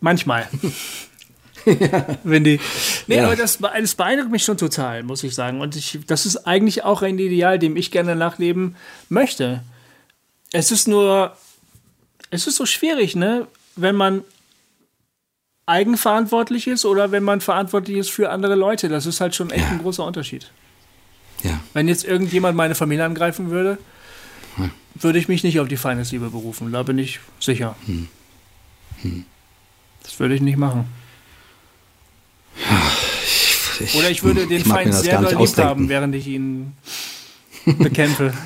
[0.00, 0.46] manchmal.
[2.24, 2.60] Wenn die.
[3.06, 3.26] Nee, Ja.
[3.26, 5.60] aber das, das beeindruckt mich schon total, muss ich sagen.
[5.60, 8.76] Und ich, das ist eigentlich auch ein Ideal, dem ich gerne nachleben
[9.08, 9.62] möchte.
[10.52, 11.36] Es ist nur
[12.30, 13.46] es ist so schwierig, ne?
[13.76, 14.22] Wenn man
[15.66, 18.88] eigenverantwortlich ist oder wenn man verantwortlich ist für andere Leute.
[18.88, 19.70] Das ist halt schon echt ja.
[19.70, 20.50] ein großer Unterschied.
[21.42, 21.60] Ja.
[21.72, 23.78] Wenn jetzt irgendjemand meine Familie angreifen würde,
[24.56, 24.70] hm.
[24.94, 26.72] würde ich mich nicht auf die Feindesliebe berufen.
[26.72, 27.74] Da bin ich sicher.
[27.86, 28.08] Hm.
[29.02, 29.24] Hm.
[30.02, 30.86] Das würde ich nicht machen.
[33.80, 36.72] Ich, Oder ich würde den ich Feind sehr doll lieb haben, während ich ihn
[37.64, 38.32] bekämpfe.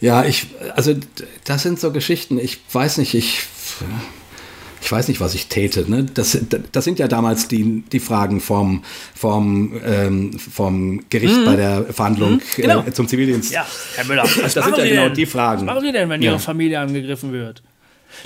[0.00, 0.46] Ja, ich,
[0.76, 0.94] also
[1.44, 2.38] das sind so Geschichten.
[2.38, 3.42] Ich weiß nicht, ich,
[4.80, 5.90] ich weiß nicht, was ich täte.
[5.90, 6.04] Ne?
[6.04, 6.38] Das,
[6.70, 11.44] das sind ja damals die, die Fragen vom, vom, ähm, vom Gericht mhm.
[11.44, 12.84] bei der Verhandlung mhm, genau.
[12.86, 13.52] äh, zum Zivildienst.
[13.52, 13.66] Ja,
[13.96, 15.14] Herr Müller, was das sind ja genau denn?
[15.14, 15.66] die Fragen.
[15.66, 16.30] Was machen Sie denn, wenn ja.
[16.30, 17.62] Ihre Familie angegriffen wird?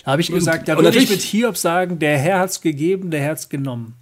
[0.05, 3.11] Da habe ich gesagt, da würde ich mit Hiob sagen, der Herr hat es gegeben,
[3.11, 3.95] der Herr hat es genommen.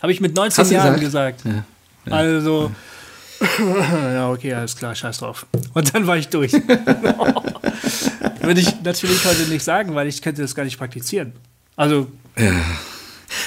[0.00, 1.42] Habe ich mit 19 Jahren gesagt.
[1.42, 1.64] gesagt.
[2.06, 2.12] Ja.
[2.12, 2.70] Also,
[3.60, 5.46] ja, okay, alles klar, scheiß drauf.
[5.74, 6.52] Und dann war ich durch.
[8.40, 11.32] Würde ich natürlich heute nicht sagen, weil ich könnte das gar nicht praktizieren.
[11.76, 12.08] Also.
[12.36, 12.52] Ja.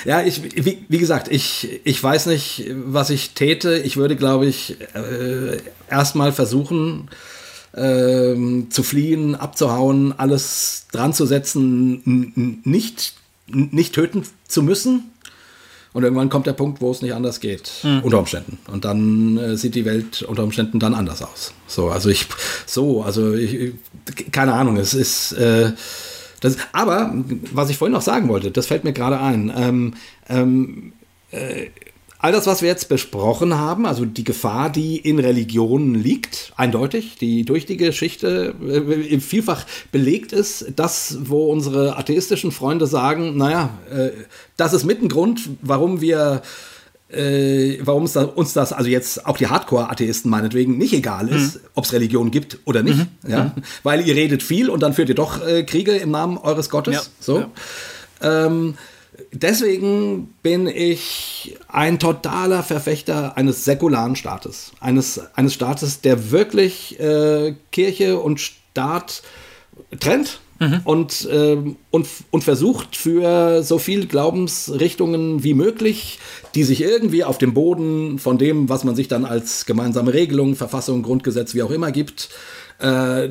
[0.06, 3.78] Ja, ich, wie, wie, gesagt, ich, ich weiß nicht, was ich täte.
[3.78, 5.58] Ich würde, glaube ich, äh,
[5.90, 7.10] erstmal versuchen,
[7.74, 8.36] äh,
[8.70, 13.14] zu fliehen, abzuhauen, alles dran zu setzen, nicht,
[13.48, 15.12] nicht töten zu müssen.
[15.94, 18.00] Und irgendwann kommt der Punkt, wo es nicht anders geht, mhm.
[18.04, 18.58] unter Umständen.
[18.72, 21.54] Und dann äh, sieht die Welt unter Umständen dann anders aus.
[21.68, 22.28] So, also ich,
[22.66, 23.74] so, also ich,
[24.32, 25.74] keine Ahnung, es ist, äh,
[26.40, 27.14] das, aber
[27.54, 29.52] was ich vorhin noch sagen wollte, das fällt mir gerade ein.
[29.56, 29.94] Ähm,
[30.30, 30.94] ähm,
[31.32, 31.68] äh,
[32.22, 37.18] all das, was wir jetzt besprochen haben, also die Gefahr, die in Religionen liegt, eindeutig,
[37.20, 43.72] die durch die Geschichte äh, vielfach belegt ist, das, wo unsere atheistischen Freunde sagen, naja,
[43.92, 44.12] äh,
[44.56, 46.44] das ist mit ein Grund, warum wir
[47.10, 51.56] äh, warum es da, uns das, also jetzt auch die Hardcore-Atheisten meinetwegen, nicht egal ist,
[51.56, 51.62] mhm.
[51.76, 53.00] ob es Religion gibt oder nicht.
[53.00, 53.30] Mhm.
[53.30, 53.44] Ja?
[53.44, 53.64] Mhm.
[53.84, 56.94] Weil ihr redet viel und dann führt ihr doch äh, Kriege im Namen eures Gottes.
[56.94, 57.02] Ja.
[57.20, 57.40] So.
[58.22, 58.46] Ja.
[58.46, 58.76] Ähm,
[59.32, 64.72] deswegen bin ich ein totaler Verfechter eines säkularen Staates.
[64.80, 69.24] Eines, eines Staates, der wirklich äh, Kirche und Staat
[70.00, 70.40] trennt.
[70.60, 70.82] Mhm.
[70.84, 71.58] Und, äh,
[71.90, 76.20] und, und versucht für so viele Glaubensrichtungen wie möglich,
[76.54, 80.56] die sich irgendwie auf dem Boden von dem, was man sich dann als gemeinsame Regelung,
[80.56, 82.30] Verfassung, Grundgesetz, wie auch immer gibt,
[82.78, 83.30] äh,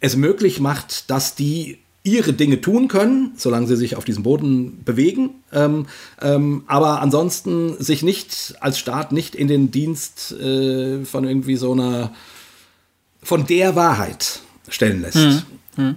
[0.00, 4.82] es möglich macht, dass die ihre Dinge tun können, solange sie sich auf diesem Boden
[4.84, 5.86] bewegen, ähm,
[6.20, 11.72] ähm, aber ansonsten sich nicht als Staat nicht in den Dienst äh, von irgendwie so
[11.72, 12.12] einer
[13.22, 15.44] von der Wahrheit stellen lässt.
[15.76, 15.96] Mhm.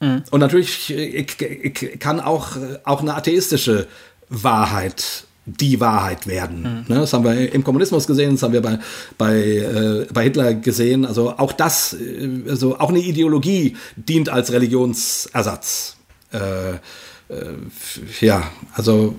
[0.00, 0.22] Mhm.
[0.30, 3.88] Und natürlich ich, ich kann auch, auch eine atheistische
[4.28, 6.60] Wahrheit die Wahrheit werden.
[6.60, 6.94] Mhm.
[6.94, 8.78] Ne, das haben wir im Kommunismus gesehen, das haben wir bei,
[9.16, 11.04] bei, äh, bei Hitler gesehen.
[11.04, 15.96] Also auch das, äh, also auch eine Ideologie dient als Religionsersatz.
[16.32, 16.78] Äh, äh,
[18.20, 19.14] ja, also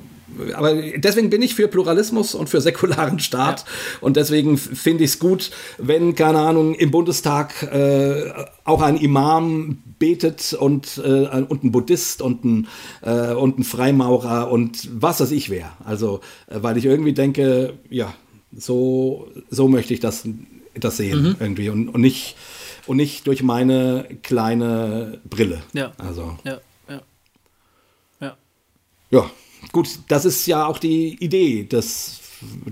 [0.55, 3.61] aber deswegen bin ich für Pluralismus und für säkularen Staat.
[3.61, 3.65] Ja.
[4.01, 8.31] Und deswegen finde ich es gut, wenn, keine Ahnung, im Bundestag äh,
[8.63, 12.67] auch ein Imam betet und, äh, und ein Buddhist und ein,
[13.01, 15.71] äh, und ein Freimaurer und was weiß ich wer.
[15.83, 18.13] Also, äh, weil ich irgendwie denke, ja,
[18.55, 20.27] so, so möchte ich das,
[20.73, 21.35] das sehen mhm.
[21.39, 22.35] irgendwie und, und, nicht,
[22.87, 25.61] und nicht durch meine kleine Brille.
[25.73, 25.91] Ja.
[25.97, 26.37] Also.
[26.43, 26.59] Ja,
[26.89, 27.01] ja.
[28.21, 28.37] Ja.
[29.11, 29.31] Ja,
[29.71, 32.19] gut, das ist ja auch die Idee des,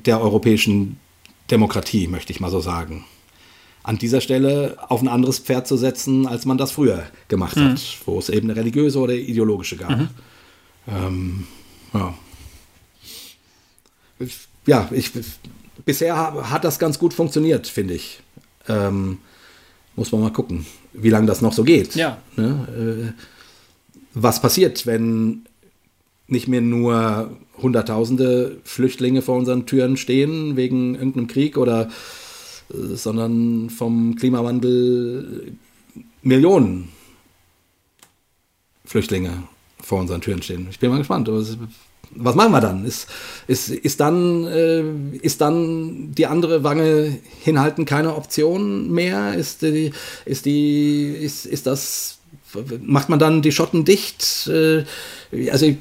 [0.06, 0.98] der europäischen
[1.52, 3.06] Demokratie, möchte ich mal so sagen
[3.88, 7.70] an dieser Stelle auf ein anderes Pferd zu setzen, als man das früher gemacht mhm.
[7.70, 9.98] hat, wo es eben eine religiöse oder ideologische gab.
[9.98, 10.10] Mhm.
[10.90, 11.48] Ähm,
[11.94, 12.14] ja.
[14.66, 15.12] ja, ich,
[15.86, 16.18] bisher
[16.50, 18.20] hat das ganz gut funktioniert, finde ich.
[18.68, 19.20] Ähm,
[19.96, 21.96] muss man mal gucken, wie lange das noch so geht.
[21.96, 22.18] Ja.
[22.36, 23.14] Ne?
[23.16, 23.24] Äh,
[24.14, 25.46] was passiert, wenn
[26.28, 27.32] nicht mehr nur
[27.62, 31.90] Hunderttausende Flüchtlinge vor unseren Türen stehen wegen irgendeinem Krieg oder
[32.70, 35.54] sondern vom Klimawandel
[36.22, 36.90] Millionen
[38.86, 39.44] Flüchtlinge
[39.82, 40.68] vor unseren Türen stehen.
[40.70, 41.30] Ich bin mal gespannt.
[42.12, 42.86] Was machen wir dann?
[42.86, 43.08] Ist,
[43.48, 44.84] ist, ist, dann, äh,
[45.22, 49.36] ist dann die andere Wange hinhalten keine Option mehr?
[49.36, 49.91] Ist, die,
[50.26, 52.20] ist, die, ist, ist das,
[52.82, 54.48] macht man dann die Schotten dicht?
[54.48, 54.86] Äh,
[55.52, 55.76] also,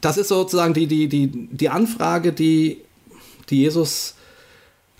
[0.00, 2.78] das ist sozusagen die, die, die, die Anfrage, die,
[3.50, 4.14] die Jesus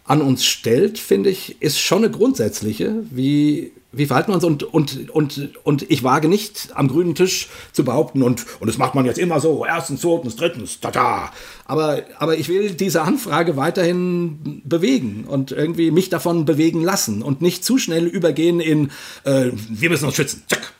[0.04, 2.94] an uns stellt, finde ich, ist schon eine grundsätzliche.
[3.10, 4.44] Wie, wie verhalten wir uns?
[4.44, 8.76] Und, und, und, und ich wage nicht am grünen Tisch zu behaupten, und, und das
[8.76, 11.32] macht man jetzt immer so, erstens, zweitens, drittens, tada.
[11.64, 17.40] Aber, aber ich will diese Anfrage weiterhin bewegen und irgendwie mich davon bewegen lassen und
[17.40, 18.90] nicht zu schnell übergehen in,
[19.24, 20.42] äh, wir müssen uns schützen.
[20.48, 20.73] Zack.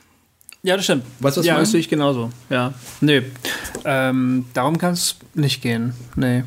[0.65, 1.05] Ja, das stimmt.
[1.20, 2.31] Weißt du, was ja, das sehe ich genauso.
[2.49, 2.73] Ja.
[3.03, 3.23] Nee.
[3.85, 5.93] Ähm, darum kann es nicht gehen.
[6.16, 6.45] Nee.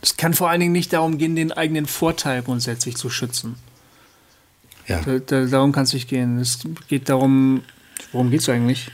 [0.00, 3.56] Es kann vor allen Dingen nicht darum gehen, den eigenen Vorteil grundsätzlich zu schützen.
[4.86, 5.02] Ja.
[5.02, 6.38] Da, da, darum kann es nicht gehen.
[6.38, 7.62] Es geht darum,
[8.12, 8.90] worum geht es eigentlich?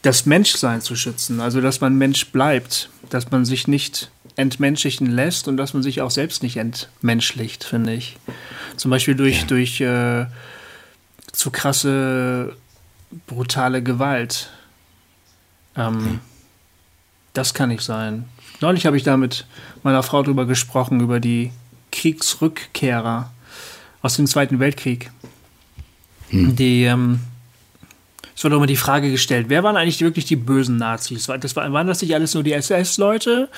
[0.00, 1.40] Das Menschsein zu schützen.
[1.40, 2.88] Also, dass man Mensch bleibt.
[3.10, 7.92] Dass man sich nicht entmenschlichen lässt und dass man sich auch selbst nicht entmenschlicht, finde
[7.92, 8.16] ich.
[8.78, 9.46] Zum Beispiel durch, ja.
[9.46, 10.26] durch äh,
[11.32, 12.56] zu krasse
[13.26, 14.50] brutale Gewalt.
[15.76, 16.18] Ähm, okay.
[17.32, 18.26] Das kann nicht sein.
[18.60, 19.46] Neulich habe ich da mit
[19.82, 21.50] meiner Frau drüber gesprochen, über die
[21.90, 23.30] Kriegsrückkehrer
[24.02, 25.10] aus dem Zweiten Weltkrieg.
[26.28, 26.56] Hm.
[26.56, 27.20] Die, ähm,
[28.36, 31.26] es wurde immer die Frage gestellt, wer waren eigentlich wirklich die bösen Nazis?
[31.40, 33.48] Das war, waren das nicht alles nur die SS-Leute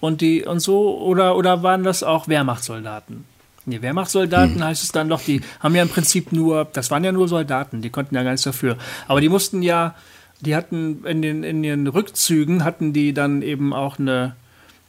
[0.00, 3.24] und die und so oder, oder waren das auch Wehrmachtssoldaten?
[3.68, 4.64] Nee, Wehrmachtssoldaten hm.
[4.64, 7.82] heißt es dann doch, die haben ja im Prinzip nur, das waren ja nur Soldaten,
[7.82, 8.78] die konnten ja gar nichts dafür.
[9.06, 9.94] Aber die mussten ja,
[10.40, 14.36] die hatten in den, in den Rückzügen, hatten die dann eben auch eine,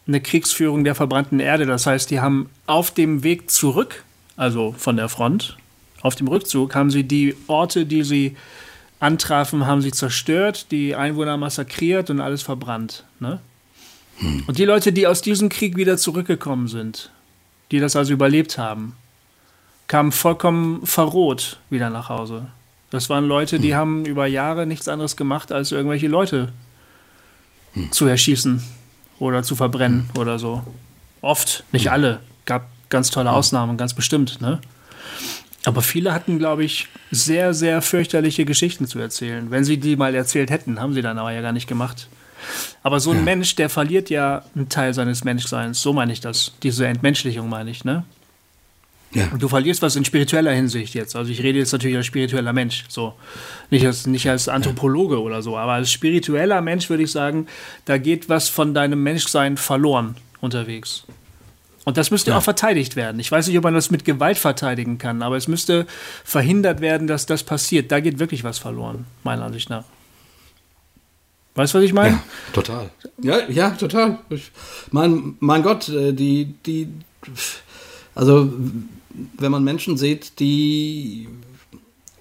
[0.07, 1.65] eine Kriegsführung der verbrannten Erde.
[1.65, 4.05] Das heißt, die haben auf dem Weg zurück,
[4.37, 5.57] also von der Front,
[6.01, 8.37] auf dem Rückzug, haben sie die Orte, die sie
[9.01, 13.03] antrafen, haben sie zerstört, die Einwohner massakriert und alles verbrannt.
[13.19, 13.41] Ne?
[14.19, 14.43] Hm.
[14.47, 17.11] Und die Leute, die aus diesem Krieg wieder zurückgekommen sind,
[17.71, 18.95] die das also überlebt haben,
[19.87, 22.47] kamen vollkommen verroht wieder nach Hause.
[22.89, 23.77] Das waren Leute, die hm.
[23.77, 26.51] haben über Jahre nichts anderes gemacht, als irgendwelche Leute
[27.73, 27.91] hm.
[27.91, 28.63] zu erschießen
[29.19, 30.21] oder zu verbrennen hm.
[30.21, 30.63] oder so.
[31.21, 31.93] Oft, nicht hm.
[31.93, 32.19] alle.
[32.45, 33.35] Gab ganz tolle hm.
[33.35, 34.59] Ausnahmen, ganz bestimmt, ne?
[35.65, 39.51] Aber viele hatten, glaube ich, sehr, sehr fürchterliche Geschichten zu erzählen.
[39.51, 42.07] Wenn sie die mal erzählt hätten, haben sie dann aber ja gar nicht gemacht.
[42.83, 43.23] Aber so ein ja.
[43.23, 45.81] Mensch, der verliert ja einen Teil seines Menschseins.
[45.81, 46.53] So meine ich das.
[46.63, 48.03] Diese Entmenschlichung meine ich, ne?
[49.11, 49.27] Ja.
[49.31, 51.15] Und du verlierst was in spiritueller Hinsicht jetzt.
[51.15, 53.13] Also ich rede jetzt natürlich als spiritueller Mensch, so.
[53.71, 55.21] Nicht als, nicht als Anthropologe ja.
[55.21, 57.47] oder so, aber als spiritueller Mensch würde ich sagen,
[57.85, 61.05] da geht was von deinem Menschsein verloren unterwegs.
[61.85, 62.37] Und das müsste ja.
[62.37, 63.19] auch verteidigt werden.
[63.19, 65.87] Ich weiß nicht, ob man das mit Gewalt verteidigen kann, aber es müsste
[66.23, 67.91] verhindert werden, dass das passiert.
[67.91, 69.85] Da geht wirklich was verloren, meiner Ansicht nach.
[71.59, 72.15] Weißt du, was ich meine?
[72.15, 72.23] Ja,
[72.53, 72.89] total.
[73.21, 74.19] Ja, ja, total.
[74.29, 74.49] Ich,
[74.91, 76.87] mein, mein Gott, äh, die, die,
[78.15, 78.53] also
[79.37, 81.27] wenn man Menschen sieht, die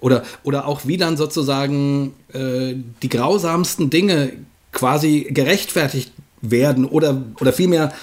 [0.01, 4.33] oder, oder auch wie dann sozusagen äh, die grausamsten Dinge
[4.73, 6.11] quasi gerechtfertigt
[6.41, 7.93] werden oder, oder vielmehr,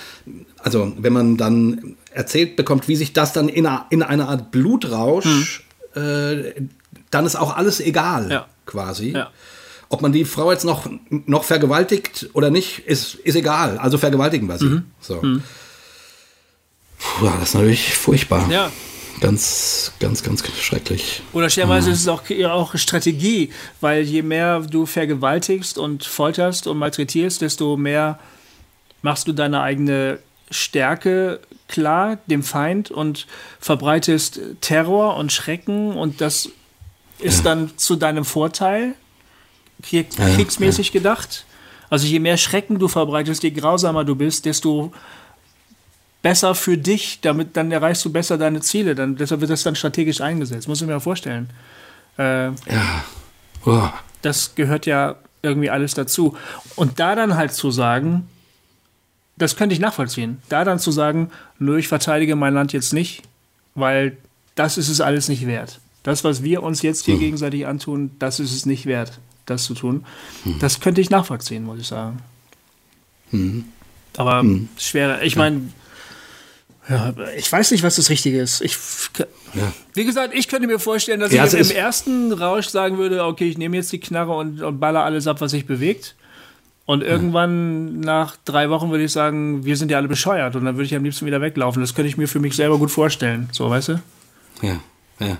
[0.57, 4.53] also wenn man dann erzählt bekommt, wie sich das dann in, a, in einer Art
[4.53, 6.03] Blutrausch, hm.
[6.03, 6.53] äh,
[7.11, 8.47] dann ist auch alles egal, ja.
[8.65, 9.11] quasi.
[9.11, 9.31] Ja.
[9.89, 13.79] Ob man die Frau jetzt noch, noch vergewaltigt oder nicht, ist, ist egal.
[13.79, 14.67] Also vergewaltigen wir sie.
[14.67, 14.85] Mhm.
[15.01, 15.23] So.
[15.23, 15.43] Mhm.
[16.99, 18.51] Puh, das ist natürlich furchtbar.
[18.51, 18.73] Ja.
[19.21, 21.23] Ganz, ganz, ganz schrecklich.
[21.33, 21.95] Oder stellenweise mhm.
[21.95, 23.51] ist es auch, auch Strategie,
[23.81, 28.19] weil je mehr du vergewaltigst und folterst und malträtierst, desto mehr
[29.03, 30.19] machst du deine eigene
[30.51, 33.27] Stärke klar dem Feind und
[33.59, 36.51] verbreitest Terror und Schrecken und das
[37.19, 37.45] ist ja.
[37.45, 38.95] dann zu deinem Vorteil
[39.83, 41.45] kriegsmäßig gedacht.
[41.91, 44.93] Also je mehr Schrecken du verbreitest, je grausamer du bist, desto
[46.23, 48.95] besser für dich, damit dann erreichst du besser deine Ziele.
[48.95, 50.67] Dann, deshalb wird das dann strategisch eingesetzt.
[50.67, 51.51] Muss ich mir mal vorstellen.
[52.19, 53.05] Äh, ja.
[53.65, 53.89] Oh.
[54.23, 56.37] Das gehört ja irgendwie alles dazu.
[56.75, 58.29] Und da dann halt zu sagen,
[59.37, 60.43] das könnte ich nachvollziehen.
[60.49, 63.23] Da dann zu sagen, nö, ich verteidige mein Land jetzt nicht,
[63.75, 64.17] weil
[64.57, 65.81] das ist es alles nicht wert.
[66.03, 67.21] Das, was wir uns jetzt hier hm.
[67.21, 70.05] gegenseitig antun, das ist es nicht wert das zu tun.
[70.45, 70.59] Hm.
[70.59, 72.19] Das könnte ich nachvollziehen, muss ich sagen.
[73.31, 73.65] Hm.
[74.17, 74.69] Aber hm.
[74.79, 75.23] schwer.
[75.23, 75.63] Ich meine,
[76.89, 78.61] ja, ich weiß nicht, was das Richtige ist.
[78.61, 78.77] Ich,
[79.55, 79.73] ja.
[79.95, 83.25] Wie gesagt, ich könnte mir vorstellen, dass ja, ich im, im ersten Rausch sagen würde,
[83.25, 86.15] okay, ich nehme jetzt die Knarre und, und baller alles ab, was sich bewegt.
[86.85, 88.07] Und irgendwann ja.
[88.07, 90.95] nach drei Wochen würde ich sagen, wir sind ja alle bescheuert und dann würde ich
[90.95, 91.83] am liebsten wieder weglaufen.
[91.83, 93.49] Das könnte ich mir für mich selber gut vorstellen.
[93.51, 94.03] So, weißt du?
[94.63, 94.81] Ja,
[95.19, 95.39] ja.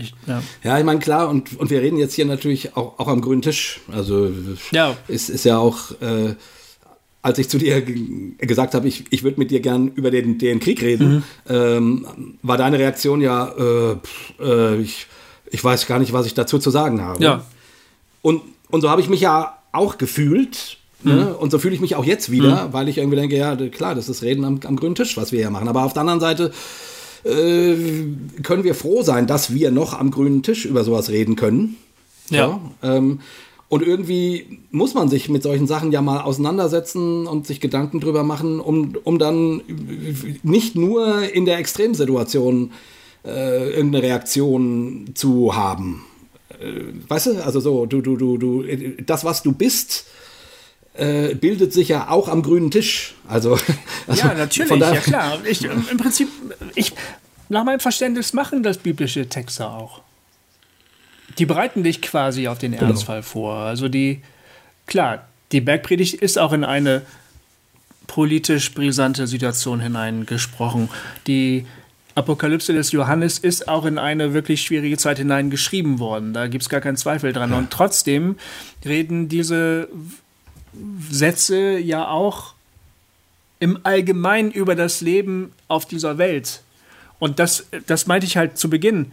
[0.00, 0.42] Ich, ja.
[0.64, 3.42] ja, ich meine, klar, und, und wir reden jetzt hier natürlich auch, auch am grünen
[3.42, 3.80] Tisch.
[3.92, 4.30] Also
[4.72, 4.96] ja.
[5.08, 6.34] es ist ja auch, äh,
[7.22, 7.82] als ich zu dir
[8.38, 11.22] gesagt habe, ich, ich würde mit dir gern über den, den Krieg reden, mhm.
[11.48, 12.06] ähm,
[12.42, 13.96] war deine Reaktion ja, äh,
[14.40, 15.06] äh, ich,
[15.50, 17.22] ich weiß gar nicht, was ich dazu zu sagen habe.
[17.22, 17.44] Ja.
[18.22, 20.78] Und, und so habe ich mich ja auch gefühlt.
[21.02, 21.12] Ne?
[21.12, 21.18] Mhm.
[21.18, 21.34] Ne?
[21.36, 22.72] Und so fühle ich mich auch jetzt wieder, mhm.
[22.72, 25.40] weil ich irgendwie denke, ja, klar, das ist Reden am, am grünen Tisch, was wir
[25.40, 25.68] hier machen.
[25.68, 26.52] Aber auf der anderen Seite
[27.24, 27.74] äh,
[28.42, 31.76] können wir froh sein, dass wir noch am grünen Tisch über sowas reden können.
[32.30, 32.60] Ja.
[32.82, 33.20] ja ähm,
[33.68, 38.24] und irgendwie muss man sich mit solchen Sachen ja mal auseinandersetzen und sich Gedanken drüber
[38.24, 39.62] machen, um, um dann
[40.42, 42.72] nicht nur in der Extremsituation
[43.24, 46.04] äh, irgendeine Reaktion zu haben.
[47.08, 48.64] weißt du, also so, du, du, du, du,
[49.06, 50.06] das, was du bist,
[50.94, 53.14] äh, bildet sich ja auch am grünen Tisch.
[53.28, 53.58] Also,
[54.06, 55.38] also ja, natürlich, ja klar.
[55.44, 56.28] Ich, Im Prinzip,
[56.74, 56.92] ich,
[57.48, 60.02] nach meinem Verständnis machen das biblische Texte auch.
[61.38, 62.86] Die bereiten dich quasi auf den genau.
[62.86, 63.56] Ernstfall vor.
[63.56, 64.20] Also die,
[64.86, 67.02] klar, die Bergpredigt ist auch in eine
[68.06, 70.88] politisch brisante Situation hineingesprochen.
[71.28, 71.66] Die
[72.16, 76.34] Apokalypse des Johannes ist auch in eine wirklich schwierige Zeit hineingeschrieben worden.
[76.34, 77.50] Da gibt es gar keinen Zweifel dran.
[77.50, 77.58] Ja.
[77.58, 78.36] Und trotzdem
[78.84, 79.88] reden diese
[81.10, 82.54] Sätze ja auch
[83.58, 86.62] im Allgemeinen über das Leben auf dieser Welt.
[87.18, 89.12] Und das, das meinte ich halt zu Beginn.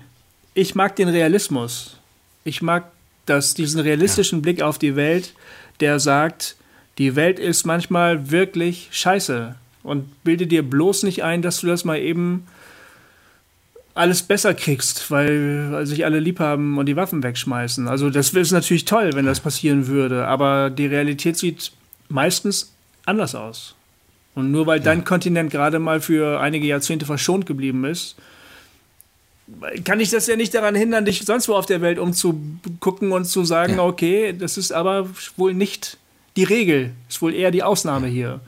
[0.53, 1.97] Ich mag den Realismus.
[2.43, 2.91] Ich mag
[3.25, 4.43] das, diesen realistischen ja.
[4.43, 5.33] Blick auf die Welt,
[5.81, 6.55] der sagt,
[6.97, 9.55] die Welt ist manchmal wirklich scheiße.
[9.83, 12.47] Und bilde dir bloß nicht ein, dass du das mal eben
[13.97, 17.87] alles besser kriegst, weil, weil sich alle lieb haben und die Waffen wegschmeißen.
[17.87, 21.71] Also das ist natürlich toll, wenn das passieren würde, aber die Realität sieht
[22.09, 22.73] meistens
[23.05, 23.75] anders aus.
[24.35, 24.85] Und nur weil ja.
[24.85, 28.15] dein Kontinent gerade mal für einige Jahrzehnte verschont geblieben ist,
[29.85, 33.25] kann ich das ja nicht daran hindern, dich sonst wo auf der Welt umzugucken und
[33.25, 33.83] zu sagen, ja.
[33.83, 35.97] okay, das ist aber wohl nicht
[36.35, 38.41] die Regel, ist wohl eher die Ausnahme hier.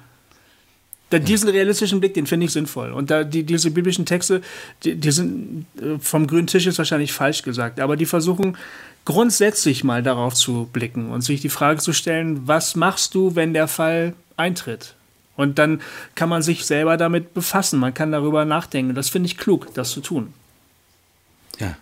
[1.09, 2.91] Da, diesen realistischen Blick, den finde ich sinnvoll.
[2.91, 4.41] Und da die, diese biblischen Texte,
[4.83, 8.57] die, die sind äh, vom grünen Tisch ist wahrscheinlich falsch gesagt, aber die versuchen
[9.05, 13.53] grundsätzlich mal darauf zu blicken und sich die Frage zu stellen, was machst du, wenn
[13.53, 14.95] der Fall eintritt?
[15.35, 15.81] Und dann
[16.15, 18.93] kann man sich selber damit befassen, man kann darüber nachdenken.
[18.93, 20.33] Das finde ich klug, das zu tun.
[21.59, 21.77] Ja.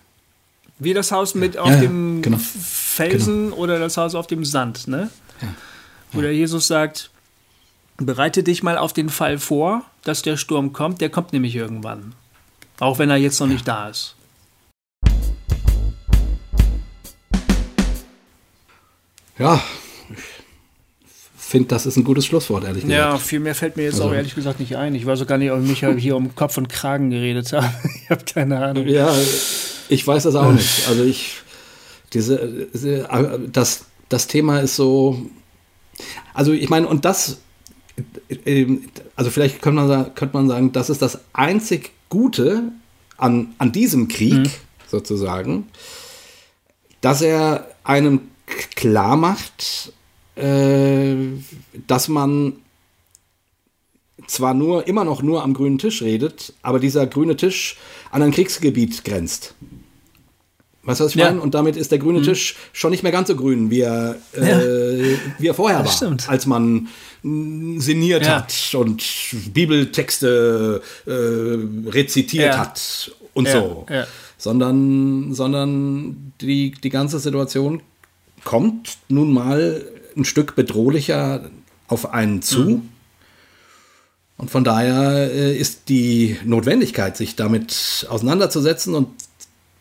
[0.79, 1.61] Wie das Haus mit ja.
[1.61, 2.37] auf ja, dem genau.
[2.37, 3.57] Felsen genau.
[3.57, 5.09] oder das Haus auf dem Sand, ne?
[5.41, 5.47] Ja.
[6.11, 7.09] Wo der Jesus sagt,
[7.97, 11.01] bereite dich mal auf den Fall vor, dass der Sturm kommt.
[11.01, 12.13] Der kommt nämlich irgendwann.
[12.79, 14.15] Auch wenn er jetzt noch nicht da ist.
[19.39, 19.61] Ja,
[20.09, 20.23] ich
[21.37, 22.99] finde, das ist ein gutes Schlusswort, ehrlich gesagt.
[22.99, 24.09] Ja, viel mehr fällt mir jetzt also.
[24.09, 24.95] auch ehrlich gesagt nicht ein.
[24.95, 27.69] Ich weiß auch gar nicht, ob ich mich hier um Kopf und Kragen geredet habe.
[28.03, 28.87] ich habe keine Ahnung.
[28.87, 29.13] Ja,
[29.89, 30.87] ich weiß das auch nicht.
[30.87, 31.37] Also ich,
[32.13, 32.67] diese,
[33.51, 35.21] das, das Thema ist so,
[36.33, 37.37] also ich meine, und das
[39.15, 42.71] also vielleicht könnte man, könnte man sagen, das ist das einzig Gute
[43.17, 44.51] an, an diesem Krieg mhm.
[44.87, 45.67] sozusagen,
[47.01, 48.21] dass er einem
[48.75, 49.91] klar macht,
[50.35, 51.15] äh,
[51.87, 52.53] dass man
[54.27, 57.77] zwar nur immer noch nur am grünen Tisch redet, aber dieser grüne Tisch
[58.11, 59.55] an ein Kriegsgebiet grenzt.
[60.87, 61.25] Weißt du, was ich ja.
[61.25, 61.41] meine?
[61.41, 62.23] Und damit ist der grüne mhm.
[62.23, 65.17] Tisch schon nicht mehr ganz so grün, wie er, äh, ja.
[65.37, 65.91] wie er vorher war.
[65.91, 66.29] Stimmt.
[66.29, 66.87] Als man
[67.21, 68.37] sinniert ja.
[68.37, 69.03] hat und
[69.53, 73.85] Bibeltexte äh, rezitiert hat und so.
[74.37, 77.81] Sondern, sondern die, die ganze Situation
[78.45, 79.83] kommt nun mal
[80.15, 81.49] ein Stück bedrohlicher
[81.89, 82.61] auf einen zu.
[82.61, 82.89] Mhm.
[84.37, 89.09] Und von daher äh, ist die Notwendigkeit, sich damit auseinanderzusetzen und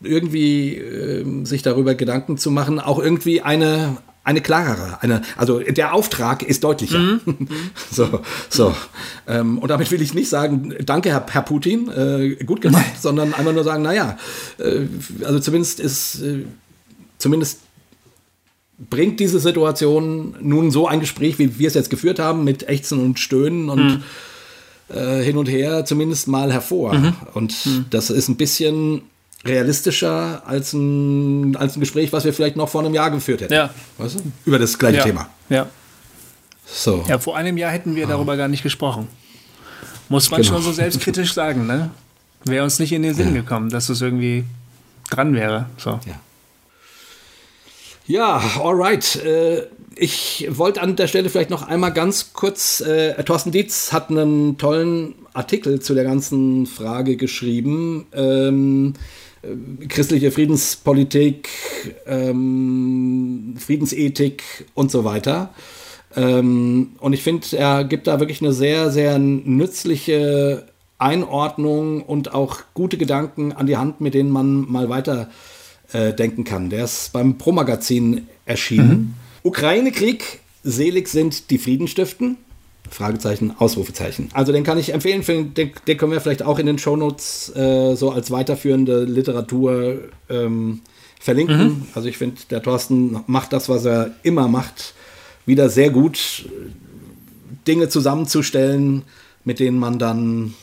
[0.03, 5.95] irgendwie äh, sich darüber Gedanken zu machen, auch irgendwie eine eine klarere, eine, also der
[5.95, 6.99] Auftrag ist deutlicher.
[6.99, 7.21] Mhm.
[7.93, 8.75] so, so.
[9.29, 13.35] Ähm, und damit will ich nicht sagen, danke, Herr, Herr Putin, äh, gut gemacht, sondern
[13.35, 14.19] einfach nur sagen, naja,
[14.59, 14.87] äh,
[15.25, 16.45] also zumindest ist, äh,
[17.19, 17.61] zumindest
[18.91, 22.99] bringt diese Situation nun so ein Gespräch, wie wir es jetzt geführt haben, mit Ächzen
[22.99, 24.03] und Stöhnen und mhm.
[24.89, 26.95] Äh, hin und her zumindest mal hervor.
[26.95, 27.13] Mhm.
[27.35, 27.87] Und mhm.
[27.91, 29.03] das ist ein bisschen
[29.47, 33.53] realistischer als ein, als ein Gespräch, was wir vielleicht noch vor einem Jahr geführt hätten.
[33.53, 33.71] Ja.
[33.99, 34.21] Weißt du?
[34.45, 35.05] Über das gleiche ja.
[35.05, 35.29] Thema.
[35.49, 35.67] Ja.
[36.67, 37.05] So.
[37.09, 39.09] Ja, vor einem Jahr hätten wir darüber gar nicht gesprochen.
[40.09, 40.55] Muss man genau.
[40.55, 41.91] schon so selbstkritisch sagen, ne?
[42.45, 43.43] Wäre uns nicht in den Sinn ja.
[43.43, 44.45] gekommen, dass es irgendwie
[45.11, 45.67] dran wäre.
[45.79, 46.01] So.
[46.07, 46.21] Ja.
[48.07, 49.17] Ja, alright.
[49.17, 49.67] Äh,
[49.97, 54.59] ich wollte an der Stelle vielleicht noch einmal ganz kurz, äh, Thorsten Dietz hat einen
[54.59, 58.07] tollen Artikel zu der ganzen Frage geschrieben.
[58.13, 58.99] Ähm, äh,
[59.89, 61.49] christliche Friedenspolitik,
[62.07, 64.43] ähm, Friedensethik
[64.75, 65.55] und so weiter.
[66.15, 70.67] Ähm, und ich finde, er gibt da wirklich eine sehr, sehr nützliche
[70.99, 75.29] Einordnung und auch gute Gedanken an die Hand, mit denen man mal weiter
[75.93, 76.71] äh, denken kann.
[76.71, 78.89] Der ist beim Pro-Magazin erschienen.
[78.89, 79.15] Mhm.
[79.43, 82.39] Ukraine-Krieg, selig sind die Friedenstiften.
[82.91, 84.29] Fragezeichen, Ausrufezeichen.
[84.33, 87.95] Also den kann ich empfehlen, den, den können wir vielleicht auch in den Shownotes äh,
[87.95, 90.81] so als weiterführende Literatur ähm,
[91.21, 91.59] verlinken.
[91.59, 91.87] Mhm.
[91.95, 94.95] Also ich finde, der Thorsten macht das, was er immer macht,
[95.45, 96.49] wieder sehr gut,
[97.67, 99.03] Dinge zusammenzustellen,
[99.45, 100.55] mit denen man dann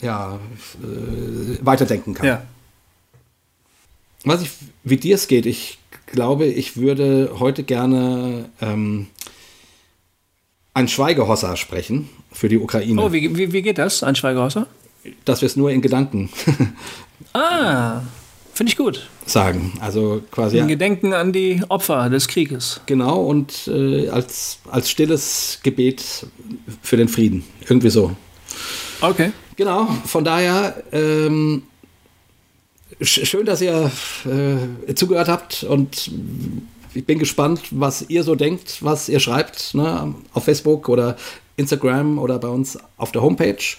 [0.00, 0.38] ja,
[0.82, 2.26] äh, weiterdenken kann.
[2.26, 2.42] Ja.
[4.24, 4.50] was ich,
[4.84, 9.08] wie dir es geht, ich glaube, ich würde heute gerne ähm,
[10.76, 13.00] ein Schweigehossa sprechen für die Ukraine.
[13.00, 14.66] Oh, wie, wie, wie geht das, ein Schweigehossa?
[15.24, 16.28] Dass wir es nur in Gedanken
[17.32, 18.02] ah,
[18.52, 19.08] finde ich gut.
[19.24, 19.72] sagen.
[19.80, 20.58] Also quasi.
[20.58, 22.82] In Gedenken an die Opfer des Krieges.
[22.84, 26.26] Genau, und äh, als, als stilles Gebet
[26.82, 27.44] für den Frieden.
[27.62, 28.14] Irgendwie so.
[29.00, 29.32] Okay.
[29.56, 31.62] Genau, von daher ähm,
[33.00, 33.90] schön, dass ihr
[34.26, 36.10] äh, zugehört habt und
[36.96, 41.16] ich bin gespannt, was ihr so denkt, was ihr schreibt ne, auf Facebook oder
[41.56, 43.76] Instagram oder bei uns auf der Homepage.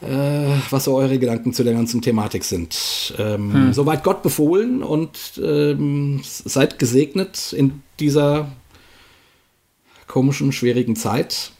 [0.00, 3.14] Äh, was so eure Gedanken zu der ganzen Thematik sind.
[3.18, 3.72] Ähm, hm.
[3.72, 8.50] Soweit Gott befohlen und ähm, seid gesegnet in dieser
[10.08, 11.52] komischen, schwierigen Zeit.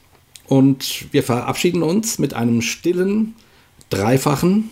[0.45, 3.35] Und wir verabschieden uns mit einem stillen,
[3.89, 4.71] dreifachen